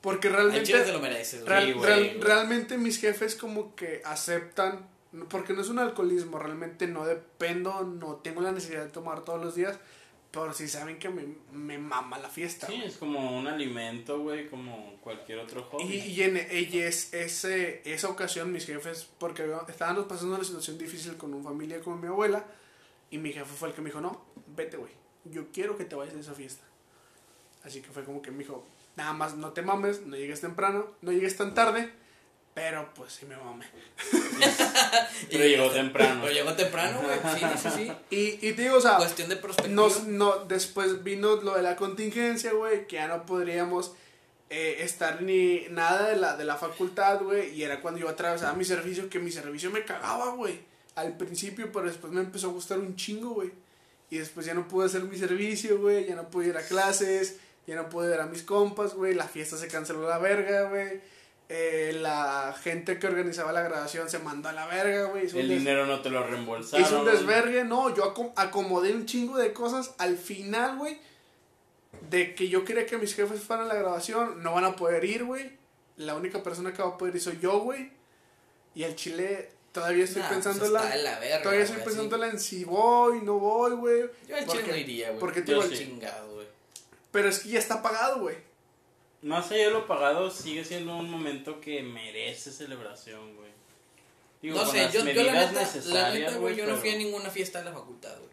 Porque 0.00 0.28
Al 0.28 0.34
realmente, 0.34 0.64
chile 0.64 0.80
te 0.82 0.92
lo 0.92 1.00
mereces, 1.00 1.44
real- 1.44 1.64
Sí, 1.66 1.72
güey, 1.72 1.86
real- 1.86 2.00
güey. 2.08 2.20
realmente 2.20 2.76
mis 2.78 2.98
jefes 3.00 3.34
como 3.36 3.74
que 3.76 4.02
aceptan, 4.04 4.88
porque 5.28 5.52
no 5.52 5.62
es 5.62 5.68
un 5.68 5.78
alcoholismo, 5.78 6.38
realmente 6.38 6.86
no 6.86 7.04
dependo, 7.04 7.82
no 7.82 8.16
tengo 8.16 8.40
la 8.40 8.50
necesidad 8.52 8.82
de 8.84 8.90
tomar 8.90 9.20
todos 9.24 9.40
los 9.44 9.54
días, 9.54 9.78
pero 10.32 10.54
sí 10.54 10.66
saben 10.66 10.98
que 10.98 11.10
me, 11.10 11.26
me 11.52 11.76
mama 11.76 12.18
la 12.18 12.30
fiesta. 12.30 12.66
Sí, 12.66 12.80
es 12.82 12.96
como 12.96 13.38
un 13.38 13.46
alimento, 13.46 14.18
güey, 14.20 14.48
como 14.48 14.98
cualquier 15.02 15.40
otro 15.40 15.62
hobby. 15.64 15.84
Y, 15.84 15.98
y 15.98 16.22
en 16.22 16.36
y 16.36 16.78
es, 16.78 17.12
ese, 17.12 17.82
esa 17.84 18.08
ocasión 18.08 18.50
mis 18.50 18.64
jefes, 18.64 19.08
porque 19.18 19.46
estábamos 19.68 20.06
pasando 20.06 20.34
una 20.36 20.44
situación 20.44 20.78
difícil 20.78 21.18
con 21.18 21.34
una 21.34 21.44
familia, 21.44 21.80
con 21.80 22.00
mi 22.00 22.06
abuela, 22.06 22.46
y 23.10 23.18
mi 23.18 23.30
jefe 23.30 23.52
fue 23.54 23.68
el 23.68 23.74
que 23.74 23.82
me 23.82 23.90
dijo, 23.90 24.00
no, 24.00 24.24
vete, 24.56 24.78
güey, 24.78 24.92
yo 25.26 25.52
quiero 25.52 25.76
que 25.76 25.84
te 25.84 25.94
vayas 25.94 26.14
a 26.14 26.20
esa 26.20 26.32
fiesta. 26.32 26.64
Así 27.62 27.82
que 27.82 27.90
fue 27.90 28.02
como 28.02 28.22
que 28.22 28.30
me 28.30 28.38
dijo, 28.38 28.66
nada 28.96 29.12
más 29.12 29.36
no 29.36 29.52
te 29.52 29.60
mames, 29.60 30.00
no 30.06 30.16
llegues 30.16 30.40
temprano, 30.40 30.86
no 31.02 31.12
llegues 31.12 31.36
tan 31.36 31.52
tarde, 31.52 31.92
pero 32.54 32.92
pues 32.94 33.12
sí 33.14 33.26
me 33.26 33.36
mame. 33.36 33.64
Pero 35.30 35.44
llegó 35.44 35.70
temprano. 35.70 36.20
Pero 36.22 36.34
llegó 36.34 36.52
temprano, 36.52 37.00
güey. 37.00 37.18
Sí, 37.38 37.46
sí, 37.62 37.68
sí. 37.74 37.92
Y, 38.10 38.48
y 38.48 38.52
te 38.52 38.62
digo, 38.62 38.76
o 38.76 38.80
sea, 38.80 38.96
Cuestión 38.96 39.30
de 39.30 39.36
perspectiva. 39.36 39.74
nos, 39.74 40.04
no, 40.04 40.44
después 40.44 41.02
vino 41.02 41.36
lo 41.36 41.54
de 41.54 41.62
la 41.62 41.76
contingencia, 41.76 42.52
güey, 42.52 42.86
que 42.86 42.96
ya 42.96 43.08
no 43.08 43.24
podríamos 43.24 43.92
eh, 44.54 44.82
estar 44.82 45.22
ni 45.22 45.66
nada 45.70 46.10
de 46.10 46.16
la, 46.16 46.36
de 46.36 46.44
la 46.44 46.56
facultad, 46.56 47.22
güey, 47.22 47.54
y 47.54 47.62
era 47.62 47.80
cuando 47.80 48.00
yo 48.00 48.08
atravesaba 48.10 48.52
mi 48.52 48.66
servicio, 48.66 49.08
que 49.08 49.18
mi 49.18 49.30
servicio 49.30 49.70
me 49.70 49.82
cagaba, 49.82 50.34
güey, 50.34 50.60
al 50.94 51.16
principio, 51.16 51.72
pero 51.72 51.86
después 51.86 52.12
me 52.12 52.20
empezó 52.20 52.48
a 52.48 52.52
gustar 52.52 52.78
un 52.78 52.94
chingo, 52.94 53.30
güey, 53.30 53.50
y 54.10 54.18
después 54.18 54.44
ya 54.44 54.52
no 54.52 54.68
pude 54.68 54.84
hacer 54.84 55.04
mi 55.04 55.16
servicio, 55.16 55.80
güey, 55.80 56.06
ya 56.06 56.16
no 56.16 56.28
pude 56.28 56.48
ir 56.48 56.56
a 56.58 56.62
clases, 56.66 57.38
ya 57.66 57.76
no 57.76 57.88
pude 57.88 58.10
ver 58.10 58.20
a 58.20 58.26
mis 58.26 58.42
compas, 58.42 58.92
güey, 58.92 59.14
la 59.14 59.26
fiesta 59.26 59.56
se 59.56 59.68
canceló 59.68 60.06
a 60.06 60.10
la 60.10 60.18
verga, 60.18 60.68
güey, 60.68 61.00
eh, 61.48 61.92
la 62.00 62.54
gente 62.62 62.98
que 62.98 63.06
organizaba 63.06 63.52
la 63.52 63.62
grabación 63.62 64.08
se 64.08 64.18
mandó 64.18 64.48
a 64.48 64.52
la 64.52 64.66
verga, 64.66 65.04
güey, 65.04 65.26
El 65.28 65.48
dinero 65.48 65.86
no 65.86 66.00
te 66.00 66.08
lo 66.10 66.26
reembolsaron. 66.26 66.86
Hizo 66.86 67.00
un 67.00 67.06
desvergue, 67.06 67.64
no, 67.64 67.94
yo 67.94 68.14
acom- 68.14 68.32
acomodé 68.36 68.92
un 68.94 69.04
chingo 69.06 69.36
de 69.38 69.52
cosas 69.52 69.92
al 69.98 70.16
final, 70.16 70.78
güey. 70.78 70.98
De 72.08 72.34
que 72.34 72.48
yo 72.48 72.64
quería 72.64 72.86
que 72.86 72.96
mis 72.98 73.14
jefes 73.14 73.40
fueran 73.42 73.66
a 73.66 73.68
la 73.68 73.74
grabación, 73.74 74.42
no 74.42 74.54
van 74.54 74.64
a 74.64 74.76
poder 74.76 75.04
ir, 75.04 75.24
güey. 75.24 75.52
La 75.96 76.14
única 76.14 76.42
persona 76.42 76.72
que 76.72 76.82
va 76.82 76.88
a 76.90 76.98
poder 76.98 77.14
ir 77.16 77.20
soy 77.20 77.38
yo, 77.40 77.58
güey. 77.60 77.92
Y 78.74 78.84
al 78.84 78.96
chile 78.96 79.50
todavía 79.72 80.04
estoy 80.04 80.22
Nah, 80.22 80.28
pues 80.28 80.44
pensándola. 80.44 80.84
está 80.84 80.96
la 80.96 81.18
verga, 81.18 81.42
todavía 81.42 81.64
estoy 81.64 81.82
pensándola 81.82 82.28
en 82.28 82.40
si 82.40 82.64
voy, 82.64 83.20
no 83.22 83.38
voy, 83.38 83.72
güey. 83.72 84.00
Yo 84.26 84.36
al 84.36 84.46
chile 84.46 84.46
Porque- 84.46 84.70
no 84.70 84.76
iría, 84.78 85.08
güey. 85.08 85.20
porque 85.20 85.42
te 85.42 85.52
digo, 85.52 85.62
Yo 85.64 85.68
sí. 85.68 85.76
chingado, 85.84 86.34
güey. 86.34 86.46
Pero 87.10 87.28
es 87.28 87.40
que 87.40 87.50
ya 87.50 87.58
está 87.58 87.82
pagado, 87.82 88.20
güey. 88.20 88.36
Más 89.22 89.50
allá 89.50 89.66
de 89.66 89.70
lo 89.70 89.86
pagado, 89.86 90.30
sigue 90.30 90.64
siendo 90.64 90.96
un 90.96 91.08
momento 91.08 91.60
que 91.60 91.82
merece 91.82 92.50
celebración, 92.50 93.36
güey. 93.36 93.50
Digo, 94.42 94.56
No 94.56 94.66
sé, 94.66 94.88
yo, 94.92 95.04
yo 95.04 95.22
la 95.22 95.32
neta, 95.32 95.70
la 95.86 96.12
neta, 96.12 96.36
güey, 96.38 96.56
yo 96.56 96.66
no 96.66 96.76
fui 96.76 96.90
a 96.90 96.96
ninguna 96.96 97.30
fiesta 97.30 97.60
de 97.60 97.66
la 97.66 97.72
facultad, 97.72 98.16
güey. 98.18 98.32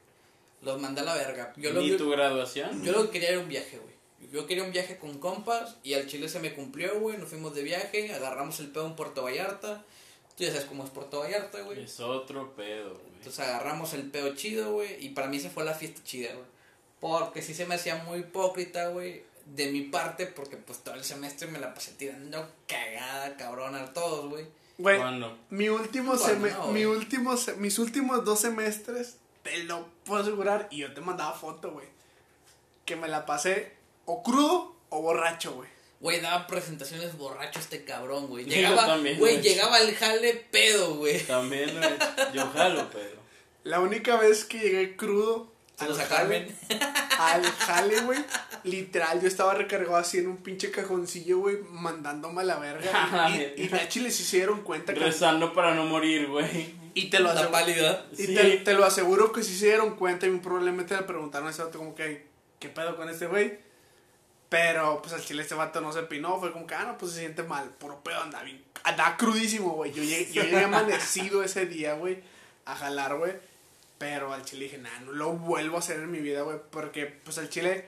Los 0.64 0.82
mandé 0.82 1.02
a 1.02 1.04
la 1.04 1.14
verga. 1.14 1.54
Yo 1.56 1.72
Ni 1.74 1.96
tu 1.96 2.10
graduación. 2.10 2.84
yo 2.84 2.92
lo 2.92 3.06
que 3.06 3.12
quería 3.12 3.30
era 3.30 3.40
un 3.40 3.48
viaje, 3.48 3.78
güey. 3.78 3.90
Yo 4.32 4.46
quería 4.46 4.64
un 4.64 4.72
viaje 4.72 4.98
con 4.98 5.18
compas 5.20 5.78
y 5.84 5.94
al 5.94 6.08
Chile 6.08 6.28
se 6.28 6.40
me 6.40 6.54
cumplió, 6.54 7.00
güey. 7.00 7.18
Nos 7.18 7.30
fuimos 7.30 7.56
de 7.56 7.64
viaje, 7.64 8.14
agarramos 8.14 8.60
el 8.60 8.68
pedo 8.68 8.86
en 8.88 8.96
Puerto 8.96 9.24
Vallarta. 9.24 9.86
Tú 10.36 10.44
ya 10.44 10.52
sabes 10.52 10.66
cómo 10.66 10.84
es 10.84 10.90
Puerto 10.90 11.20
Vallarta, 11.20 11.62
güey. 11.62 11.84
Es 11.84 12.00
otro 12.00 12.54
pedo, 12.56 12.96
güey. 12.96 13.14
Entonces 13.18 13.40
agarramos 13.40 13.94
el 13.94 14.10
pedo 14.10 14.36
chido, 14.36 14.74
güey. 14.74 15.04
Y 15.04 15.10
para 15.10 15.28
mí 15.28 15.38
esa 15.38 15.50
fue 15.50 15.64
la 15.64 15.74
fiesta 15.74 16.02
chida, 16.04 16.34
güey. 16.34 16.46
Porque 17.00 17.42
sí 17.42 17.54
se 17.54 17.66
me 17.66 17.76
hacía 17.76 17.96
muy 18.04 18.20
hipócrita, 18.20 18.90
güey. 18.90 19.24
De 19.56 19.72
mi 19.72 19.82
parte, 19.82 20.26
porque 20.28 20.58
pues 20.58 20.80
todo 20.84 20.96
el 20.96 21.04
semestre 21.04 21.48
me 21.48 21.60
la 21.60 21.74
pasé 21.74 21.92
tirando 21.94 22.50
cagada, 22.68 23.36
cabrona 23.38 23.82
a 23.84 23.94
todos, 23.94 24.30
güey. 24.30 24.46
Güey, 24.78 25.02
mi 25.50 25.68
último 25.70 26.16
¿Cuándo 26.18 26.48
seme- 26.48 26.54
no, 26.58 26.68
mi 26.68 26.86
último 26.86 27.36
se- 27.36 27.56
mis 27.56 27.80
últimos 27.80 28.24
dos 28.24 28.40
semestres, 28.40 29.18
te 29.44 29.64
lo 29.64 29.88
puedo 30.06 30.22
asegurar, 30.22 30.68
y 30.72 30.78
yo 30.78 30.94
te 30.94 31.02
mandaba 31.02 31.34
foto, 31.34 31.72
güey. 31.72 31.88
Que 32.86 32.96
me 32.96 33.08
la 33.08 33.26
pasé 33.26 33.74
o 34.06 34.24
crudo 34.24 34.76
o 34.90 35.02
borracho, 35.02 35.54
güey. 35.54 35.70
Güey, 36.00 36.22
daba 36.22 36.48
presentaciones 36.48 37.18
borracho 37.18 37.60
este 37.60 37.84
cabrón, 37.84 38.28
güey. 38.28 38.46
Yo 38.50 38.52
Llegaba, 38.54 38.86
también, 38.86 39.20
güey, 39.20 39.42
llegaba 39.42 39.76
al 39.76 39.94
jale 39.96 40.34
pedo, 40.50 40.96
güey. 40.96 41.22
También, 41.26 41.72
güey. 41.78 41.90
Yo 42.34 42.50
jalo, 42.52 42.90
pero. 42.92 43.20
La 43.66 43.82
única 43.82 44.16
vez 44.16 44.46
que 44.46 44.60
llegué 44.60 44.96
crudo 44.96 45.52
al 45.78 46.00
a 46.00 46.06
jale, 46.06 46.56
al 47.18 47.44
jale, 47.46 48.00
güey, 48.02 48.20
literal, 48.64 49.22
yo 49.22 49.28
estaba 49.28 49.54
recargado 49.54 49.96
así 49.98 50.18
en 50.20 50.28
un 50.28 50.38
pinche 50.38 50.72
cajoncillo, 50.72 51.40
güey, 51.40 51.58
mandándome 51.72 52.42
a 52.42 52.46
la 52.46 52.60
verga. 52.60 53.30
Y, 53.58 53.64
y 53.64 53.68
de 53.68 53.88
chile 53.90 54.12
sí 54.12 54.24
se 54.24 54.38
dieron 54.38 54.62
cuenta 54.62 54.94
que... 54.94 55.00
Rezando 55.00 55.54
para 55.54 55.74
no 55.76 55.86
morir, 55.86 56.28
güey. 56.28 56.76
Y 56.94 57.10
te 57.10 57.20
lo 57.20 57.34
La 57.34 57.52
pálida. 57.52 58.06
y 58.14 58.26
Sí. 58.26 58.36
te, 58.36 58.58
te 58.58 58.74
lo 58.74 58.84
aseguro 58.86 59.32
que 59.32 59.44
sí 59.44 59.56
se 59.58 59.68
dieron 59.68 59.96
cuenta 59.96 60.26
y 60.28 60.32
probablemente 60.38 60.96
le 60.96 61.04
preguntaron 61.04 61.48
a 61.48 61.52
ese 61.52 61.64
vato 61.64 61.78
como 61.78 61.96
que, 61.96 62.28
¿qué 62.60 62.70
pedo 62.70 62.96
con 62.96 63.10
este 63.10 63.28
güey? 63.28 63.60
Pero, 64.50 65.02
pues 65.02 65.14
al 65.14 65.24
chile 65.24 65.44
este 65.44 65.54
vato 65.54 65.80
no 65.80 65.94
se 65.94 66.02
pinó, 66.04 66.40
fue 66.40 66.52
como 66.52 66.66
que, 66.66 66.74
ah, 66.74 66.84
no, 66.84 66.98
pues 66.98 67.12
se 67.12 67.20
siente 67.20 67.44
mal, 67.44 67.70
puro 67.70 68.04
pedo, 68.04 68.20
anda 68.22 68.42
bien, 68.42 68.64
andaba 68.84 69.16
crudísimo, 69.16 69.74
güey. 69.74 69.92
Yo 69.94 70.02
llegué, 70.04 70.32
yo 70.32 70.42
llegué 70.44 70.64
amanecido 70.64 71.44
ese 71.44 71.68
día, 71.68 71.94
güey, 71.94 72.20
a 72.66 72.76
jalar, 72.76 73.16
güey. 73.18 73.34
Pero 74.00 74.34
al 74.34 74.44
chile 74.46 74.64
dije, 74.66 74.78
nah, 74.80 75.00
no 75.06 75.12
lo 75.12 75.34
vuelvo 75.34 75.76
a 75.76 75.80
hacer 75.80 76.00
en 76.00 76.10
mi 76.10 76.20
vida, 76.20 76.42
güey, 76.42 76.58
porque, 76.72 77.06
pues 77.06 77.38
al 77.38 77.50
chile, 77.50 77.86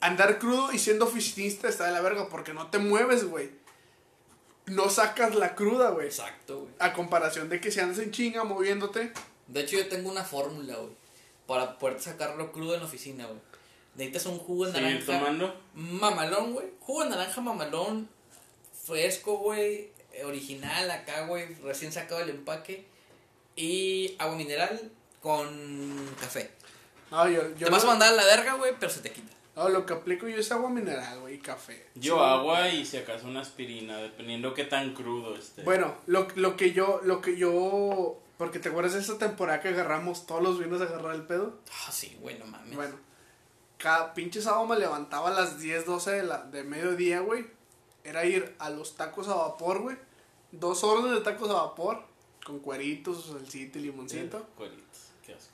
andar 0.00 0.38
crudo 0.38 0.72
y 0.72 0.78
siendo 0.78 1.06
oficinista 1.06 1.68
está 1.68 1.86
de 1.86 1.92
la 1.92 2.00
verga, 2.00 2.28
porque 2.28 2.52
no 2.54 2.68
te 2.68 2.78
mueves, 2.78 3.24
güey. 3.24 3.50
No 4.66 4.90
sacas 4.90 5.34
la 5.34 5.54
cruda, 5.54 5.90
güey. 5.90 6.06
Exacto, 6.06 6.60
güey. 6.60 6.72
A 6.78 6.92
comparación 6.92 7.48
de 7.48 7.60
que 7.60 7.70
si 7.70 7.80
andas 7.80 7.98
en 7.98 8.10
chinga 8.10 8.44
moviéndote. 8.44 9.12
De 9.46 9.60
hecho, 9.60 9.76
yo 9.76 9.88
tengo 9.88 10.10
una 10.10 10.24
fórmula, 10.24 10.76
güey. 10.76 10.92
Para 11.46 11.78
poder 11.78 12.00
sacarlo 12.00 12.52
crudo 12.52 12.74
en 12.74 12.80
la 12.80 12.86
oficina, 12.86 13.24
güey. 13.26 13.38
Necesitas 13.94 14.26
un 14.26 14.38
jugo 14.38 14.66
de 14.66 14.72
naranja. 14.80 15.06
tomando. 15.06 15.60
Mamalón, 15.74 16.52
güey. 16.52 16.66
Jugo 16.80 17.04
de 17.04 17.10
naranja 17.10 17.40
mamalón. 17.40 18.08
Fresco, 18.84 19.38
güey. 19.38 19.90
eh, 20.12 20.24
Original 20.24 20.90
acá, 20.90 21.26
güey. 21.26 21.54
Recién 21.62 21.90
sacado 21.90 22.20
del 22.20 22.30
empaque. 22.30 22.84
Y 23.56 24.14
agua 24.18 24.36
mineral 24.36 24.92
con 25.22 26.14
café. 26.20 26.50
No, 27.10 27.26
yo, 27.28 27.42
yo 27.56 27.66
te 27.66 27.72
vas 27.72 27.82
a 27.84 27.86
mandar 27.88 28.10
a 28.12 28.16
la 28.16 28.24
verga, 28.24 28.52
güey, 28.54 28.74
pero 28.78 28.92
se 28.92 29.00
te 29.00 29.10
quita. 29.10 29.32
No, 29.58 29.68
lo 29.68 29.84
que 29.84 29.92
aplico 29.94 30.28
yo 30.28 30.36
es 30.36 30.52
agua 30.52 30.70
mineral, 30.70 31.18
güey, 31.20 31.34
y 31.34 31.38
café. 31.38 31.88
Yo 31.96 32.14
Sí. 32.16 32.22
agua 32.24 32.68
y 32.68 32.84
si 32.86 32.96
acaso 32.96 33.26
una 33.26 33.40
aspirina, 33.40 33.96
dependiendo 33.98 34.54
qué 34.54 34.62
tan 34.64 34.94
crudo 34.94 35.34
esté. 35.34 35.62
Bueno, 35.64 35.96
lo, 36.06 36.28
lo 36.36 36.56
que 36.56 36.72
yo, 36.72 37.00
lo 37.02 37.20
que 37.20 37.36
yo, 37.36 38.20
porque 38.36 38.60
te 38.60 38.68
acuerdas 38.68 38.94
de 38.94 39.00
esa 39.00 39.18
temporada 39.18 39.60
que 39.60 39.68
agarramos 39.68 40.26
todos 40.26 40.42
los 40.42 40.58
viernes 40.58 40.80
a 40.80 40.84
agarrar 40.84 41.16
el 41.16 41.22
pedo. 41.26 41.58
Ah, 41.86 41.90
sí, 41.90 42.16
güey, 42.20 42.38
no 42.38 42.46
mames. 42.46 42.76
Bueno, 42.76 42.94
cada 43.78 44.14
pinche 44.14 44.40
sábado 44.40 44.64
me 44.66 44.78
levantaba 44.78 45.28
a 45.28 45.32
las 45.32 45.58
10, 45.58 45.86
12 45.86 46.10
de, 46.12 46.22
la, 46.22 46.44
de 46.44 46.62
mediodía, 46.62 47.18
güey. 47.20 47.46
Era 48.04 48.24
ir 48.24 48.54
a 48.60 48.70
los 48.70 48.94
tacos 48.94 49.26
a 49.26 49.34
vapor, 49.34 49.80
güey. 49.80 49.96
Dos 50.52 50.84
órdenes 50.84 51.18
de 51.18 51.20
tacos 51.24 51.50
a 51.50 51.54
vapor, 51.54 52.04
con 52.46 52.60
cueritos, 52.60 53.26
salsita 53.26 53.78
y 53.80 53.82
limoncito. 53.82 54.46
Cueritos, 54.56 55.08
qué 55.26 55.34
asco. 55.34 55.52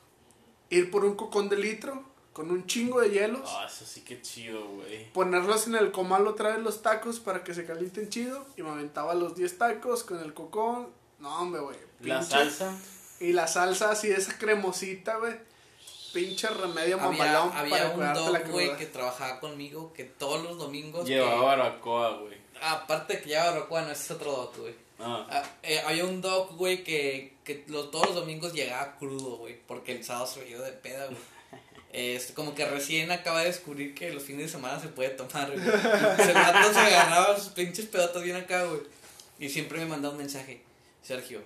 Ir 0.68 0.90
por 0.90 1.06
un 1.06 1.16
cocón 1.16 1.48
de 1.48 1.56
litro, 1.56 2.04
con 2.34 2.50
un 2.50 2.66
chingo 2.66 3.00
de 3.00 3.10
hielos. 3.10 3.42
Ah, 3.46 3.66
eso 3.66 3.86
sí 3.86 4.02
que 4.02 4.20
chido, 4.20 4.66
güey. 4.66 5.10
ponerlos 5.12 5.68
en 5.68 5.76
el 5.76 5.92
comal 5.92 6.26
otra 6.26 6.50
vez 6.50 6.58
los 6.58 6.82
tacos 6.82 7.20
para 7.20 7.44
que 7.44 7.54
se 7.54 7.64
calienten 7.64 8.10
chido 8.10 8.44
y 8.56 8.62
me 8.62 8.70
aventaba 8.70 9.14
los 9.14 9.36
10 9.36 9.56
tacos 9.56 10.02
con 10.02 10.20
el 10.20 10.34
cocón. 10.34 10.88
No, 11.20 11.40
hombre, 11.40 11.60
güey. 11.62 11.76
La 12.00 12.22
salsa. 12.22 12.76
Y 13.20 13.32
la 13.32 13.46
salsa 13.46 13.92
así, 13.92 14.10
esa 14.10 14.36
cremosita, 14.36 15.16
güey. 15.16 15.34
Pinche 16.12 16.48
remedio 16.48 17.00
Había, 17.00 17.24
mamalón 17.24 17.52
había 17.56 17.94
para 17.94 18.10
un 18.10 18.14
dog, 18.14 18.50
güey, 18.50 18.76
que 18.76 18.86
trabajaba 18.86 19.40
conmigo 19.40 19.92
que 19.92 20.04
todos 20.04 20.42
los 20.42 20.58
domingos. 20.58 21.06
Llevaba 21.06 21.56
barbacoa, 21.56 22.18
güey. 22.18 22.36
aparte 22.60 23.14
de 23.14 23.22
que 23.22 23.28
llevaba 23.30 23.52
barbacoa, 23.52 23.82
no, 23.82 23.92
ese 23.92 24.02
es 24.02 24.10
otro 24.10 24.32
dog, 24.32 24.56
güey. 24.58 24.74
Ah. 24.98 25.26
Ah, 25.30 25.42
eh, 25.62 25.80
había 25.86 26.04
un 26.04 26.20
dog, 26.20 26.56
güey, 26.56 26.82
que, 26.82 27.36
que 27.44 27.64
los, 27.68 27.90
todos 27.90 28.06
los 28.06 28.14
domingos 28.16 28.52
llegaba 28.52 28.96
crudo, 28.96 29.38
güey, 29.38 29.60
porque 29.66 29.92
el 29.92 30.04
sábado 30.04 30.26
se 30.26 30.40
veía 30.40 30.60
de 30.60 30.72
peda, 30.72 31.06
güey. 31.06 31.18
Es 31.94 32.32
como 32.32 32.56
que 32.56 32.64
recién 32.64 33.12
acaba 33.12 33.42
de 33.42 33.46
descubrir 33.46 33.94
que 33.94 34.12
los 34.12 34.24
fines 34.24 34.46
de 34.46 34.48
semana 34.48 34.80
se 34.80 34.88
puede 34.88 35.10
tomar, 35.10 35.48
güey. 35.48 35.64
Se 35.64 36.24
se 36.24 36.32
agarraba 36.32 37.38
sus 37.38 37.52
pinches 37.52 37.86
pedotas 37.86 38.20
bien 38.20 38.34
acá, 38.34 38.64
güey. 38.64 38.80
Y 39.38 39.48
siempre 39.48 39.78
me 39.78 39.86
mandaba 39.86 40.12
un 40.12 40.18
mensaje. 40.18 40.60
Sergio, 41.04 41.44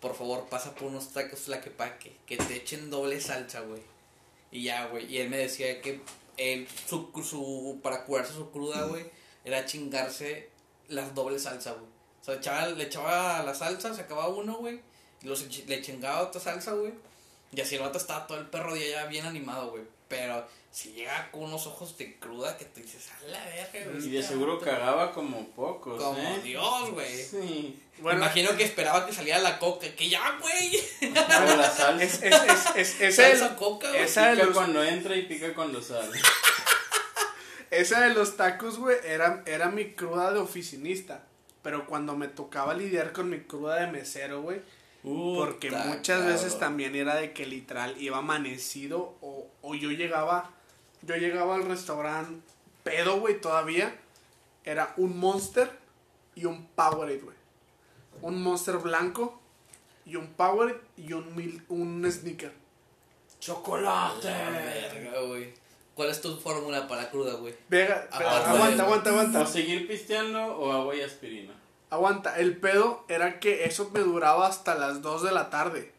por 0.00 0.14
favor, 0.14 0.48
pasa 0.48 0.74
por 0.74 0.88
unos 0.88 1.12
tacos 1.12 1.40
flaquepaque, 1.40 2.16
que 2.24 2.38
te 2.38 2.56
echen 2.56 2.88
doble 2.88 3.20
salsa, 3.20 3.60
güey. 3.60 3.82
Y 4.50 4.62
ya, 4.62 4.86
güey. 4.86 5.12
Y 5.12 5.18
él 5.18 5.28
me 5.28 5.36
decía 5.36 5.82
que 5.82 6.00
él, 6.38 6.66
su, 6.88 7.10
su, 7.22 7.78
para 7.82 8.06
curarse 8.06 8.32
su 8.32 8.50
cruda, 8.50 8.86
güey, 8.86 9.04
era 9.44 9.66
chingarse 9.66 10.48
las 10.88 11.14
dobles 11.14 11.42
salsa, 11.42 11.72
güey. 11.72 11.84
O 12.22 12.24
sea, 12.24 12.36
echaba, 12.36 12.66
le 12.68 12.84
echaba 12.84 13.42
la 13.42 13.54
salsa, 13.54 13.94
sacaba 13.94 14.28
uno, 14.28 14.54
güey. 14.56 14.80
Y 15.20 15.26
los 15.26 15.46
le 15.66 15.82
chingaba 15.82 16.22
otra 16.22 16.40
salsa, 16.40 16.72
güey. 16.72 16.94
Y 17.54 17.60
así 17.60 17.74
el 17.76 17.82
vato 17.82 17.98
estaba 17.98 18.26
todo 18.26 18.38
el 18.38 18.46
perro 18.46 18.74
día 18.74 18.88
ya 18.88 19.06
bien 19.06 19.26
animado, 19.26 19.70
güey. 19.70 19.82
Pero 20.08 20.46
si 20.70 20.92
llega 20.92 21.30
con 21.30 21.44
unos 21.44 21.66
ojos 21.66 21.98
de 21.98 22.18
cruda 22.18 22.56
que 22.56 22.64
te 22.64 22.82
dices, 22.82 23.10
a 23.10 23.28
la 23.28 23.44
verga, 23.44 23.92
güey. 23.92 24.06
Y 24.06 24.10
de 24.10 24.22
seguro 24.22 24.54
vato". 24.54 24.64
cagaba 24.64 25.12
como 25.12 25.46
pocos, 25.48 26.02
Como 26.02 26.18
¿eh? 26.18 26.40
Dios, 26.42 26.90
güey. 26.90 27.22
Sí. 27.22 27.78
Bueno, 27.98 28.20
Me 28.20 28.24
imagino 28.24 28.56
que 28.56 28.64
esperaba 28.64 29.06
que 29.06 29.12
saliera 29.12 29.38
la 29.40 29.58
coca. 29.58 29.86
Que 29.94 30.08
ya, 30.08 30.38
güey. 30.40 30.82
Pero 31.00 31.56
la 31.56 31.70
salsa. 31.70 32.02
es, 32.02 32.22
es, 32.22 32.76
es, 32.76 33.00
es, 33.00 33.18
esa 33.18 33.54
coca, 33.54 33.88
güey. 33.90 34.02
esa 34.02 34.28
de 34.28 34.32
Pica 34.36 34.46
los, 34.46 34.56
cuando 34.56 34.82
entra 34.82 35.14
y 35.14 35.22
pica 35.22 35.54
cuando 35.54 35.82
sale. 35.82 36.18
esa 37.70 38.00
de 38.00 38.14
los 38.14 38.36
tacos, 38.38 38.78
güey, 38.78 38.96
era, 39.04 39.42
era 39.44 39.68
mi 39.68 39.92
cruda 39.92 40.32
de 40.32 40.38
oficinista. 40.38 41.24
Pero 41.62 41.86
cuando 41.86 42.16
me 42.16 42.28
tocaba 42.28 42.74
lidiar 42.74 43.12
con 43.12 43.30
mi 43.30 43.40
cruda 43.40 43.76
de 43.76 43.86
mesero, 43.86 44.42
güey, 44.42 44.62
Porque 45.02 45.70
muchas 45.70 46.24
veces 46.24 46.58
también 46.58 46.94
era 46.94 47.16
de 47.16 47.32
que 47.32 47.44
literal 47.46 48.00
iba 48.00 48.18
amanecido 48.18 49.16
o, 49.20 49.48
o 49.60 49.74
yo 49.74 49.90
llegaba, 49.90 50.50
yo 51.02 51.16
llegaba 51.16 51.56
al 51.56 51.64
restaurante 51.64 52.40
pedo, 52.82 53.20
güey, 53.20 53.40
todavía. 53.40 53.96
Era 54.64 54.94
un 54.96 55.18
Monster 55.18 55.70
y 56.34 56.44
un 56.44 56.66
Powerade, 56.66 57.18
güey. 57.18 57.36
Un 58.20 58.42
Monster 58.42 58.76
blanco 58.76 59.40
y 60.06 60.16
un 60.16 60.28
Powerade 60.34 60.80
y 60.96 61.12
un, 61.12 61.34
mil, 61.34 61.62
un 61.68 62.10
Snicker. 62.10 62.52
¡Chocolate! 63.40 64.28
La 64.28 64.50
verga, 64.50 65.20
güey. 65.22 65.52
¿Cuál 65.94 66.10
es 66.10 66.20
tu 66.20 66.36
fórmula 66.36 66.86
para 66.86 67.10
cruda, 67.10 67.34
güey? 67.34 67.54
Vega, 67.68 68.08
Ah, 68.12 68.20
ah, 68.22 68.50
aguanta, 68.52 68.84
aguanta, 68.84 69.10
aguanta. 69.10 69.40
¿O 69.42 69.46
seguir 69.46 69.86
pisteando 69.86 70.40
o 70.56 70.72
agua 70.72 70.94
y 70.94 71.00
aspirina? 71.02 71.52
Aguanta, 71.92 72.38
el 72.38 72.56
pedo 72.56 73.04
era 73.08 73.38
que 73.38 73.66
eso 73.66 73.90
me 73.92 74.00
duraba 74.00 74.46
hasta 74.46 74.74
las 74.76 75.02
2 75.02 75.24
de 75.24 75.32
la 75.32 75.50
tarde. 75.50 75.92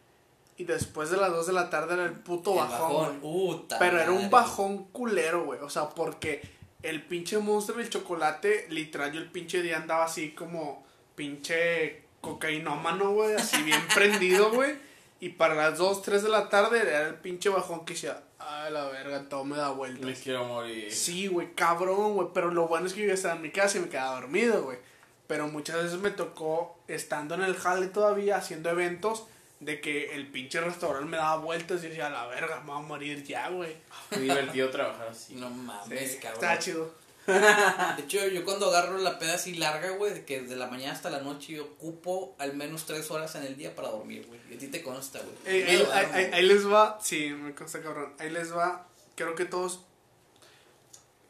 Y 0.58 0.64
después 0.64 1.12
de 1.12 1.18
las 1.18 1.32
2 1.32 1.46
de 1.46 1.54
la 1.54 1.70
tarde 1.70 1.94
era 1.94 2.06
el 2.06 2.14
puto 2.14 2.54
El 2.54 2.58
bajón. 2.58 3.20
Puta 3.20 3.78
Pero 3.78 4.00
era 4.00 4.12
un 4.12 4.32
bajón 4.32 4.86
culero, 4.86 5.46
güey. 5.46 5.60
O 5.60 5.70
sea, 5.70 5.90
porque 5.90 6.42
el 6.82 7.04
pinche 7.04 7.38
monstruo 7.38 7.78
del 7.78 7.92
chocolate, 7.92 8.66
literal, 8.72 9.12
yo 9.12 9.20
el 9.20 9.30
pinche 9.30 9.62
día 9.62 9.78
andaba 9.78 10.06
así 10.06 10.32
como 10.32 10.84
pinche 11.16 12.04
cocainómano, 12.22 13.12
güey. 13.12 13.36
Así 13.36 13.62
bien 13.62 13.82
prendido, 13.94 14.52
güey. 14.52 14.76
Y 15.20 15.30
para 15.30 15.54
las 15.54 15.78
2, 15.78 16.02
3 16.02 16.24
de 16.24 16.30
la 16.30 16.50
tarde 16.50 16.82
era 16.82 17.08
el 17.08 17.16
pinche 17.16 17.50
bajón 17.50 17.86
que 17.86 17.94
decía, 17.94 18.24
ay, 18.40 18.74
la 18.74 18.86
verga, 18.88 19.30
todo 19.30 19.46
me 19.46 19.58
da 19.58 19.70
Me 19.70 19.76
vueltas. 19.76 20.20
quiero 20.24 20.44
morir. 20.46 20.92
Sí, 20.92 21.28
güey, 21.28 21.54
cabrón, 21.54 22.16
güey. 22.16 22.30
Pero 22.34 22.50
lo 22.50 22.68
bueno 22.68 22.88
es 22.88 22.94
que 22.94 23.06
yo 23.06 23.14
estaba 23.14 23.36
en 23.36 23.44
mi 23.44 23.52
casa 23.52 23.78
y 23.78 23.82
me 23.82 23.90
quedaba 23.90 24.20
dormido, 24.20 24.64
güey. 24.64 24.80
Pero 25.34 25.48
muchas 25.48 25.82
veces 25.82 25.98
me 25.98 26.12
tocó, 26.12 26.78
estando 26.88 27.34
en 27.34 27.42
el 27.42 27.56
jale 27.56 27.88
todavía, 27.88 28.38
haciendo 28.38 28.70
eventos, 28.70 29.24
de 29.60 29.82
que 29.82 30.14
el 30.14 30.28
pinche 30.28 30.62
restaurante 30.62 31.10
me 31.10 31.18
daba 31.18 31.38
vueltas 31.38 31.84
y 31.84 31.88
decía, 31.88 32.12
la 32.12 32.28
verga, 32.28 32.60
me 32.60 32.68
voy 32.72 32.84
a 32.84 32.86
morir 32.86 33.24
ya, 33.24 33.50
güey. 33.50 33.76
Qué 34.12 34.20
divertido 34.20 34.70
trabajar 34.70 35.08
así. 35.08 35.34
No 35.34 35.50
mames, 35.50 36.12
Sí, 36.12 36.18
cabrón. 36.20 36.44
está 36.44 36.60
chido. 36.60 36.94
De 37.26 38.04
hecho, 38.04 38.28
yo 38.28 38.46
cuando 38.46 38.68
agarro 38.68 38.96
la 39.00 39.18
peda 39.18 39.34
así 39.34 39.56
larga, 39.56 39.90
güey, 39.92 40.14
de 40.14 40.24
que 40.24 40.42
desde 40.42 40.56
la 40.56 40.68
mañana 40.68 40.94
hasta 40.94 41.10
la 41.10 41.22
noche 41.22 41.54
yo 41.54 41.64
ocupo 41.64 42.36
al 42.38 42.54
menos 42.56 42.86
tres 42.86 43.10
horas 43.10 43.34
en 43.34 43.44
el 43.44 43.58
día 43.58 43.74
para 43.74 43.88
dormir, 43.90 44.28
güey. 44.28 44.40
Y 44.52 44.56
a 44.56 44.60
ti 44.60 44.68
te 44.68 44.84
consta, 44.84 45.20
güey. 45.20 45.56
Ahí, 45.56 45.64
ahí- 45.64 45.88
ahí- 45.92 46.06
güey. 46.12 46.34
ahí 46.34 46.44
les 46.46 46.70
va, 46.72 47.00
sí, 47.02 47.30
me 47.30 47.56
consta 47.56 47.82
cabrón. 47.82 48.14
Ahí 48.20 48.30
les 48.30 48.54
va, 48.56 48.86
creo 49.16 49.34
que 49.34 49.46
todos. 49.46 49.80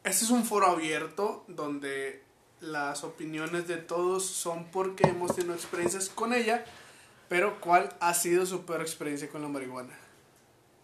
Este 0.02 0.24
es 0.26 0.30
un 0.30 0.44
foro 0.44 0.66
abierto 0.66 1.44
donde 1.48 2.23
las 2.64 3.04
opiniones 3.04 3.68
de 3.68 3.76
todos 3.76 4.24
son 4.26 4.64
porque 4.66 5.06
hemos 5.08 5.34
tenido 5.34 5.54
experiencias 5.54 6.08
con 6.08 6.32
ella. 6.32 6.64
Pero, 7.28 7.60
¿cuál 7.60 7.94
ha 8.00 8.14
sido 8.14 8.44
su 8.46 8.64
peor 8.66 8.80
experiencia 8.82 9.28
con 9.28 9.42
la 9.42 9.48
marihuana? 9.48 9.98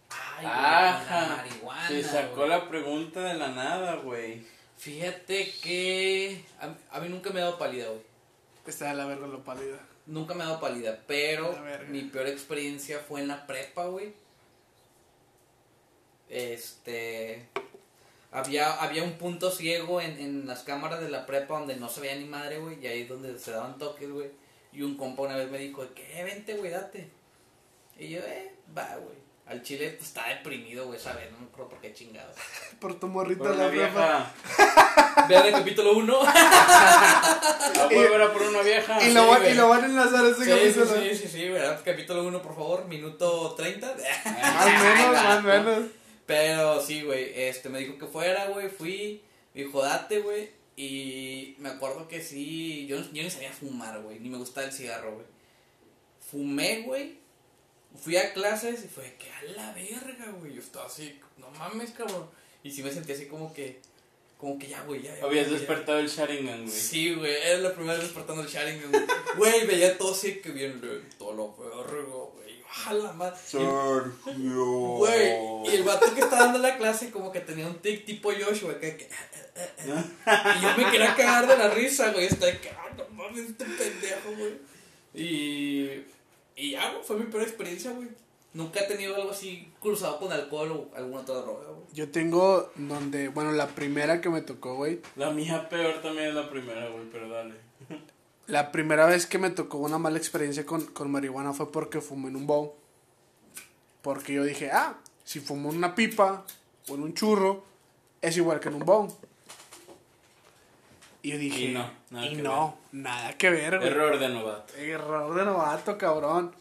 Ay, 0.09 0.45
la 0.45 0.97
Ajá. 0.97 1.35
marihuana. 1.37 1.87
Se 1.87 2.03
sacó 2.03 2.37
güey. 2.37 2.49
la 2.49 2.67
pregunta 2.69 3.21
de 3.21 3.33
la 3.35 3.49
nada, 3.49 3.95
güey. 3.97 4.43
Fíjate 4.77 5.53
que 5.61 6.43
a, 6.59 6.97
a 6.97 6.99
mí 6.99 7.09
nunca 7.09 7.29
me 7.29 7.39
ha 7.39 7.45
dado 7.45 7.57
pálida, 7.59 7.87
güey. 7.87 8.01
Está 8.65 8.89
de 8.89 8.95
la 8.95 9.05
verga 9.05 9.27
lo 9.27 9.43
pálida. 9.43 9.77
Nunca 10.07 10.33
me 10.33 10.43
ha 10.43 10.47
dado 10.47 10.59
pálida, 10.59 10.99
pero 11.07 11.55
mi 11.89 12.01
peor 12.03 12.27
experiencia 12.27 12.99
fue 12.99 13.21
en 13.21 13.27
la 13.27 13.45
prepa, 13.45 13.85
güey. 13.85 14.13
Este. 16.29 17.47
Había, 18.31 18.71
había 18.81 19.03
un 19.03 19.13
punto 19.13 19.51
ciego 19.51 19.99
en, 19.99 20.17
en 20.19 20.47
las 20.47 20.63
cámaras 20.63 21.01
de 21.01 21.09
la 21.09 21.25
prepa 21.25 21.59
donde 21.59 21.75
no 21.75 21.89
se 21.89 21.99
veía 22.01 22.15
ni 22.15 22.25
madre, 22.25 22.59
güey. 22.59 22.77
Y 22.81 22.87
ahí 22.87 23.01
es 23.01 23.09
donde 23.09 23.37
se 23.37 23.51
daban 23.51 23.77
toques, 23.77 24.09
güey. 24.09 24.29
Y 24.71 24.83
un 24.83 24.95
compa 24.95 25.23
una 25.23 25.35
vez 25.35 25.51
me 25.51 25.57
dijo, 25.57 25.83
¿qué? 25.93 26.23
Vente, 26.23 26.53
güey, 26.55 26.71
date. 26.71 27.09
Y 27.99 28.07
yo, 28.09 28.19
eh, 28.19 28.53
va, 28.77 28.95
güey. 28.95 29.19
Al 29.47 29.61
chile 29.63 29.89
pues, 29.97 30.07
estaba 30.07 30.29
deprimido, 30.29 30.85
güey, 30.87 30.97
¿sabes? 30.97 31.29
No 31.31 31.39
me 31.39 31.47
acuerdo 31.47 31.71
por 31.71 31.81
qué 31.81 31.93
chingados. 31.93 32.35
Por 32.79 32.97
tu 32.99 33.07
morrita 33.07 33.43
Por 33.43 33.55
la 33.57 33.69
prepa. 33.69 34.31
vieja. 34.57 35.25
Vean 35.27 35.45
el 35.47 35.51
capítulo 35.51 35.91
1. 35.97 36.19
A 36.25 37.87
huevo 37.91 38.15
era 38.15 38.31
por 38.33 38.41
una 38.43 38.61
vieja. 38.61 39.01
Y 39.03 39.13
lo, 39.13 39.23
Sí, 39.23 39.27
van, 39.29 39.39
güey. 39.41 39.51
y 39.51 39.55
lo 39.55 39.67
van 39.69 39.83
a 39.83 39.85
enlazar 39.87 40.25
ese 40.25 40.35
Sí, 40.35 40.43
sí, 40.43 40.79
capítulo. 40.79 41.01
sí, 41.01 41.15
sí, 41.15 41.27
sí, 41.27 41.49
¿verdad? 41.49 41.79
Capítulo 41.83 42.23
1, 42.23 42.41
por 42.41 42.55
favor, 42.55 42.85
minuto 42.85 43.53
30. 43.55 43.87
Más 44.25 44.65
o 44.65 44.83
menos, 44.83 45.23
más 45.23 45.37
o 45.37 45.41
menos. 45.41 45.79
Pero 46.31 46.81
sí, 46.81 47.03
güey, 47.03 47.29
este, 47.35 47.67
me 47.67 47.79
dijo 47.79 47.97
que 47.97 48.05
fuera, 48.05 48.47
güey, 48.47 48.69
fui, 48.69 49.21
me 49.53 49.63
dijo, 49.63 49.81
date, 49.81 50.19
güey, 50.19 50.49
y 50.77 51.55
me 51.59 51.67
acuerdo 51.67 52.07
que 52.07 52.21
sí, 52.21 52.87
yo, 52.87 52.97
yo 53.11 53.21
ni 53.21 53.29
sabía 53.29 53.51
fumar, 53.51 54.01
güey, 54.01 54.17
ni 54.19 54.29
me 54.29 54.37
gustaba 54.37 54.65
el 54.65 54.71
cigarro, 54.71 55.15
güey. 55.15 55.25
Fumé, 56.21 56.83
güey, 56.83 57.15
fui 58.01 58.15
a 58.15 58.31
clases 58.31 58.85
y 58.85 58.87
fue 58.87 59.13
que 59.19 59.29
a 59.29 59.43
la 59.57 59.73
verga, 59.73 60.31
güey, 60.39 60.53
yo 60.53 60.61
estaba 60.61 60.85
así, 60.85 61.19
no 61.37 61.51
mames, 61.51 61.91
cabrón. 61.91 62.29
Y 62.63 62.71
sí 62.71 62.81
me 62.81 62.91
sentí 62.93 63.11
así 63.11 63.25
como 63.25 63.53
que, 63.53 63.81
como 64.37 64.57
que 64.57 64.69
ya, 64.69 64.81
güey, 64.83 65.01
ya. 65.01 65.13
ya, 65.17 65.25
Habías 65.25 65.47
ya, 65.47 65.51
ya. 65.51 65.57
despertado 65.59 65.99
el 65.99 66.07
Sharingan, 66.07 66.63
güey. 66.65 66.71
Sí, 66.73 67.13
güey, 67.13 67.33
era 67.33 67.57
la 67.57 67.73
primera 67.73 67.95
vez 67.95 68.03
despertando 68.03 68.41
el 68.41 68.47
Sharingan, 68.47 68.89
güey. 68.89 69.03
Güey, 69.35 69.67
veía 69.67 69.97
todo 69.97 70.13
así 70.13 70.35
que 70.35 70.51
bien 70.51 70.79
lento, 70.79 71.33
lo 71.33 71.53
verga, 71.57 72.07
güey. 72.73 72.97
Ojalá 73.01 73.13
más. 73.13 73.39
Sergio. 73.41 74.65
Güey, 74.97 75.31
y 75.65 75.75
el 75.75 75.83
vato 75.83 76.13
que 76.13 76.21
estaba 76.21 76.43
dando 76.45 76.59
la 76.59 76.77
clase 76.77 77.11
como 77.11 77.31
que 77.31 77.41
tenía 77.41 77.67
un 77.67 77.75
tic 77.79 78.05
tipo 78.05 78.31
Joshua, 78.31 78.79
que, 78.79 78.97
que- 78.97 79.09
y 79.85 80.61
yo 80.61 80.77
me 80.77 80.89
quería 80.91 81.13
cagar 81.15 81.47
de 81.47 81.57
la 81.57 81.69
risa, 81.69 82.11
güey, 82.11 82.25
está 82.25 82.45
de 82.47 82.59
que, 82.59 82.69
ah, 82.69 82.89
no 82.97 83.03
mames, 83.13 83.49
este 83.49 83.65
pendejo, 83.65 84.31
güey. 84.37 84.53
Y, 85.13 86.03
y 86.55 86.71
ya, 86.71 86.91
güey, 86.91 87.03
fue 87.03 87.17
mi 87.17 87.25
peor 87.25 87.43
experiencia, 87.43 87.91
güey. 87.91 88.07
Nunca 88.53 88.81
he 88.81 88.83
tenido 88.87 89.15
algo 89.15 89.31
así 89.31 89.71
cruzado 89.79 90.19
con 90.19 90.31
alcohol 90.31 90.71
o 90.71 90.95
alguna 90.97 91.21
otra 91.21 91.35
droga, 91.35 91.67
güey. 91.69 91.85
Yo 91.93 92.09
tengo 92.11 92.71
donde, 92.75 93.27
bueno, 93.29 93.51
la 93.53 93.67
primera 93.67 94.19
que 94.21 94.29
me 94.29 94.41
tocó, 94.41 94.75
güey. 94.75 94.99
La 95.15 95.31
mía 95.31 95.67
peor 95.69 96.01
también 96.01 96.29
es 96.29 96.33
la 96.35 96.49
primera, 96.49 96.87
güey, 96.89 97.05
pero 97.11 97.29
dale. 97.29 97.55
La 98.51 98.73
primera 98.73 99.05
vez 99.05 99.27
que 99.27 99.37
me 99.37 99.49
tocó 99.49 99.77
una 99.77 99.97
mala 99.97 100.17
experiencia 100.17 100.65
con, 100.65 100.81
con 100.87 101.09
marihuana 101.09 101.53
fue 101.53 101.71
porque 101.71 102.01
fumé 102.01 102.27
en 102.27 102.35
un 102.35 102.47
bowl. 102.47 102.71
Porque 104.01 104.33
yo 104.33 104.43
dije, 104.43 104.69
ah, 104.73 104.97
si 105.23 105.39
fumo 105.39 105.69
en 105.69 105.77
una 105.77 105.95
pipa 105.95 106.43
o 106.89 106.95
en 106.95 107.03
un 107.03 107.13
churro, 107.13 107.63
es 108.21 108.35
igual 108.35 108.59
que 108.59 108.67
en 108.67 108.75
un 108.75 108.85
bowl. 108.85 109.07
Y 111.21 111.29
yo 111.29 111.37
dije, 111.37 111.61
Y 111.61 111.73
no, 111.73 111.89
nada 112.09 112.25
y 112.25 112.35
que 112.35 112.41
no, 112.41 112.77
nada 112.91 113.37
que 113.37 113.49
ver, 113.51 113.77
güey. 113.77 113.87
Error 113.89 114.19
de 114.19 114.27
novato. 114.27 114.75
Error 114.75 115.33
de 115.33 115.45
novato, 115.45 115.97
cabrón. 115.97 116.53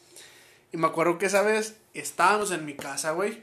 Y 0.70 0.76
me 0.76 0.86
acuerdo 0.86 1.18
que 1.18 1.26
esa 1.26 1.42
vez 1.42 1.76
estábamos 1.92 2.52
en 2.52 2.66
mi 2.66 2.74
casa, 2.74 3.10
güey. 3.10 3.42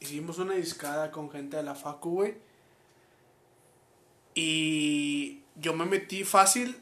Hicimos 0.00 0.38
una 0.38 0.54
discada 0.54 1.12
con 1.12 1.30
gente 1.30 1.58
de 1.58 1.62
la 1.62 1.76
Facu, 1.76 2.10
güey. 2.10 2.34
Y 4.34 5.42
yo 5.54 5.74
me 5.74 5.84
metí 5.84 6.24
fácil. 6.24 6.80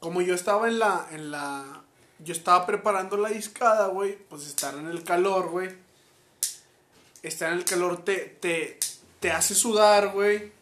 Como 0.00 0.22
yo 0.22 0.34
estaba 0.34 0.68
en 0.68 0.78
la. 0.78 1.06
En 1.12 1.30
la 1.30 1.82
yo 2.18 2.32
estaba 2.32 2.66
preparando 2.66 3.16
la 3.16 3.28
discada, 3.28 3.86
güey. 3.86 4.16
Pues 4.28 4.46
estar 4.46 4.74
en 4.74 4.88
el 4.88 5.04
calor, 5.04 5.48
güey. 5.50 5.70
Estar 7.22 7.52
en 7.52 7.58
el 7.58 7.64
calor 7.64 8.04
te, 8.04 8.16
te, 8.16 8.78
te 9.20 9.30
hace 9.30 9.54
sudar, 9.54 10.12
güey. 10.12 10.52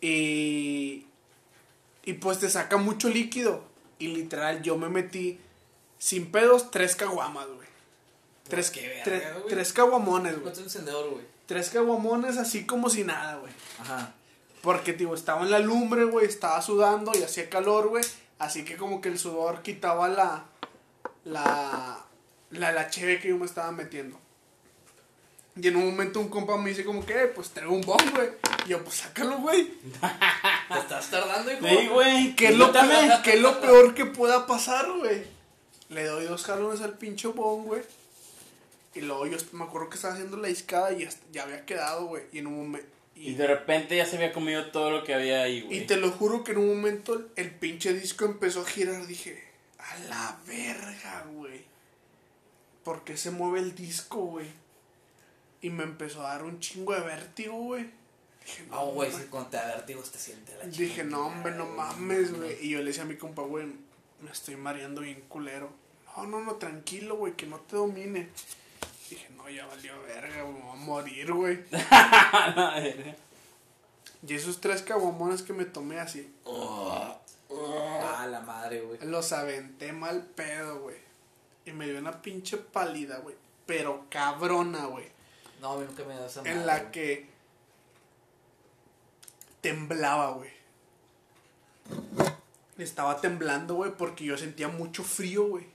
Y. 0.00 1.06
Y 2.04 2.12
pues 2.14 2.38
te 2.38 2.48
saca 2.48 2.76
mucho 2.76 3.08
líquido. 3.08 3.64
Y 3.98 4.08
literal, 4.08 4.62
yo 4.62 4.76
me 4.76 4.88
metí 4.88 5.38
sin 5.98 6.32
pedos 6.32 6.70
tres 6.70 6.96
caguamas, 6.96 7.46
güey. 7.46 7.68
Tres, 8.48 8.70
qué 8.70 8.88
verga, 8.88 9.04
tres, 9.04 9.34
güey? 9.34 9.48
tres 9.48 9.72
caguamones, 9.72 10.32
güey. 10.32 10.42
¿Cuánto 10.42 10.60
encendedor, 10.62 11.10
güey? 11.10 11.24
Tres 11.46 11.70
caguamones 11.70 12.36
así 12.36 12.64
como 12.66 12.88
si 12.90 13.04
nada, 13.04 13.36
güey. 13.36 13.52
Ajá. 13.78 14.14
Porque, 14.62 14.92
digo, 14.92 15.14
estaba 15.14 15.42
en 15.42 15.50
la 15.50 15.58
lumbre, 15.58 16.04
güey, 16.04 16.26
estaba 16.26 16.60
sudando 16.60 17.12
y 17.14 17.22
hacía 17.22 17.48
calor, 17.48 17.88
güey. 17.88 18.04
Así 18.38 18.64
que 18.64 18.76
como 18.76 19.00
que 19.00 19.08
el 19.08 19.18
sudor 19.18 19.62
quitaba 19.62 20.08
la... 20.08 20.44
La... 21.24 22.04
La, 22.50 22.72
la 22.72 22.90
cheve 22.90 23.20
que 23.20 23.28
yo 23.28 23.38
me 23.38 23.46
estaba 23.46 23.70
metiendo. 23.70 24.18
Y 25.56 25.68
en 25.68 25.76
un 25.76 25.86
momento 25.86 26.20
un 26.20 26.28
compa 26.28 26.56
me 26.56 26.70
dice 26.70 26.84
como 26.84 27.04
que, 27.04 27.24
eh, 27.24 27.26
pues 27.26 27.50
traigo 27.50 27.74
un 27.74 27.82
bong, 27.82 28.14
güey. 28.14 28.30
Y 28.66 28.70
yo, 28.70 28.82
pues 28.84 28.96
sácalo, 28.96 29.38
güey. 29.38 29.66
Te 30.68 30.78
estás 30.78 31.10
tardando, 31.10 31.52
hijo. 31.52 31.66
Sí, 31.66 31.88
güey. 31.88 32.36
¿Qué 32.36 32.48
es, 32.48 32.56
lo 32.56 32.72
peor, 32.72 33.22
qué 33.22 33.34
es 33.34 33.40
lo 33.40 33.60
peor 33.60 33.94
que 33.94 34.06
pueda 34.06 34.46
pasar, 34.46 34.90
güey? 34.92 35.24
Le 35.88 36.04
doy 36.04 36.24
dos 36.24 36.44
jalones 36.44 36.80
al 36.80 36.96
pinche 36.96 37.28
bon, 37.28 37.64
güey. 37.64 37.82
Y 38.94 39.00
luego 39.02 39.26
yo 39.26 39.38
me 39.52 39.64
acuerdo 39.64 39.90
que 39.90 39.96
estaba 39.96 40.14
haciendo 40.14 40.36
la 40.36 40.48
discada 40.48 40.92
y 40.92 41.04
ya, 41.04 41.10
ya 41.32 41.42
había 41.42 41.66
quedado, 41.66 42.06
güey. 42.06 42.24
Y 42.32 42.38
en 42.38 42.46
un 42.46 42.58
momento. 42.58 42.88
Y 43.20 43.34
de 43.34 43.46
repente 43.46 43.96
ya 43.96 44.06
se 44.06 44.16
había 44.16 44.32
comido 44.32 44.70
todo 44.70 44.90
lo 44.90 45.04
que 45.04 45.14
había 45.14 45.42
ahí, 45.42 45.60
güey. 45.60 45.78
Y 45.78 45.80
te 45.86 45.96
lo 45.96 46.10
juro 46.10 46.42
que 46.42 46.52
en 46.52 46.58
un 46.58 46.68
momento 46.68 47.28
el, 47.36 47.50
pinche 47.50 47.92
disco 47.92 48.24
empezó 48.24 48.62
a 48.62 48.64
girar. 48.64 49.06
Dije, 49.06 49.44
a 49.78 49.98
la 50.08 50.40
verga, 50.46 51.26
güey. 51.32 51.64
¿Por 52.82 53.04
qué 53.04 53.16
se 53.16 53.30
mueve 53.30 53.60
el 53.60 53.74
disco, 53.74 54.18
güey? 54.24 54.46
Y 55.60 55.68
me 55.68 55.84
empezó 55.84 56.26
a 56.26 56.30
dar 56.32 56.44
un 56.44 56.60
chingo 56.60 56.94
de 56.94 57.00
vértigo, 57.02 57.54
güey. 57.56 57.90
Dije, 58.44 58.64
Ah, 58.70 58.84
güey, 58.84 59.12
ma- 59.12 59.18
si 59.18 59.24
cuando 59.26 59.50
te 59.50 59.56
da 59.58 59.66
vértigo 59.66 60.02
te 60.02 60.18
siente 60.18 60.56
la 60.56 60.64
Dije, 60.64 61.04
no, 61.04 61.26
hombre, 61.26 61.52
no 61.52 61.66
mames, 61.66 62.32
güey. 62.32 62.56
Y 62.64 62.70
yo 62.70 62.78
le 62.78 62.86
decía 62.86 63.02
a 63.02 63.06
mi 63.06 63.16
compa, 63.16 63.42
güey, 63.42 63.66
me 64.22 64.30
estoy 64.32 64.56
mareando 64.56 65.02
bien 65.02 65.22
culero. 65.28 65.70
No, 66.16 66.26
no, 66.26 66.40
no, 66.40 66.54
tranquilo, 66.54 67.16
güey, 67.16 67.34
que 67.34 67.46
no 67.46 67.60
te 67.60 67.76
domine. 67.76 68.28
No, 69.42 69.48
ya 69.48 69.66
valió 69.66 70.00
verga, 70.02 70.44
me 70.44 70.52
voy 70.60 70.70
a 70.72 70.76
morir, 70.76 71.32
güey. 71.32 71.64
Y 74.26 74.34
esos 74.34 74.60
tres 74.60 74.82
caguamones 74.82 75.42
que 75.42 75.54
me 75.54 75.64
tomé 75.64 75.98
así, 75.98 76.30
Ah, 76.46 78.26
la 78.30 78.40
madre, 78.40 78.82
güey. 78.82 78.98
los 79.06 79.32
aventé 79.32 79.92
mal 79.92 80.24
pedo, 80.26 80.80
güey. 80.80 80.96
Y 81.64 81.72
me 81.72 81.86
dio 81.88 81.98
una 81.98 82.20
pinche 82.20 82.58
pálida, 82.58 83.16
güey. 83.20 83.34
Pero 83.64 84.04
cabrona, 84.10 84.84
güey. 84.86 85.06
No, 85.62 85.78
nunca 85.80 86.04
me 86.04 86.14
da 86.16 86.26
esa 86.26 86.40
madre. 86.42 86.52
En 86.52 86.66
la 86.66 86.90
que 86.90 87.28
temblaba, 89.62 90.32
güey. 90.32 90.50
Estaba 92.78 93.20
temblando, 93.20 93.74
güey, 93.74 93.92
porque 93.92 94.24
yo 94.24 94.36
sentía 94.36 94.68
mucho 94.68 95.02
frío, 95.02 95.46
güey. 95.48 95.66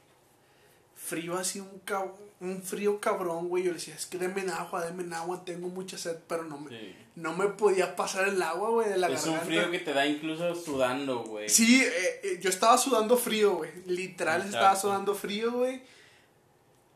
Frío 0.95 1.35
así, 1.37 1.59
un, 1.59 1.81
cab- 1.85 2.13
un 2.45 2.61
frío 2.63 2.99
cabrón, 2.99 3.49
güey. 3.49 3.63
Yo 3.63 3.71
le 3.71 3.77
decía, 3.77 3.95
es 3.95 4.05
que 4.05 4.17
denme 4.17 4.41
agua, 4.51 4.85
denme 4.85 5.13
agua, 5.15 5.43
tengo 5.45 5.67
mucha 5.69 5.97
sed, 5.97 6.17
pero 6.27 6.43
no 6.43 6.59
me, 6.59 6.69
Sí. 6.69 6.95
no 7.15 7.33
me 7.35 7.47
podía 7.47 7.95
pasar 7.95 8.27
el 8.27 8.41
agua, 8.41 8.69
güey, 8.69 8.89
de 8.89 8.97
la 8.97 9.07
Es 9.07 9.23
un 9.25 9.33
garganta. 9.33 9.45
frío 9.45 9.71
que 9.71 9.79
te 9.79 9.93
da 9.93 10.05
incluso 10.05 10.55
sudando, 10.55 11.23
güey. 11.23 11.49
Sí, 11.49 11.83
eh, 11.83 12.19
eh, 12.23 12.39
yo 12.41 12.49
estaba 12.49 12.77
sudando 12.77 13.17
frío, 13.17 13.57
güey. 13.57 13.71
Literal 13.85 14.41
Exacto. 14.41 14.57
estaba 14.57 14.75
sudando 14.75 15.15
frío, 15.15 15.51
güey. 15.51 15.81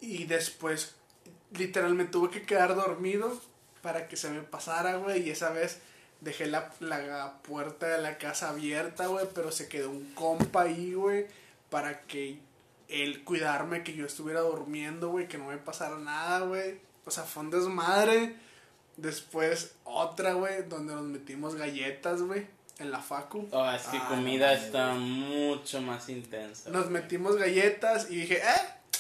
Y 0.02 0.26
después, 0.26 0.96
literalmente 1.58 2.12
tuve 2.12 2.30
que 2.30 2.44
quedar 2.44 2.76
dormido 2.76 3.38
para 3.82 4.08
que 4.08 4.16
se 4.18 4.30
me 4.30 4.42
pasara, 4.42 4.98
güey. 4.98 5.28
Y 5.28 5.30
esa 5.32 5.50
vez 5.52 5.80
dejé 6.22 6.48
la, 6.48 6.72
la 6.80 7.40
puerta 7.44 7.88
de 7.88 8.02
la 8.02 8.18
casa 8.18 8.50
abierta, 8.50 9.08
güey. 9.08 9.26
Pero 9.34 9.52
se 9.52 9.68
quedó 9.68 9.90
un 9.90 10.14
compa 10.14 10.64
ahí, 10.64 10.94
güey. 10.94 11.28
Para 11.70 12.02
que 12.02 12.40
él 12.90 13.24
cuidarme, 13.24 13.84
que 13.84 13.94
yo 13.94 14.06
estuviera 14.06 14.42
durmiendo, 14.42 15.10
güey. 15.10 15.28
Que 15.28 15.38
no 15.38 15.46
me 15.46 15.58
pasara 15.58 15.98
nada, 15.98 16.42
güey. 16.42 16.80
O 17.06 17.12
sea, 17.12 17.24
fue 17.24 17.44
un 17.44 17.52
desmadre. 17.52 18.36
Después 18.98 19.76
otra, 19.86 20.34
güey, 20.34 20.64
donde 20.68 20.94
nos 20.94 21.04
metimos 21.06 21.56
galletas, 21.56 22.22
güey. 22.22 22.48
En 22.80 22.92
la 22.92 23.00
facu. 23.02 23.48
Oh, 23.52 23.70
es 23.72 23.84
que 23.84 23.98
Ah, 23.98 24.08
comida 24.10 24.54
está 24.54 24.94
mucho 24.94 25.82
más 25.82 26.10
intensa. 26.10 26.70
Nos 26.70 26.90
metimos 26.90 27.36
galletas 27.38 28.10
y 28.10 28.16
dije, 28.16 28.38
¿eh? 28.38 29.00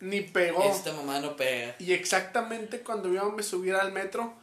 Ni 0.00 0.20
pegó. 0.20 0.62
Esta 0.62 0.92
mamá 0.92 1.18
no 1.20 1.36
pega. 1.36 1.74
Y 1.78 1.92
exactamente 1.92 2.80
cuando 2.80 3.12
yo 3.12 3.30
me 3.32 3.42
subiera 3.42 3.80
al 3.80 3.92
metro, 3.92 4.34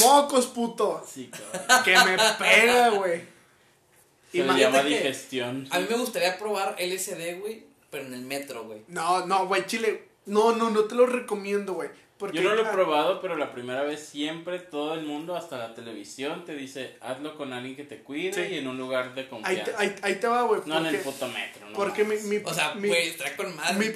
¡mocos, 0.00 0.46
puto! 0.46 1.04
Sí, 1.08 1.30
cabrón. 1.30 1.84
Que 1.84 1.96
me 1.96 2.18
pega, 2.38 2.88
güey. 2.90 3.22
Se 4.32 4.42
le 4.44 4.58
llama 4.58 4.82
digestión. 4.82 5.68
A 5.70 5.78
mí 5.78 5.86
me 5.88 5.96
gustaría 5.96 6.36
probar 6.38 6.76
LSD, 6.78 7.38
güey, 7.40 7.64
pero 7.94 8.06
en 8.06 8.14
el 8.14 8.22
metro, 8.22 8.64
güey. 8.64 8.82
No, 8.88 9.24
no, 9.26 9.46
güey, 9.46 9.64
chile. 9.66 10.08
No, 10.26 10.54
no, 10.56 10.70
no 10.70 10.84
te 10.84 10.94
lo 10.96 11.06
recomiendo, 11.06 11.74
güey. 11.74 11.90
Porque 12.18 12.38
Yo 12.38 12.48
no 12.48 12.54
lo 12.54 12.62
he 12.62 12.66
ah, 12.66 12.72
probado, 12.72 13.20
pero 13.20 13.36
la 13.36 13.52
primera 13.52 13.82
vez 13.82 14.00
siempre 14.00 14.58
todo 14.58 14.94
el 14.94 15.04
mundo, 15.04 15.36
hasta 15.36 15.58
la 15.58 15.74
televisión, 15.74 16.44
te 16.44 16.54
dice, 16.54 16.96
hazlo 17.00 17.36
con 17.36 17.52
alguien 17.52 17.76
que 17.76 17.84
te 17.84 18.02
cuide 18.02 18.32
Sí. 18.32 18.54
y 18.54 18.58
en 18.58 18.66
un 18.68 18.78
lugar 18.78 19.14
de 19.14 19.22
Ahí 19.22 19.26
confianza. 19.28 19.64
te, 19.64 19.74
ahí, 19.76 19.94
ahí 20.02 20.14
te 20.16 20.26
va, 20.28 20.42
güey. 20.42 20.60
no 20.66 20.78
en 20.78 20.86
el 20.86 20.96
puto 20.98 21.26
metro, 21.28 21.68
¿no? 21.68 21.76
Porque 21.76 22.04
mi, 22.04 22.16
mi, 22.16 22.36
O 22.44 22.54
sea, 22.54 22.74
mi- 22.74 22.88
güey, 22.88 23.08
está 23.08 23.36
con 23.36 23.54
madre 23.56 23.74
mi, 23.78 23.86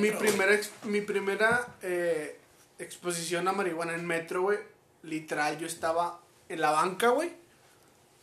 mi 0.00 0.10
primera, 0.10 0.54
ex- 0.54 0.72
mi 0.84 1.00
primera 1.02 1.66
eh, 1.82 2.38
exposición 2.78 3.46
a 3.48 3.52
marihuana 3.52 3.94
en 3.94 4.06
metro, 4.06 4.42
güey. 4.42 4.58
Literal, 5.02 5.58
yo 5.58 5.66
estaba 5.66 6.20
en 6.48 6.60
la 6.60 6.70
banca, 6.72 7.08
güey. 7.10 7.30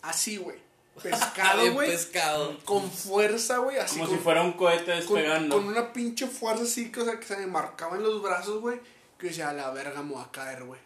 Así, 0.02 0.38
güey. 0.38 0.58
Pescado, 1.02 1.74
güey. 1.74 1.90
pescado. 1.90 2.58
Con 2.66 2.90
fuerza, 2.92 3.58
güey. 3.58 3.78
Así 3.78 3.96
Como 3.98 4.10
con, 4.10 4.18
si 4.18 4.24
fuera 4.24 4.42
un 4.44 4.54
cohete 4.54 4.86
con, 4.86 4.96
despegando. 5.18 5.56
con 5.56 5.66
una 5.66 5.92
pinche 5.92 6.28
fuerza 6.28 6.64
así, 6.64 6.92
que, 6.92 7.02
o 7.02 7.06
sea, 7.06 7.20
que 7.20 7.26
se 7.26 7.38
me 7.38 7.48
marcaba 7.48 7.98
en 7.98 8.04
los 8.04 8.22
brazos, 8.22 8.62
güey. 8.62 8.80
Que 9.18 9.28
decía, 9.28 9.50
a 9.50 9.54
la 9.54 9.72
verga 9.72 10.02
me 10.04 10.14
voy 10.14 10.24
a 10.24 10.32
caer, 10.32 10.64
güey. 10.64 10.80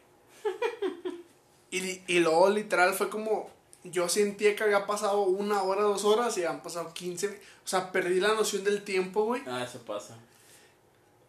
y, 1.72 2.02
y 2.08 2.20
luego, 2.20 2.50
literal, 2.50 2.94
fue 2.94 3.10
como. 3.10 3.50
Yo 3.84 4.10
sentía 4.10 4.56
que 4.56 4.64
había 4.64 4.86
pasado 4.86 5.22
una 5.22 5.62
hora, 5.64 5.84
dos 5.84 6.04
horas 6.04 6.38
y 6.38 6.44
habían 6.44 6.62
pasado 6.62 6.94
15. 6.94 7.28
O 7.28 7.68
sea, 7.68 7.92
perdí 7.92 8.20
la 8.20 8.34
noción 8.34 8.64
del 8.64 8.84
tiempo, 8.84 9.24
güey. 9.24 9.42
Ah, 9.46 9.64
eso 9.64 9.80
pasa. 9.86 10.18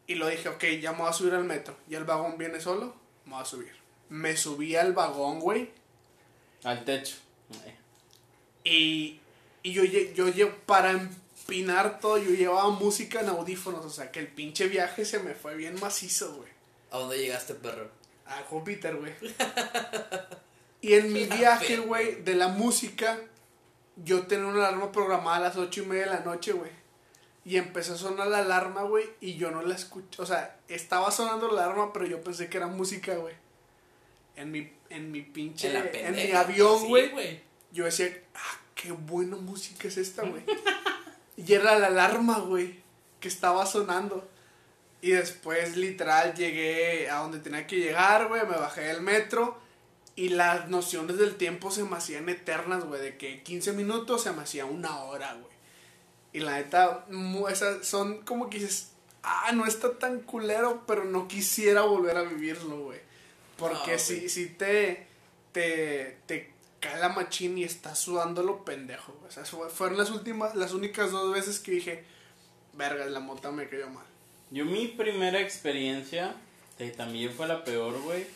Y 0.09 0.15
lo 0.15 0.27
dije, 0.27 0.49
ok, 0.49 0.65
ya 0.81 0.93
me 0.93 1.01
voy 1.01 1.11
a 1.11 1.13
subir 1.13 1.35
al 1.35 1.45
metro. 1.45 1.77
Ya 1.87 1.99
el 1.99 2.05
vagón 2.05 2.37
viene 2.39 2.61
solo, 2.61 2.95
me 3.27 3.33
voy 3.33 3.43
a 3.43 3.45
subir. 3.45 3.73
Me 4.09 4.37
subí 4.37 4.75
al 4.75 4.93
vagón, 4.93 5.39
güey. 5.39 5.71
Al 6.65 6.85
techo. 6.85 7.17
Y, 8.65 9.21
y 9.63 9.73
yo, 9.73 9.85
yo, 9.85 10.29
lle- 10.29 10.53
para 10.67 10.91
empinar 10.93 12.01
todo, 12.01 12.19
yo 12.19 12.31
llevaba 12.31 12.71
música 12.71 13.21
en 13.21 13.29
audífonos. 13.29 13.85
O 13.85 13.91
sea, 13.91 14.11
que 14.11 14.21
el 14.21 14.29
pinche 14.29 14.69
viaje 14.69 15.05
se 15.05 15.19
me 15.21 15.35
fue 15.35 15.55
bien 15.57 15.79
macizo, 15.81 16.35
güey. 16.37 16.51
¿A 16.91 16.99
dónde 16.99 17.19
llegaste, 17.19 17.55
perro? 17.55 17.91
A 18.27 18.43
Júpiter, 18.43 18.97
güey. 18.97 19.13
Y 20.81 20.95
en 20.95 21.13
mi 21.13 21.25
viaje, 21.25 21.79
güey, 21.79 22.23
de 22.23 22.35
la 22.37 22.47
música, 22.49 23.19
yo 23.97 24.29
tenía 24.29 24.47
una 24.47 24.69
alarma 24.69 24.93
programada 24.93 25.37
a 25.39 25.41
las 25.41 25.57
ocho 25.57 25.83
y 25.83 25.87
media 25.87 26.05
de 26.05 26.11
la 26.11 26.21
noche, 26.21 26.53
güey. 26.53 26.71
Y 27.45 27.57
empezó 27.57 27.95
a 27.95 27.99
sonar 27.99 28.29
la 28.29 28.39
alarma, 28.39 28.83
güey, 28.83 29.05
y 29.21 29.35
yo 29.35 29.51
no 29.51 29.63
la 29.63 29.75
escuché. 29.75 30.23
O 30.23 30.27
sea, 30.27 30.57
estaba 30.69 31.11
sonando 31.11 31.51
la 31.51 31.65
alarma, 31.65 31.93
pero 31.93 32.07
yo 32.07 32.23
pensé 32.23 32.49
que 32.49 32.59
era 32.59 32.69
música, 32.69 33.17
güey. 33.17 33.35
En 34.37 34.53
mi, 34.53 34.71
en 34.91 35.11
mi 35.11 35.23
pinche, 35.23 35.67
En 35.67 35.75
la 35.75 35.81
en, 35.81 35.91
pendeja. 35.91 36.27
mi 36.29 36.33
avión, 36.33 36.79
Sí, 36.81 36.87
güey. 36.87 37.41
Yo 37.73 37.85
decía, 37.85 38.23
ah, 38.35 38.61
qué 38.75 38.93
buena 38.93 39.37
música 39.37 39.89
es 39.89 39.97
esta, 39.97 40.23
güey. 40.23 40.43
y 41.37 41.53
era 41.53 41.79
la 41.79 41.89
alarma, 41.89 42.39
güey, 42.39 42.81
que 43.21 43.29
estaba 43.29 43.67
sonando. 43.67 44.29
Y 45.01 45.11
después, 45.11 45.77
literal, 45.77 46.35
llegué 46.35 47.09
a 47.09 47.19
donde 47.19 47.39
tenía 47.39 47.67
que 47.67 47.77
llegar, 47.77 48.29
güey, 48.29 48.43
me 48.43 48.57
bajé 48.57 48.83
del 48.83 49.01
metro. 49.01 49.59
Y 50.17 50.31
las 50.31 50.69
nociones 50.69 51.17
del 51.19 51.37
tiempo 51.37 51.71
se 51.71 51.85
me 51.85 51.97
hacían 51.97 52.29
eternas, 52.29 52.85
güey, 52.85 53.01
de 53.01 53.17
que 53.17 53.43
15 53.45 53.73
minutos 53.73 54.25
se 54.25 54.33
me 54.33 54.43
hacía 54.43 54.65
una 54.65 55.05
hora, 55.05 55.35
güey. 55.35 55.53
Y 56.33 56.41
la 56.41 56.57
neta, 56.57 57.07
esas 57.51 57.87
son 57.87 58.23
como 58.23 58.51
que 58.51 58.59
dices, 58.59 58.91
ah, 59.23 59.53
no 59.53 59.65
está 59.65 59.97
tan 59.99 60.21
culero, 60.21 60.85
pero 60.87 61.05
no 61.05 61.29
quisiera 61.29 61.83
volver 61.83 62.17
a 62.17 62.23
vivirlo, 62.23 62.81
güey. 62.81 63.01
Porque 63.57 63.93
No, 63.93 63.99
si, 63.99 64.29
si 64.29 64.47
te, 64.47 65.07
te, 65.53 66.19
te 66.27 66.53
cae 66.81 66.99
la 67.01 67.09
machín 67.09 67.59
y 67.59 67.65
estás 67.65 67.99
sudando 67.99 68.43
lo 68.43 68.65
pendejo. 68.65 69.15
O 69.27 69.31
sea, 69.31 69.45
fue- 69.45 69.69
fueron 69.71 69.99
las 69.99 70.11
últimas, 70.11 70.55
las 70.55 70.73
únicas 70.73 71.11
dos 71.11 71.33
veces 71.33 71.59
que 71.61 71.73
dije, 71.73 72.05
verga, 72.75 73.05
la 73.07 73.21
mota 73.21 73.51
me 73.51 73.69
cayó 73.69 73.89
mal. 73.91 74.05
Yo 74.51 74.65
mi 74.65 74.87
primera 74.89 75.41
experiencia, 75.41 76.35
que 76.79 76.91
también 76.91 77.33
fue 77.33 77.47
la 77.49 77.65
peor, 77.65 78.01
güey, 78.03 78.27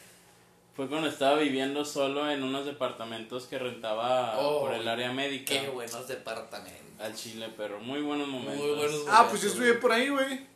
fue 0.77 0.89
cuando 0.89 1.09
estaba 1.09 1.39
viviendo 1.39 1.85
solo 1.85 2.31
en 2.31 2.43
unos 2.43 2.65
departamentos 2.67 3.45
que 3.47 3.59
rentaba 3.59 4.39
Oh, 4.41 4.61
por 4.61 4.75
el 4.75 4.89
área 4.89 5.13
médica. 5.13 5.53
Qué 5.61 5.69
buenos 5.69 6.09
departamentos. 6.09 6.81
Al 7.01 7.15
Chile, 7.15 7.49
pero 7.57 7.81
muy 7.81 8.01
buenos 8.01 8.29
momentos. 8.29 8.57
Muy 8.65 8.75
buenos 8.77 9.05
Ah, 9.09 9.27
pues 9.29 9.43
yo 9.43 9.49
momentos, 9.49 9.67
estuve 9.69 9.75
por 9.75 9.93
ahí, 9.93 10.09
güey. 10.09 10.47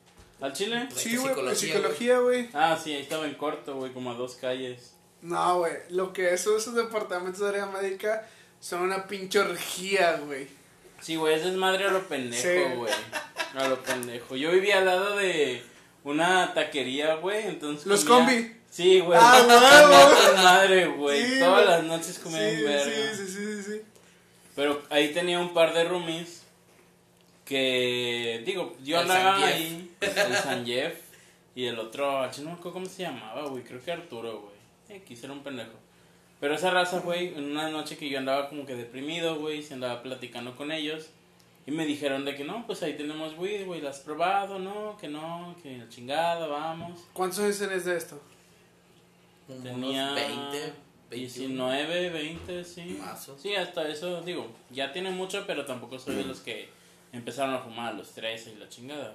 ¿Al 0.40 0.52
Chile? 0.52 0.88
Sí, 0.94 1.16
güey, 1.16 1.28
psicología, 1.28 1.54
psicología, 1.54 2.18
güey. 2.18 2.48
Ah, 2.52 2.78
sí, 2.82 2.92
ahí 2.92 3.02
estaba 3.02 3.26
en 3.26 3.34
corto, 3.34 3.76
güey, 3.76 3.92
como 3.92 4.10
a 4.10 4.14
dos 4.14 4.34
calles. 4.36 4.92
No, 5.26 5.58
güey, 5.58 5.72
lo 5.90 6.12
que 6.12 6.32
es 6.32 6.40
esos 6.42 6.74
departamentos 6.74 7.40
de 7.40 7.48
área 7.48 7.66
médica 7.66 8.26
son 8.60 8.82
una 8.82 9.06
pinche 9.06 9.38
orgía, 9.40 10.18
güey. 10.24 10.46
Sí, 11.00 11.16
güey, 11.16 11.34
ese 11.34 11.48
es 11.48 11.54
madre 11.54 11.84
a 11.86 11.90
lo 11.90 12.06
pendejo, 12.08 12.42
Sí. 12.42 12.74
güey. 12.76 12.92
A 13.54 13.68
lo 13.68 13.82
pendejo. 13.82 14.36
Yo 14.36 14.50
vivía 14.52 14.78
al 14.78 14.86
lado 14.86 15.16
de 15.16 15.62
una 16.04 16.54
taquería, 16.54 17.16
güey, 17.16 17.46
entonces 17.46 17.86
Los 17.86 18.04
comía- 18.04 18.24
combi. 18.26 18.52
Sí, 18.70 19.00
güey. 19.00 19.18
Ah, 19.20 20.22
con 20.34 20.44
madre, 20.44 20.86
güey. 20.86 21.24
Sí, 21.24 21.38
Todas 21.40 21.66
las 21.66 21.84
noches 21.84 22.18
comía 22.18 22.50
sí, 22.50 22.62
verga. 22.62 22.84
sí, 22.84 23.24
sí, 23.26 23.32
sí, 23.32 23.62
sí. 23.62 23.82
Pero 24.54 24.82
ahí 24.90 25.12
tenía 25.12 25.38
un 25.38 25.52
par 25.54 25.72
de 25.74 25.84
roomies 25.84 26.42
que, 27.44 28.42
digo, 28.44 28.76
yo 28.82 29.00
El 29.00 29.10
andaba 29.10 29.36
ahí, 29.46 29.90
el 30.00 30.36
San 30.36 30.66
Jeff, 30.66 30.94
y 31.54 31.66
el 31.66 31.78
otro, 31.78 32.22
no 32.22 32.44
me 32.44 32.52
acuerdo 32.52 32.72
cómo 32.72 32.86
se 32.86 33.02
llamaba, 33.02 33.46
güey, 33.48 33.62
creo 33.62 33.82
que 33.82 33.92
Arturo, 33.92 34.40
güey. 34.40 34.55
X 34.88 35.24
era 35.24 35.32
un 35.32 35.42
pendejo. 35.42 35.72
Pero 36.40 36.54
esa 36.54 36.70
raza, 36.70 37.00
güey, 37.00 37.28
en 37.28 37.44
una 37.44 37.70
noche 37.70 37.96
que 37.96 38.08
yo 38.08 38.18
andaba 38.18 38.48
como 38.48 38.66
que 38.66 38.74
deprimido, 38.74 39.38
güey, 39.38 39.62
se 39.62 39.74
andaba 39.74 40.02
platicando 40.02 40.54
con 40.54 40.70
ellos. 40.70 41.10
Y 41.66 41.72
me 41.72 41.84
dijeron 41.84 42.24
de 42.24 42.36
que 42.36 42.44
no, 42.44 42.64
pues 42.66 42.82
ahí 42.82 42.96
tenemos 42.96 43.36
weed, 43.38 43.66
güey, 43.66 43.80
¿la 43.80 43.90
has 43.90 44.00
probado? 44.00 44.58
No, 44.58 44.96
que 44.98 45.08
no, 45.08 45.56
que 45.62 45.78
la 45.78 45.88
chingada, 45.88 46.46
vamos. 46.46 47.04
¿Cuántos 47.12 47.40
años 47.40 47.58
tenés 47.58 47.84
de 47.84 47.96
esto? 47.96 48.20
Tenía 49.48 50.04
unos 50.04 50.14
20, 50.14 50.72
21. 51.10 51.70
19, 51.70 52.10
20, 52.10 52.64
sí. 52.64 52.98
Mazo. 53.00 53.36
Sí, 53.38 53.54
hasta 53.56 53.88
eso, 53.88 54.20
digo, 54.22 54.46
ya 54.70 54.92
tiene 54.92 55.10
mucho, 55.10 55.44
pero 55.46 55.64
tampoco 55.64 55.98
soy 55.98 56.16
de 56.16 56.24
los 56.24 56.40
que 56.40 56.68
empezaron 57.12 57.54
a 57.54 57.58
fumar 57.58 57.94
a 57.94 57.96
los 57.96 58.12
13 58.12 58.52
y 58.52 58.56
la 58.56 58.68
chingada. 58.68 59.14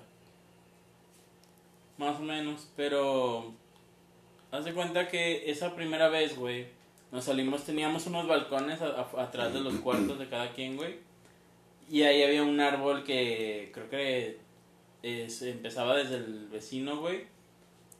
Más 1.97 2.17
o 2.17 2.23
menos, 2.23 2.67
pero... 2.75 3.53
Haz 4.51 4.65
de 4.65 4.73
cuenta 4.73 5.07
que 5.07 5.49
esa 5.49 5.75
primera 5.75 6.09
vez, 6.09 6.35
güey, 6.37 6.67
nos 7.11 7.25
salimos, 7.25 7.63
teníamos 7.65 8.05
unos 8.07 8.27
balcones 8.27 8.81
a- 8.81 9.07
a- 9.15 9.23
atrás 9.23 9.53
de 9.53 9.61
los 9.61 9.75
cuartos 9.75 10.19
de 10.19 10.27
cada 10.27 10.51
quien, 10.51 10.75
güey. 10.77 10.95
Y 11.89 12.03
ahí 12.03 12.23
había 12.23 12.43
un 12.43 12.59
árbol 12.59 13.03
que 13.03 13.71
creo 13.73 13.89
que 13.89 14.37
es- 15.03 15.41
empezaba 15.41 15.95
desde 15.95 16.15
el 16.17 16.47
vecino, 16.49 16.97
güey. 16.99 17.25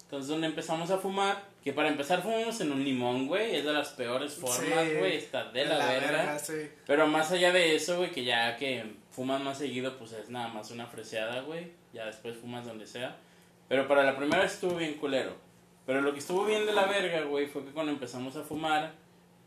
Entonces, 0.03 0.27
donde 0.29 0.47
empezamos 0.47 0.91
a 0.91 0.97
fumar, 0.97 1.41
que 1.63 1.71
para 1.71 1.87
empezar 1.87 2.21
fumamos 2.21 2.59
en 2.59 2.71
un 2.73 2.83
limón, 2.83 3.27
güey, 3.27 3.55
es 3.55 3.63
de 3.63 3.71
las 3.71 3.89
peores 3.89 4.33
formas, 4.33 4.85
Sí. 4.87 4.95
güey, 4.97 5.15
está 5.15 5.51
de 5.51 5.65
la, 5.65 5.85
verga. 5.85 6.37
sí. 6.39 6.69
Pero 6.85 7.07
más 7.07 7.31
allá 7.31 7.53
de 7.53 7.75
eso, 7.75 7.97
güey, 7.97 8.11
que 8.11 8.25
ya 8.25 8.57
que 8.57 8.93
fumas 9.11 9.41
más 9.41 9.57
seguido, 9.57 9.97
pues 9.97 10.11
es 10.13 10.29
nada 10.29 10.49
más 10.49 10.69
una 10.71 10.85
freseada, 10.87 11.41
güey. 11.41 11.71
Ya 11.93 12.05
después 12.05 12.35
fumas 12.37 12.65
donde 12.65 12.87
sea. 12.87 13.15
Pero 13.69 13.87
para 13.87 14.03
la 14.03 14.17
primera 14.17 14.41
vez 14.43 14.53
estuvo 14.53 14.75
bien 14.75 14.95
culero. 14.95 15.33
Pero 15.85 16.01
lo 16.01 16.13
que 16.13 16.19
estuvo 16.19 16.45
bien 16.45 16.65
de 16.65 16.73
la 16.73 16.85
verga, 16.85 17.21
güey, 17.23 17.47
fue 17.47 17.63
que 17.65 17.71
cuando 17.71 17.91
empezamos 17.91 18.35
a 18.35 18.43
fumar, 18.43 18.93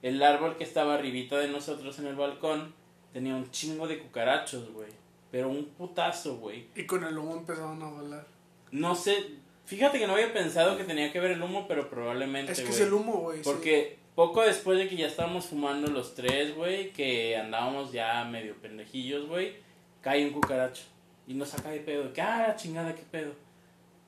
el 0.03 0.23
árbol 0.23 0.57
que 0.57 0.65
estaba 0.65 0.95
arribita 0.95 1.39
de 1.39 1.49
nosotros 1.49 1.99
en 1.99 2.07
el 2.07 2.17
balcón 2.17 2.75
tenía 3.13 3.35
un 3.35 3.51
chingo 3.51 3.87
de 3.87 3.99
cucarachos, 4.01 4.71
güey. 4.73 4.91
Pero 5.31 5.49
un 5.49 5.65
putazo, 5.67 6.37
güey. 6.39 6.67
Y 6.75 6.85
con 6.85 7.05
el 7.05 7.17
humo 7.17 7.35
empezaron 7.37 7.83
a 7.83 7.87
volar. 7.89 8.27
No 8.71 8.95
sé, 8.95 9.25
fíjate 9.65 9.99
que 9.99 10.07
no 10.07 10.15
había 10.15 10.33
pensado 10.33 10.77
que 10.77 10.85
tenía 10.85 11.13
que 11.13 11.21
ver 11.21 11.33
el 11.33 11.43
humo, 11.43 11.67
pero 11.69 11.89
probablemente, 11.89 12.53
Es 12.53 12.59
que 12.59 12.67
güey. 12.67 12.75
es 12.75 12.81
el 12.83 12.93
humo, 12.93 13.13
güey. 13.21 13.39
sí. 13.39 13.45
Porque 13.45 13.99
poco 14.15 14.43
después 14.43 14.79
de 14.79 14.89
que 14.89 14.97
ya 14.97 15.07
estábamos 15.07 15.47
fumando 15.47 15.89
los 15.91 16.15
tres, 16.15 16.55
güey, 16.55 16.93
que 16.93 17.37
andábamos 17.37 17.93
ya 17.93 18.25
medio 18.25 18.55
pendejillos, 18.57 19.27
güey, 19.27 19.55
cae 20.01 20.25
un 20.25 20.33
cucaracho. 20.33 20.83
Y 21.27 21.35
nos 21.35 21.49
saca 21.49 21.71
de 21.71 21.81
pedo. 21.81 22.13
Que, 22.13 22.21
ah, 22.21 22.55
chingada, 22.57 22.95
qué 22.95 23.03
pedo. 23.11 23.33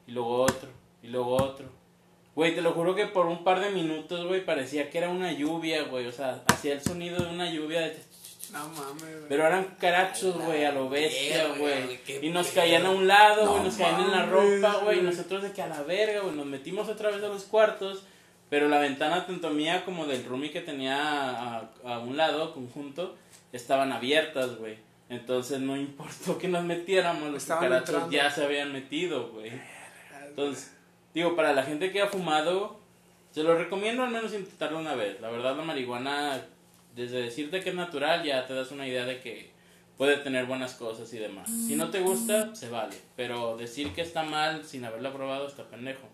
Y 0.06 0.12
luego 0.12 0.42
otro, 0.42 0.68
y 1.02 1.08
luego 1.08 1.36
otro. 1.36 1.68
Güey, 2.36 2.54
te 2.54 2.60
lo 2.60 2.72
juro 2.72 2.94
que 2.94 3.06
por 3.06 3.26
un 3.26 3.42
par 3.42 3.60
de 3.60 3.70
minutos, 3.70 4.26
güey, 4.26 4.44
parecía 4.44 4.90
que 4.90 4.98
era 4.98 5.08
una 5.08 5.32
lluvia, 5.32 5.84
güey. 5.84 6.06
O 6.06 6.12
sea, 6.12 6.42
hacía 6.46 6.74
el 6.74 6.82
sonido 6.82 7.18
de 7.18 7.30
una 7.30 7.50
lluvia 7.50 7.80
de... 7.80 7.96
No 8.52 8.68
mames, 8.68 9.02
güey. 9.02 9.28
Pero 9.28 9.46
eran 9.46 9.64
cucarachos, 9.64 10.36
güey, 10.36 10.64
a 10.64 10.70
lo 10.70 10.88
bestia, 10.90 11.48
güey. 11.58 11.98
Y 12.22 12.28
nos 12.28 12.48
pedo. 12.48 12.56
caían 12.62 12.86
a 12.86 12.90
un 12.90 13.08
lado, 13.08 13.46
güey, 13.48 13.58
No 13.58 13.64
nos 13.64 13.74
caían 13.76 14.00
en 14.02 14.10
la 14.12 14.26
ropa, 14.26 14.80
güey. 14.84 14.98
Y 14.98 15.02
nosotros 15.02 15.42
de 15.42 15.52
que 15.52 15.62
a 15.62 15.66
la 15.66 15.82
verga, 15.82 16.20
güey, 16.20 16.36
nos 16.36 16.46
metimos 16.46 16.88
otra 16.88 17.10
vez 17.10 17.24
a 17.24 17.28
los 17.28 17.44
cuartos. 17.44 18.04
Pero 18.50 18.68
la 18.68 18.78
ventana 18.78 19.26
tanto 19.26 19.50
mía 19.50 19.84
como 19.84 20.06
del 20.06 20.24
roomie 20.24 20.52
que 20.52 20.60
tenía 20.60 20.96
a, 21.00 21.70
a 21.84 21.98
un 21.98 22.16
lado, 22.16 22.52
conjunto, 22.54 23.16
estaban 23.52 23.90
abiertas, 23.92 24.56
güey. 24.58 24.76
Entonces 25.08 25.58
no 25.60 25.74
importó 25.78 26.36
que 26.38 26.48
nos 26.48 26.64
metiéramos, 26.64 27.30
los 27.32 27.42
Estaban 27.42 27.72
entrando. 27.72 28.10
ya 28.12 28.30
se 28.30 28.44
habían 28.44 28.72
metido, 28.72 29.30
güey. 29.30 29.50
Entonces, 30.28 30.75
digo, 31.16 31.34
para 31.34 31.52
la 31.52 31.62
gente 31.62 31.90
que 31.90 32.00
ha 32.02 32.06
fumado, 32.06 32.78
se 33.32 33.42
lo 33.42 33.56
recomiendo 33.56 34.02
al 34.02 34.10
menos 34.10 34.32
intentarlo 34.32 34.78
una 34.78 34.94
vez. 34.94 35.20
La 35.20 35.30
verdad, 35.30 35.56
la 35.56 35.62
marihuana, 35.62 36.40
desde 36.94 37.22
decirte 37.22 37.60
que 37.60 37.70
es 37.70 37.74
natural, 37.74 38.22
ya 38.24 38.46
te 38.46 38.54
das 38.54 38.70
una 38.70 38.86
idea 38.86 39.04
de 39.04 39.20
que 39.20 39.50
puede 39.96 40.18
tener 40.18 40.44
buenas 40.46 40.74
cosas 40.74 41.12
y 41.14 41.18
demás. 41.18 41.48
Si 41.48 41.74
no 41.74 41.90
te 41.90 42.00
gusta, 42.00 42.54
se 42.54 42.68
vale. 42.68 42.96
Pero 43.16 43.56
decir 43.56 43.92
que 43.92 44.02
está 44.02 44.22
mal 44.22 44.64
sin 44.64 44.84
haberla 44.84 45.12
probado 45.12 45.46
está 45.46 45.64
pendejo. 45.64 46.06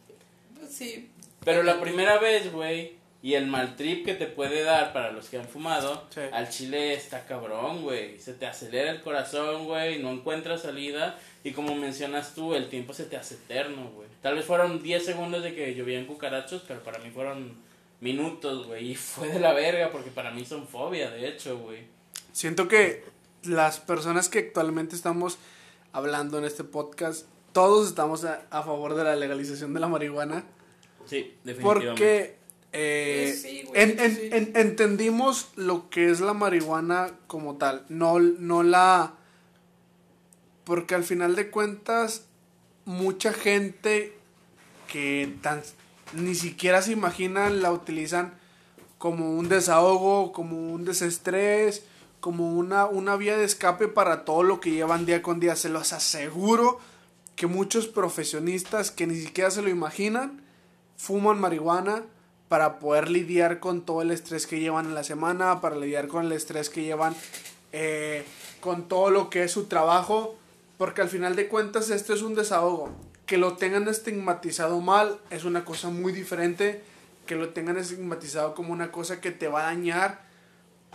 Pues 0.59 0.73
sí. 0.73 1.11
Pero 1.45 1.65
la 1.65 1.81
primera 1.81 2.19
vez, 2.19 2.53
güey, 2.53 2.93
y 3.25 3.35
el 3.35 3.47
mal 3.49 3.75
trip 3.77 4.05
que 4.05 4.15
te 4.15 4.27
puede 4.27 4.63
dar 4.63 4.93
para 4.93 5.11
los 5.11 5.29
que 5.29 5.39
han 5.39 5.49
fumado, 5.49 6.05
Sí. 6.11 6.21
al 6.33 6.49
chile 6.49 6.95
está 6.95 7.25
cabrón, 7.27 7.83
güey. 7.83 8.21
Se 8.21 8.35
te 8.35 8.47
acelera 8.47 8.91
el 8.93 9.01
corazón, 9.01 9.65
güey, 9.67 9.99
no 10.01 10.11
encuentras 10.13 10.63
salida. 10.63 11.19
Y 11.43 11.51
como 11.51 11.75
mencionas 11.75 12.35
tú, 12.37 12.55
el 12.55 12.69
tiempo 12.69 12.93
se 12.95 13.05
te 13.05 13.17
hace 13.17 13.35
eterno, 13.35 13.91
güey. 13.95 14.09
Tal 14.23 14.35
vez 14.37 14.45
fueron 14.45 14.83
10 14.83 15.05
segundos 15.05 15.43
de 15.43 15.55
que 15.55 15.75
llovían 15.75 16.07
cucarachos, 16.07 16.63
pero 16.67 16.83
para 16.83 16.99
mí 17.01 17.11
fueron 17.11 17.55
minutos, 18.01 18.67
güey. 18.67 18.93
Y 18.93 18.95
fue 18.97 19.29
de 19.29 19.41
la 19.41 19.53
verga, 19.53 19.91
porque 19.91 20.11
para 20.11 20.31
mí 20.31 20.45
son 20.45 20.67
fobia, 20.67 21.11
de 21.11 21.29
hecho, 21.29 21.59
güey. 21.59 21.81
Siento 22.33 22.69
que 22.69 23.05
las 23.43 23.81
personas 23.81 24.29
que 24.29 24.39
actualmente 24.39 24.95
estamos 24.97 25.39
hablando 25.93 26.39
en 26.39 26.45
este 26.45 26.65
podcast, 26.65 27.27
todos 27.53 27.89
estamos 27.89 28.25
a, 28.25 28.47
a 28.51 28.63
favor 28.63 28.95
de 28.95 29.05
la 29.05 29.17
legalización 29.17 29.75
de 29.75 29.81
la 29.81 29.89
marihuana. 29.89 30.45
Sí, 31.05 31.35
definitivamente. 31.45 31.91
Porque 31.91 32.37
eh, 32.73 33.25
Pues 33.27 33.43
sí, 33.43 33.63
güey, 33.67 33.83
en- 33.83 33.99
en- 34.01 34.17
sí. 34.17 34.29
en- 34.33 34.53
entendimos 34.57 35.49
lo 35.57 35.91
que 35.91 36.09
es 36.11 36.21
la 36.21 36.33
marihuana 36.33 37.11
como 37.27 37.57
tal. 37.59 37.85
No, 37.89 38.19
no 38.21 38.63
la... 38.63 39.15
Porque 40.65 40.95
al 40.95 41.03
final 41.05 41.35
de 41.35 41.51
cuentas, 41.51 42.27
mucha 42.85 43.33
gente 43.33 44.17
que 44.89 45.35
tan, 45.43 45.63
ni 46.13 46.35
siquiera 46.35 46.83
se 46.83 46.93
imaginan 46.93 47.63
la 47.63 47.73
utilizan 47.73 48.35
como 48.99 49.37
un 49.37 49.49
desahogo, 49.49 50.33
como 50.33 50.73
un 50.73 50.85
desestrés, 50.85 51.85
como 52.21 52.53
una, 52.53 52.87
una 52.87 53.17
vía 53.17 53.37
de 53.37 53.45
escape 53.45 53.89
para 53.89 54.25
todo 54.25 54.45
lo 54.45 54.61
que 54.61 54.71
llevan 54.71 55.07
día 55.07 55.23
con 55.23 55.41
día. 55.41 55.57
Se 55.57 55.69
los 55.69 55.93
aseguro 55.93 56.79
que 57.35 57.47
muchos 57.47 57.89
profesionistas 57.89 58.91
que 58.91 59.07
ni 59.07 59.17
siquiera 59.17 59.51
se 59.51 59.63
lo 59.63 59.69
imaginan 59.69 60.43
fuman 60.97 61.41
marihuana 61.41 62.05
para 62.49 62.79
poder 62.79 63.11
lidiar 63.11 63.59
con 63.59 63.81
todo 63.81 64.03
el 64.03 64.11
estrés 64.11 64.47
que 64.47 64.61
llevan 64.61 64.87
en 64.87 64.95
la 64.95 65.03
semana, 65.03 65.61
para 65.61 65.75
lidiar 65.75 66.07
con 66.07 66.27
el 66.27 66.33
estrés 66.33 66.71
que 66.71 66.85
llevan 66.85 67.17
eh, 67.73 68.25
con 68.61 68.87
todo 68.89 69.11
lo 69.11 69.31
que 69.31 69.43
es 69.43 69.51
su 69.51 69.65
trabajo, 69.65 70.37
porque 70.83 71.01
al 71.01 71.09
final 71.09 71.37
de 71.37 71.47
cuentas 71.47 71.91
esto 71.91 72.13
es 72.13 72.23
un 72.23 72.35
desahogo. 72.35 72.91
Que 73.25 73.39
lo 73.39 73.53
tengan 73.57 73.87
estigmatizado 73.87 74.81
mal 74.81 75.21
es 75.31 75.45
una 75.45 75.65
cosa 75.65 75.91
muy 75.91 76.13
diferente, 76.13 76.83
que 77.25 77.37
lo 77.37 77.51
tengan 77.51 77.77
estigmatizado 77.77 78.57
como 78.57 78.73
una 78.73 78.91
cosa 78.91 79.21
que 79.21 79.31
te 79.31 79.47
va 79.47 79.61
a 79.61 79.67
dañar. 79.67 80.23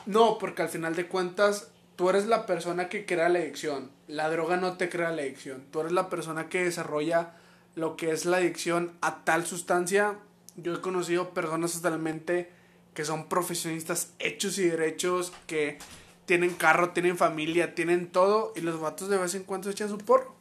No, 0.05 0.39
porque 0.39 0.61
al 0.61 0.67
final 0.67 0.93
de 0.97 1.07
cuentas 1.07 1.69
tú 1.95 2.09
eres 2.09 2.27
la 2.27 2.45
persona 2.45 2.89
que 2.89 3.05
crea 3.05 3.29
la 3.29 3.39
adicción. 3.39 3.89
La 4.09 4.29
droga 4.29 4.57
no 4.57 4.75
te 4.75 4.89
crea 4.89 5.11
la 5.11 5.21
adicción. 5.21 5.63
Tú 5.71 5.79
eres 5.79 5.93
la 5.93 6.09
persona 6.09 6.49
que 6.49 6.65
desarrolla 6.65 7.35
lo 7.75 7.95
que 7.95 8.11
es 8.11 8.25
la 8.25 8.37
adicción 8.37 8.91
a 8.99 9.23
tal 9.23 9.45
sustancia. 9.45 10.19
Yo 10.57 10.73
he 10.73 10.81
conocido 10.81 11.29
personas 11.29 11.71
totalmente 11.71 12.51
que 12.93 13.05
son 13.05 13.29
profesionistas 13.29 14.11
hechos 14.19 14.57
y 14.57 14.67
derechos, 14.67 15.31
que 15.45 15.79
tienen 16.27 16.53
carro, 16.53 16.91
tienen 16.91 17.17
familia, 17.17 17.73
tienen 17.73 18.11
todo, 18.11 18.53
y 18.55 18.61
los 18.61 18.79
vatos 18.79 19.09
de 19.09 19.17
vez 19.17 19.33
en 19.33 19.43
cuando 19.45 19.71
echan 19.71 19.89
su 19.89 19.97
porro. 19.97 20.35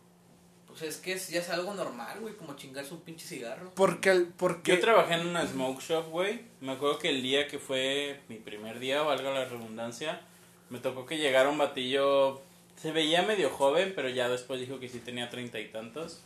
Pues 0.66 0.82
es 0.82 0.96
que 0.98 1.12
es- 1.14 1.28
ya 1.30 1.40
es 1.40 1.48
algo 1.48 1.72
normal, 1.72 2.20
güey, 2.20 2.34
como 2.36 2.54
chingarse 2.56 2.92
un 2.92 3.00
pinche 3.00 3.24
cigarro. 3.26 3.70
Porque, 3.74 4.10
el- 4.10 4.26
porque 4.26 4.72
Yo 4.72 4.80
trabajé 4.80 5.14
en 5.14 5.26
una 5.28 5.46
smoke 5.46 5.80
shop, 5.80 6.08
güey. 6.10 6.40
Me 6.60 6.72
acuerdo 6.72 6.98
que 6.98 7.08
el 7.08 7.22
día 7.22 7.48
que 7.48 7.58
fue 7.58 8.20
mi 8.28 8.36
primer 8.36 8.78
día, 8.78 9.00
valga 9.02 9.30
la 9.32 9.46
redundancia, 9.46 10.20
me 10.68 10.78
tocó 10.80 11.06
que 11.06 11.16
llegara 11.16 11.48
un 11.48 11.56
batillo. 11.56 12.42
Se 12.76 12.92
veía 12.92 13.22
medio 13.22 13.48
joven, 13.48 13.92
pero 13.96 14.10
ya 14.10 14.28
después 14.28 14.60
dijo 14.60 14.78
que 14.78 14.88
sí 14.90 14.98
tenía 14.98 15.30
treinta 15.30 15.58
y 15.60 15.68
tantos. 15.68 16.20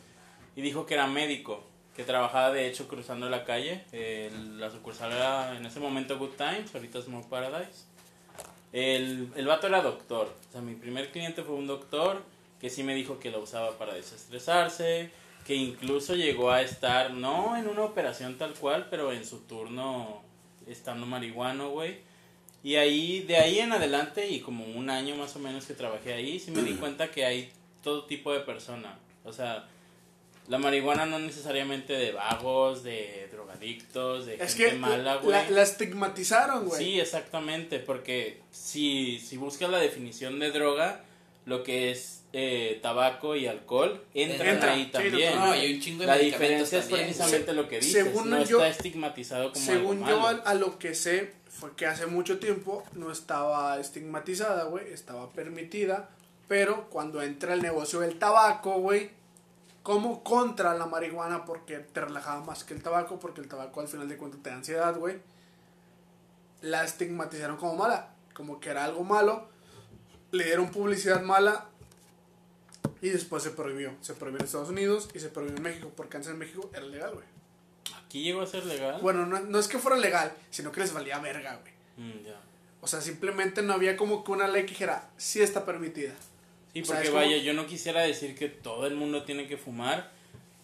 Y 0.56 0.62
dijo 0.62 0.84
que 0.86 0.94
era 0.94 1.06
médico, 1.06 1.62
que 1.94 2.02
trabajaba 2.02 2.50
de 2.50 2.66
hecho 2.66 2.88
cruzando 2.88 3.28
la 3.28 3.44
calle. 3.44 3.84
El- 3.92 4.58
la 4.58 4.70
sucursal 4.70 5.12
era 5.12 5.56
en 5.56 5.64
ese 5.66 5.78
momento 5.78 6.18
Good 6.18 6.30
Times, 6.38 6.74
ahorita 6.74 7.02
Smoke 7.02 7.28
Paradise. 7.28 7.84
El, 8.72 9.32
el 9.36 9.46
vato 9.46 9.66
era 9.66 9.82
doctor. 9.82 10.32
O 10.48 10.52
sea, 10.52 10.60
mi 10.60 10.74
primer 10.74 11.10
cliente 11.10 11.42
fue 11.42 11.54
un 11.54 11.66
doctor 11.66 12.22
que 12.60 12.70
sí 12.70 12.82
me 12.82 12.94
dijo 12.94 13.18
que 13.18 13.30
lo 13.30 13.40
usaba 13.40 13.78
para 13.78 13.94
desestresarse, 13.94 15.10
que 15.46 15.54
incluso 15.54 16.14
llegó 16.14 16.50
a 16.50 16.62
estar, 16.62 17.12
no 17.12 17.56
en 17.56 17.66
una 17.66 17.82
operación 17.82 18.36
tal 18.36 18.52
cual, 18.54 18.88
pero 18.90 19.12
en 19.12 19.24
su 19.24 19.40
turno 19.40 20.22
estando 20.66 21.06
marihuano, 21.06 21.70
güey. 21.70 21.98
Y 22.62 22.76
ahí, 22.76 23.20
de 23.22 23.38
ahí 23.38 23.58
en 23.58 23.72
adelante, 23.72 24.28
y 24.28 24.40
como 24.40 24.64
un 24.66 24.90
año 24.90 25.16
más 25.16 25.34
o 25.36 25.38
menos 25.38 25.64
que 25.64 25.72
trabajé 25.72 26.12
ahí, 26.12 26.38
sí 26.38 26.50
me 26.50 26.62
di 26.62 26.74
cuenta 26.80 27.10
que 27.10 27.24
hay 27.24 27.50
todo 27.82 28.04
tipo 28.04 28.32
de 28.32 28.40
persona. 28.40 28.98
O 29.24 29.32
sea, 29.32 29.66
la 30.50 30.58
marihuana 30.58 31.06
no 31.06 31.18
necesariamente 31.18 31.94
de 31.94 32.12
vagos, 32.12 32.82
de 32.82 33.28
drogadictos, 33.32 34.26
de 34.26 34.34
es 34.34 34.54
gente 34.54 34.72
que 34.72 34.78
mala, 34.78 35.16
güey. 35.16 35.30
la, 35.30 35.48
la 35.50 35.62
estigmatizaron, 35.62 36.66
güey. 36.66 36.84
Sí, 36.84 37.00
exactamente, 37.00 37.78
porque 37.78 38.40
si, 38.50 39.18
si 39.20 39.36
buscas 39.36 39.70
la 39.70 39.78
definición 39.78 40.38
de 40.40 40.50
droga, 40.50 41.02
lo 41.46 41.62
que 41.62 41.90
es 41.92 42.24
eh, 42.32 42.78
tabaco 42.82 43.34
y 43.36 43.46
alcohol, 43.46 44.04
entran 44.14 44.48
Entra, 44.56 44.72
ahí 44.74 44.84
sí, 44.84 44.90
también. 44.90 45.34
no, 45.36 45.44
hay 45.52 45.74
un 45.74 45.80
chingo 45.80 46.00
de 46.02 46.06
La 46.06 46.16
diferencia 46.18 46.78
es 46.80 46.86
precisamente 46.86 47.52
lo 47.52 47.68
que 47.68 47.76
dices, 47.80 48.04
Según 48.04 48.30
no 48.30 48.44
yo- 48.44 48.58
está 48.64 48.68
estigmatizado 48.68 49.52
como 49.52 49.64
Según 49.64 49.98
algo 50.04 50.10
yo, 50.10 50.20
malo. 50.20 50.42
a, 50.44 50.50
a 50.50 50.54
lo 50.54 50.78
que 50.78 50.94
sé, 50.94 51.32
fue 51.48 51.74
que 51.76 51.86
hace 51.86 52.06
mucho 52.06 52.38
tiempo 52.38 52.84
no 52.94 53.10
estaba 53.10 53.78
estigmatizada, 53.80 54.64
güey, 54.64 54.92
estaba 54.92 55.30
permitida, 55.30 56.10
pero 56.48 56.88
cuando 56.90 57.22
entra 57.22 57.54
el 57.54 57.62
negocio 57.62 58.00
del 58.00 58.18
tabaco, 58.18 58.80
güey, 58.80 59.10
como 59.82 60.22
contra 60.22 60.74
la 60.74 60.86
marihuana, 60.86 61.44
porque 61.44 61.78
te 61.78 62.00
relajaba 62.00 62.44
más 62.44 62.64
que 62.64 62.74
el 62.74 62.82
tabaco, 62.82 63.18
porque 63.18 63.40
el 63.40 63.48
tabaco 63.48 63.80
al 63.80 63.88
final 63.88 64.08
de 64.08 64.16
cuentas 64.16 64.42
te 64.42 64.50
da 64.50 64.56
ansiedad, 64.56 64.96
güey, 64.96 65.18
la 66.60 66.84
estigmatizaron 66.84 67.56
como 67.56 67.76
mala, 67.76 68.14
como 68.34 68.60
que 68.60 68.70
era 68.70 68.84
algo 68.84 69.04
malo, 69.04 69.48
le 70.32 70.44
dieron 70.44 70.70
publicidad 70.70 71.22
mala 71.22 71.66
y 73.00 73.08
después 73.08 73.42
se 73.42 73.50
prohibió. 73.50 73.94
Se 74.02 74.14
prohibió 74.14 74.40
en 74.40 74.44
Estados 74.44 74.68
Unidos 74.68 75.08
y 75.14 75.20
se 75.20 75.28
prohibió 75.28 75.56
en 75.56 75.62
México, 75.62 75.90
porque 75.96 76.18
antes 76.18 76.30
en 76.30 76.38
México 76.38 76.70
era 76.74 76.84
legal, 76.84 77.14
güey. 77.14 77.26
Aquí 78.04 78.22
llegó 78.22 78.42
a 78.42 78.46
ser 78.46 78.66
legal. 78.66 79.00
Bueno, 79.00 79.24
no, 79.24 79.40
no 79.40 79.58
es 79.58 79.68
que 79.68 79.78
fuera 79.78 79.96
legal, 79.96 80.32
sino 80.50 80.72
que 80.72 80.80
les 80.80 80.92
valía 80.92 81.18
verga, 81.18 81.56
güey. 81.56 81.72
Mm. 81.96 82.26
O 82.82 82.86
sea, 82.86 83.00
simplemente 83.00 83.62
no 83.62 83.72
había 83.72 83.96
como 83.96 84.24
que 84.24 84.32
una 84.32 84.48
ley 84.48 84.62
que 84.62 84.70
dijera, 84.70 85.08
sí 85.16 85.40
está 85.40 85.64
permitida. 85.64 86.12
Sí, 86.72 86.82
O 86.82 86.84
sea, 86.84 86.96
porque 86.96 87.10
vaya, 87.10 87.36
yo 87.38 87.52
no 87.52 87.66
quisiera 87.66 88.02
decir 88.02 88.34
que 88.34 88.48
todo 88.48 88.86
el 88.86 88.94
mundo 88.94 89.24
tiene 89.24 89.46
que 89.46 89.56
fumar, 89.56 90.10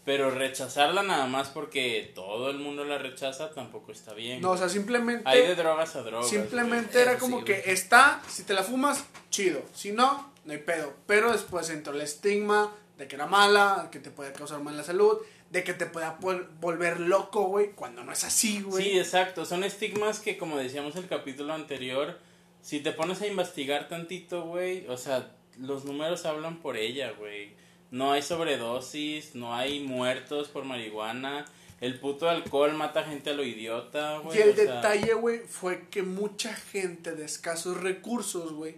pero 0.04 0.30
rechazarla 0.30 1.02
nada 1.02 1.26
más 1.26 1.48
porque 1.48 2.12
todo 2.14 2.50
el 2.50 2.58
mundo 2.58 2.84
la 2.84 2.98
rechaza 2.98 3.50
tampoco 3.50 3.90
está 3.90 4.14
bien. 4.14 4.40
No, 4.40 4.52
o 4.52 4.56
sea, 4.56 4.68
simplemente... 4.68 5.28
Hay 5.28 5.42
de 5.42 5.56
drogas 5.56 5.96
a 5.96 6.02
drogas. 6.02 6.28
Simplemente 6.28 7.02
era 7.02 7.12
Eso 7.12 7.20
como 7.20 7.40
sí, 7.40 7.44
que 7.44 7.60
güey. 7.60 7.70
está, 7.70 8.22
si 8.28 8.44
te 8.44 8.54
la 8.54 8.62
fumas, 8.62 9.04
chido. 9.30 9.62
Si 9.74 9.90
no, 9.90 10.32
no 10.44 10.52
hay 10.52 10.58
pedo. 10.58 10.94
Pero 11.06 11.32
después 11.32 11.68
entró 11.70 11.92
el 11.92 12.02
estigma 12.02 12.72
de 12.98 13.08
que 13.08 13.16
era 13.16 13.26
mala, 13.26 13.88
que 13.90 13.98
te 13.98 14.10
puede 14.10 14.32
causar 14.32 14.60
mala 14.60 14.84
salud, 14.84 15.18
de 15.50 15.64
que 15.64 15.74
te 15.74 15.86
pueda 15.86 16.18
volver 16.60 17.00
loco, 17.00 17.46
güey, 17.48 17.72
cuando 17.72 18.04
no 18.04 18.12
es 18.12 18.24
así, 18.24 18.62
güey. 18.62 18.84
Sí, 18.84 18.98
exacto. 18.98 19.44
Son 19.44 19.64
estigmas 19.64 20.20
que, 20.20 20.38
como 20.38 20.56
decíamos 20.56 20.96
en 20.96 21.02
el 21.02 21.08
capítulo 21.08 21.52
anterior, 21.52 22.18
si 22.62 22.80
te 22.80 22.92
pones 22.92 23.20
a 23.22 23.26
investigar 23.26 23.88
tantito, 23.88 24.42
güey, 24.42 24.86
o 24.88 24.96
sea, 24.96 25.32
los 25.58 25.84
números 25.84 26.26
hablan 26.26 26.58
por 26.58 26.76
ella, 26.76 27.12
güey. 27.12 27.54
No 27.90 28.12
hay 28.12 28.22
sobredosis, 28.22 29.34
no 29.34 29.54
hay 29.54 29.80
muertos 29.80 30.48
por 30.48 30.64
marihuana. 30.64 31.44
El 31.80 32.00
puto 32.00 32.28
alcohol 32.28 32.74
mata 32.74 33.04
gente 33.04 33.30
a 33.30 33.34
lo 33.34 33.44
idiota, 33.44 34.18
güey. 34.18 34.38
y 34.38 34.42
el 34.42 34.50
o 34.50 34.54
sea, 34.54 34.64
detalle, 34.64 35.14
güey, 35.14 35.40
fue 35.40 35.88
que 35.88 36.02
mucha 36.02 36.54
gente 36.54 37.14
de 37.14 37.24
escasos 37.24 37.76
recursos, 37.76 38.52
güey, 38.52 38.76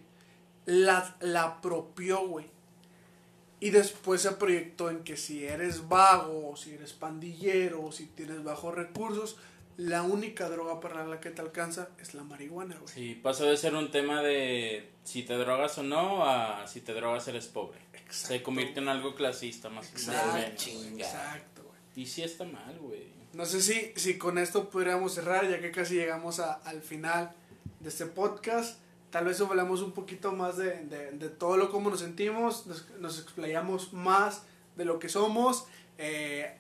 la, 0.67 1.17
la 1.21 1.45
apropió, 1.45 2.27
güey. 2.27 2.47
Y 3.61 3.71
después 3.71 4.23
se 4.23 4.33
proyectó 4.33 4.91
en 4.91 5.03
que 5.03 5.17
si 5.17 5.45
eres 5.45 5.89
vago, 5.89 6.51
o 6.51 6.57
si 6.57 6.75
eres 6.75 6.93
pandillero, 6.93 7.85
o 7.85 7.93
si 7.93 8.07
tienes 8.07 8.45
bajos 8.45 8.75
recursos, 8.75 9.37
la 9.79 10.03
única 10.03 10.49
droga 10.51 10.81
para 10.81 11.07
la 11.07 11.21
que 11.21 11.31
te 11.31 11.41
alcanza 11.41 11.89
es 12.01 12.13
la 12.13 12.23
marihuana, 12.25 12.77
güey. 12.77 12.93
Sí, 12.93 13.15
pasó 13.15 13.47
de 13.47 13.57
ser 13.57 13.75
un 13.75 13.91
tema 13.91 14.23
de 14.23 14.91
si 15.05 15.23
te 15.23 15.35
drogas 15.35 15.79
o 15.79 15.83
no 15.83 16.25
a 16.29 16.67
si 16.67 16.81
te 16.83 16.93
drogas 16.93 17.27
eres 17.29 17.47
pobre. 17.47 17.79
Se 17.93 17.99
Exacto. 18.35 18.43
convierte 18.45 18.81
en 18.81 18.89
algo 18.89 19.15
clasista 19.15 19.69
más, 19.71 19.91
más 19.93 20.09
o 20.09 20.13
Ah, 20.15 20.35
menos. 20.35 20.57
chinga. 20.57 21.05
Exacto, 21.07 21.63
güey. 21.63 21.79
Y 21.97 22.07
sí 22.07 22.23
está 22.23 22.45
mal, 22.45 22.77
güey. 22.81 23.07
No 23.35 23.45
sé 23.47 23.61
si, 23.63 23.93
si 23.97 24.19
con 24.19 24.37
esto 24.39 24.69
pudiéramos 24.69 25.15
cerrar, 25.15 25.49
ya 25.49 25.61
que 25.61 25.71
casi 25.71 25.95
llegamos 25.95 26.41
a- 26.41 26.55
al 26.55 26.83
final 26.83 27.33
de 27.81 27.89
este 27.89 28.07
podcast. 28.07 28.79
Tal 29.11 29.25
vez 29.27 29.41
hablamos 29.41 29.81
un 29.83 29.93
poquito 29.93 30.33
más 30.33 30.57
de, 30.59 30.85
de, 30.87 31.13
de 31.13 31.29
todo 31.31 31.57
lo 31.57 31.71
como 31.71 31.89
nos 31.91 32.01
sentimos, 32.01 32.67
nos, 32.67 32.89
nos 32.99 33.21
explayamos 33.21 33.93
más 33.93 34.43
de 34.77 34.85
lo 34.85 34.99
que 34.99 35.09
somos. 35.09 35.67
eh, 35.99 36.57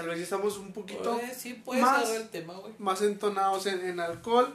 tal 0.00 0.08
vez 0.10 0.20
estamos 0.20 0.56
un 0.58 0.72
poquito 0.72 1.12
Pues, 1.18 1.36
sí, 1.36 1.62
más- 1.80 2.10
el 2.10 2.28
tema, 2.28 2.54
más 2.78 3.02
entonados 3.02 3.66
en, 3.66 3.80
en 3.86 4.00
alcohol, 4.00 4.54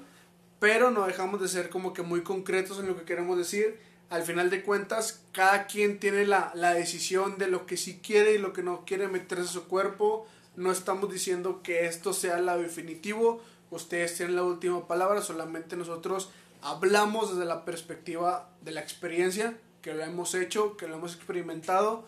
pero 0.59 0.91
no 0.91 1.05
dejamos 1.05 1.41
de 1.41 1.47
ser 1.47 1.69
como 1.69 1.93
que 1.93 2.01
muy 2.01 2.23
concretos 2.23 2.79
en 2.79 2.87
lo 2.87 2.97
que 2.97 3.03
queremos 3.03 3.37
decir. 3.37 3.79
Al 4.09 4.23
final 4.23 4.49
de 4.49 4.63
cuentas, 4.63 5.21
cada 5.31 5.65
quien 5.67 5.99
tiene 5.99 6.25
la, 6.25 6.51
la 6.55 6.73
decisión 6.73 7.37
de 7.37 7.47
lo 7.47 7.65
que 7.65 7.75
sí 7.77 7.99
quiere 8.03 8.33
y 8.33 8.37
lo 8.37 8.53
que 8.53 8.63
no 8.63 8.85
quiere 8.85 9.07
meterse 9.07 9.43
a 9.45 9.47
su 9.47 9.67
cuerpo. 9.67 10.27
No 10.55 10.71
estamos 10.71 11.11
diciendo 11.11 11.61
que 11.63 11.85
esto 11.85 12.13
sea 12.13 12.37
lo 12.39 12.57
definitivo. 12.57 13.41
Ustedes 13.71 14.15
tienen 14.15 14.35
la 14.35 14.43
última 14.43 14.87
palabra, 14.87 15.21
solamente 15.21 15.75
nosotros 15.75 16.29
hablamos 16.61 17.31
desde 17.31 17.45
la 17.45 17.65
perspectiva 17.65 18.49
de 18.61 18.71
la 18.71 18.81
experiencia, 18.81 19.57
que 19.81 19.93
lo 19.93 20.03
hemos 20.03 20.33
hecho, 20.35 20.77
que 20.77 20.87
lo 20.87 20.95
hemos 20.95 21.15
experimentado 21.15 22.05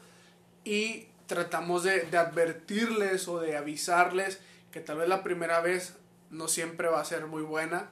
y 0.64 1.08
tratamos 1.28 1.84
de, 1.84 2.02
de 2.02 2.18
advertirles 2.18 3.28
o 3.28 3.40
de 3.40 3.56
avisarles 3.58 4.40
que 4.72 4.80
tal 4.82 4.98
vez 4.98 5.08
la 5.10 5.24
primera 5.24 5.60
vez 5.62 5.94
no 6.32 6.48
siempre 6.48 6.88
va 6.88 7.00
a 7.02 7.06
ser 7.06 7.28
muy 7.28 7.42
buena. 7.44 7.90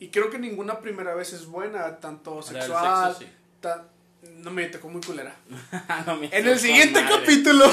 Y 0.00 0.08
creo 0.08 0.30
que 0.30 0.38
ninguna 0.38 0.78
primera 0.80 1.14
vez 1.14 1.32
es 1.32 1.46
buena, 1.46 1.98
tanto 1.98 2.40
sexual. 2.42 3.14
sexo, 3.16 3.20
sí. 3.24 3.36
ta- 3.60 3.84
no 4.38 4.50
me 4.50 4.66
tocó 4.66 4.88
muy 4.88 5.00
culera. 5.00 5.34
No, 6.06 6.20
En 6.22 6.46
el 6.46 6.58
siguiente 6.58 7.00
madre. 7.02 7.16
capítulo, 7.20 7.64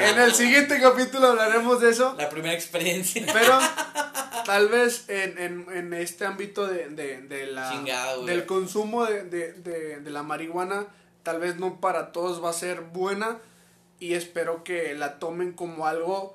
en 0.00 0.18
el 0.18 0.34
siguiente 0.34 0.80
capítulo 0.80 1.28
hablaremos 1.28 1.80
de 1.80 1.90
eso. 1.90 2.14
La 2.18 2.28
primera 2.28 2.54
experiencia. 2.54 3.24
Pero 3.32 3.58
tal 4.44 4.68
vez 4.68 5.04
en, 5.08 5.38
en, 5.38 5.66
en 5.74 5.94
este 5.94 6.26
ámbito 6.26 6.66
de, 6.66 6.88
de, 6.90 7.22
de 7.22 7.46
la, 7.46 7.70
Chingado, 7.70 8.24
del 8.24 8.46
consumo 8.46 9.04
de, 9.04 9.24
de, 9.24 9.52
de, 9.54 10.00
de 10.00 10.10
la 10.10 10.22
marihuana, 10.22 10.86
tal 11.28 11.40
vez 11.40 11.56
no 11.56 11.78
para 11.78 12.10
todos 12.10 12.42
va 12.42 12.48
a 12.48 12.54
ser 12.54 12.80
buena 12.80 13.38
y 14.00 14.14
espero 14.14 14.64
que 14.64 14.94
la 14.94 15.18
tomen 15.18 15.52
como 15.52 15.86
algo... 15.86 16.34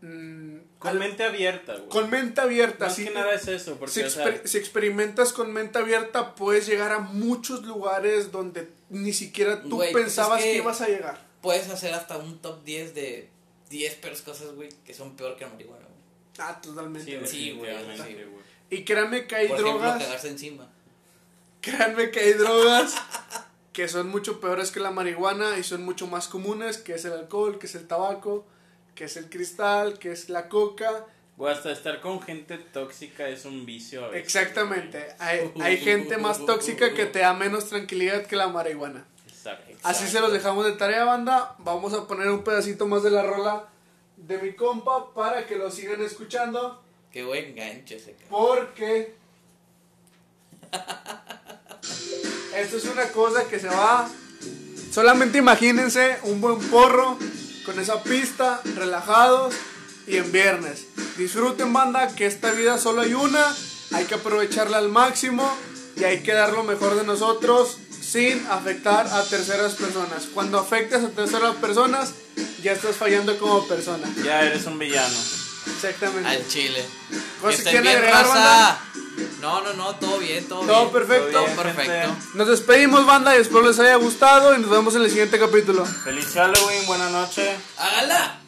mm, 0.00 0.56
Con 0.80 0.90
al- 0.90 0.98
mente 0.98 1.22
abierta, 1.22 1.74
güey. 1.76 1.88
con 1.88 2.10
mente 2.10 2.40
abierta. 2.40 2.86
Más 2.86 2.96
sí. 2.96 3.04
que 3.04 3.10
nada 3.12 3.32
es 3.34 3.46
eso, 3.46 3.76
porque, 3.76 3.92
si, 3.94 4.02
o 4.02 4.10
sea, 4.10 4.26
exper- 4.26 4.46
si 4.46 4.58
experimentas 4.58 5.32
con 5.32 5.52
mente 5.52 5.78
abierta, 5.78 6.34
puedes 6.34 6.66
llegar 6.66 6.90
a 6.90 6.98
muchos 6.98 7.62
lugares 7.64 8.32
donde 8.32 8.68
ni 8.90 9.12
siquiera 9.12 9.62
tú 9.62 9.76
Güey, 9.76 9.92
pues 9.92 10.04
pensabas 10.06 10.40
es 10.40 10.44
que... 10.46 10.50
que- 10.52 10.56
ibas 10.58 10.80
a 10.80 10.88
llegar. 10.88 11.24
Puedes 11.40 11.68
hacer 11.70 11.94
hasta 11.94 12.16
un 12.18 12.38
top 12.40 12.64
10 12.64 12.94
de 12.96 13.28
10 13.70 13.94
peores 13.96 14.22
cosas, 14.22 14.52
güey, 14.56 14.70
que 14.84 14.92
son 14.92 15.14
peor 15.14 15.36
que 15.36 15.44
la 15.44 15.50
marihuana, 15.52 15.84
güey. 15.84 16.48
Ah, 16.48 16.60
totalmente. 16.60 17.08
sí, 17.08 17.16
güey. 17.16 17.30
Sí, 17.30 17.52
güey. 17.52 18.36
Y 18.70 18.82
créanme 18.84 19.28
que 19.28 19.36
hay 19.36 19.46
Por 19.48 19.58
drogas... 19.58 19.86
ejemplo, 19.86 20.06
cagarse 20.06 20.28
encima. 20.30 20.68
Créanme 21.60 22.10
que 22.10 22.20
hay 22.20 22.32
drogas 22.34 22.94
que 23.76 23.88
son 23.88 24.08
mucho 24.08 24.40
peores 24.40 24.70
que 24.70 24.80
la 24.80 24.90
marihuana 24.90 25.58
y 25.58 25.62
son 25.62 25.84
mucho 25.84 26.06
más 26.06 26.28
comunes, 26.28 26.78
que 26.78 26.94
es 26.94 27.04
el 27.04 27.12
alcohol, 27.12 27.58
que 27.58 27.66
es 27.66 27.74
el 27.74 27.86
tabaco, 27.86 28.46
que 28.94 29.04
es 29.04 29.18
el 29.18 29.28
cristal, 29.28 29.98
que 29.98 30.12
es 30.12 30.30
la 30.30 30.48
coca. 30.48 31.04
Güey, 31.36 31.52
hasta 31.52 31.72
estar 31.72 32.00
con 32.00 32.22
gente 32.22 32.56
tóxica 32.56 33.28
es 33.28 33.44
un 33.44 33.66
vicio 33.66 34.06
a 34.06 34.08
veces, 34.08 34.24
Exactamente. 34.24 35.08
Hay, 35.18 35.52
hay 35.60 35.76
gente 35.76 36.16
más 36.16 36.46
tóxica 36.46 36.94
que 36.94 37.04
te 37.04 37.18
da 37.18 37.34
menos 37.34 37.66
tranquilidad 37.66 38.24
que 38.24 38.36
la 38.36 38.48
marihuana. 38.48 39.04
Exacto. 39.28 39.74
Así 39.82 40.06
se 40.06 40.20
los 40.20 40.32
dejamos 40.32 40.64
de 40.64 40.72
tarea, 40.72 41.04
banda. 41.04 41.54
Vamos 41.58 41.92
a 41.92 42.06
poner 42.06 42.30
un 42.30 42.44
pedacito 42.44 42.86
más 42.86 43.02
de 43.02 43.10
la 43.10 43.24
rola 43.24 43.68
de 44.16 44.38
mi 44.38 44.54
compa 44.54 45.12
para 45.12 45.46
que 45.46 45.56
lo 45.56 45.70
sigan 45.70 46.00
escuchando. 46.00 46.82
Qué 47.12 47.24
buen 47.24 47.54
gancho 47.54 47.96
ese. 47.96 48.16
Porque 48.30 49.14
esto 52.56 52.76
es 52.78 52.84
una 52.86 53.08
cosa 53.08 53.44
que 53.44 53.58
se 53.58 53.68
va. 53.68 54.08
Solamente 54.92 55.38
imagínense 55.38 56.18
un 56.22 56.40
buen 56.40 56.58
porro 56.70 57.18
con 57.64 57.78
esa 57.78 58.02
pista, 58.02 58.60
relajados 58.74 59.54
y 60.06 60.16
en 60.16 60.32
viernes. 60.32 60.86
Disfruten, 61.18 61.72
banda, 61.72 62.14
que 62.14 62.26
esta 62.26 62.52
vida 62.52 62.78
solo 62.78 63.02
hay 63.02 63.14
una. 63.14 63.54
Hay 63.92 64.04
que 64.04 64.14
aprovecharla 64.14 64.78
al 64.78 64.88
máximo 64.88 65.48
y 65.96 66.04
hay 66.04 66.22
que 66.22 66.32
dar 66.32 66.52
lo 66.52 66.64
mejor 66.64 66.96
de 66.96 67.04
nosotros 67.04 67.78
sin 68.00 68.46
afectar 68.46 69.06
a 69.06 69.22
terceras 69.24 69.74
personas. 69.74 70.26
Cuando 70.32 70.58
afectas 70.58 71.04
a 71.04 71.08
terceras 71.08 71.56
personas, 71.56 72.14
ya 72.62 72.72
estás 72.72 72.96
fallando 72.96 73.38
como 73.38 73.66
persona. 73.66 74.08
Ya 74.24 74.42
eres 74.42 74.66
un 74.66 74.78
villano. 74.78 75.45
Exactamente. 75.66 76.28
Al 76.28 76.48
chile. 76.48 76.84
Cosas 77.40 77.60
Que 77.62 77.80
bien, 77.80 77.96
agregar, 77.96 78.24
raza. 78.26 78.78
No, 79.40 79.60
no, 79.62 79.72
no, 79.74 79.94
todo 79.96 80.18
bien, 80.18 80.46
todo, 80.48 80.60
Todo 80.66 80.80
bien. 80.90 80.92
perfecto. 80.92 81.24
Todo 81.30 81.32
Todo 81.32 81.44
bien, 81.46 81.56
perfecto. 81.56 81.92
gente. 82.14 82.26
Nos 82.34 82.48
despedimos, 82.48 83.06
banda, 83.06 83.36
y 83.36 83.40
espero 83.40 83.62
les 83.62 83.78
haya 83.78 83.96
gustado 83.96 84.54
y 84.54 84.58
nos 84.60 84.70
vemos 84.70 84.94
en 84.94 85.02
el 85.02 85.08
siguiente 85.10 85.38
capítulo. 85.38 85.84
Feliz 85.86 86.28
Halloween, 86.34 86.86
buena 86.86 87.08
noche. 87.10 87.56
¡Hágala! 87.78 88.40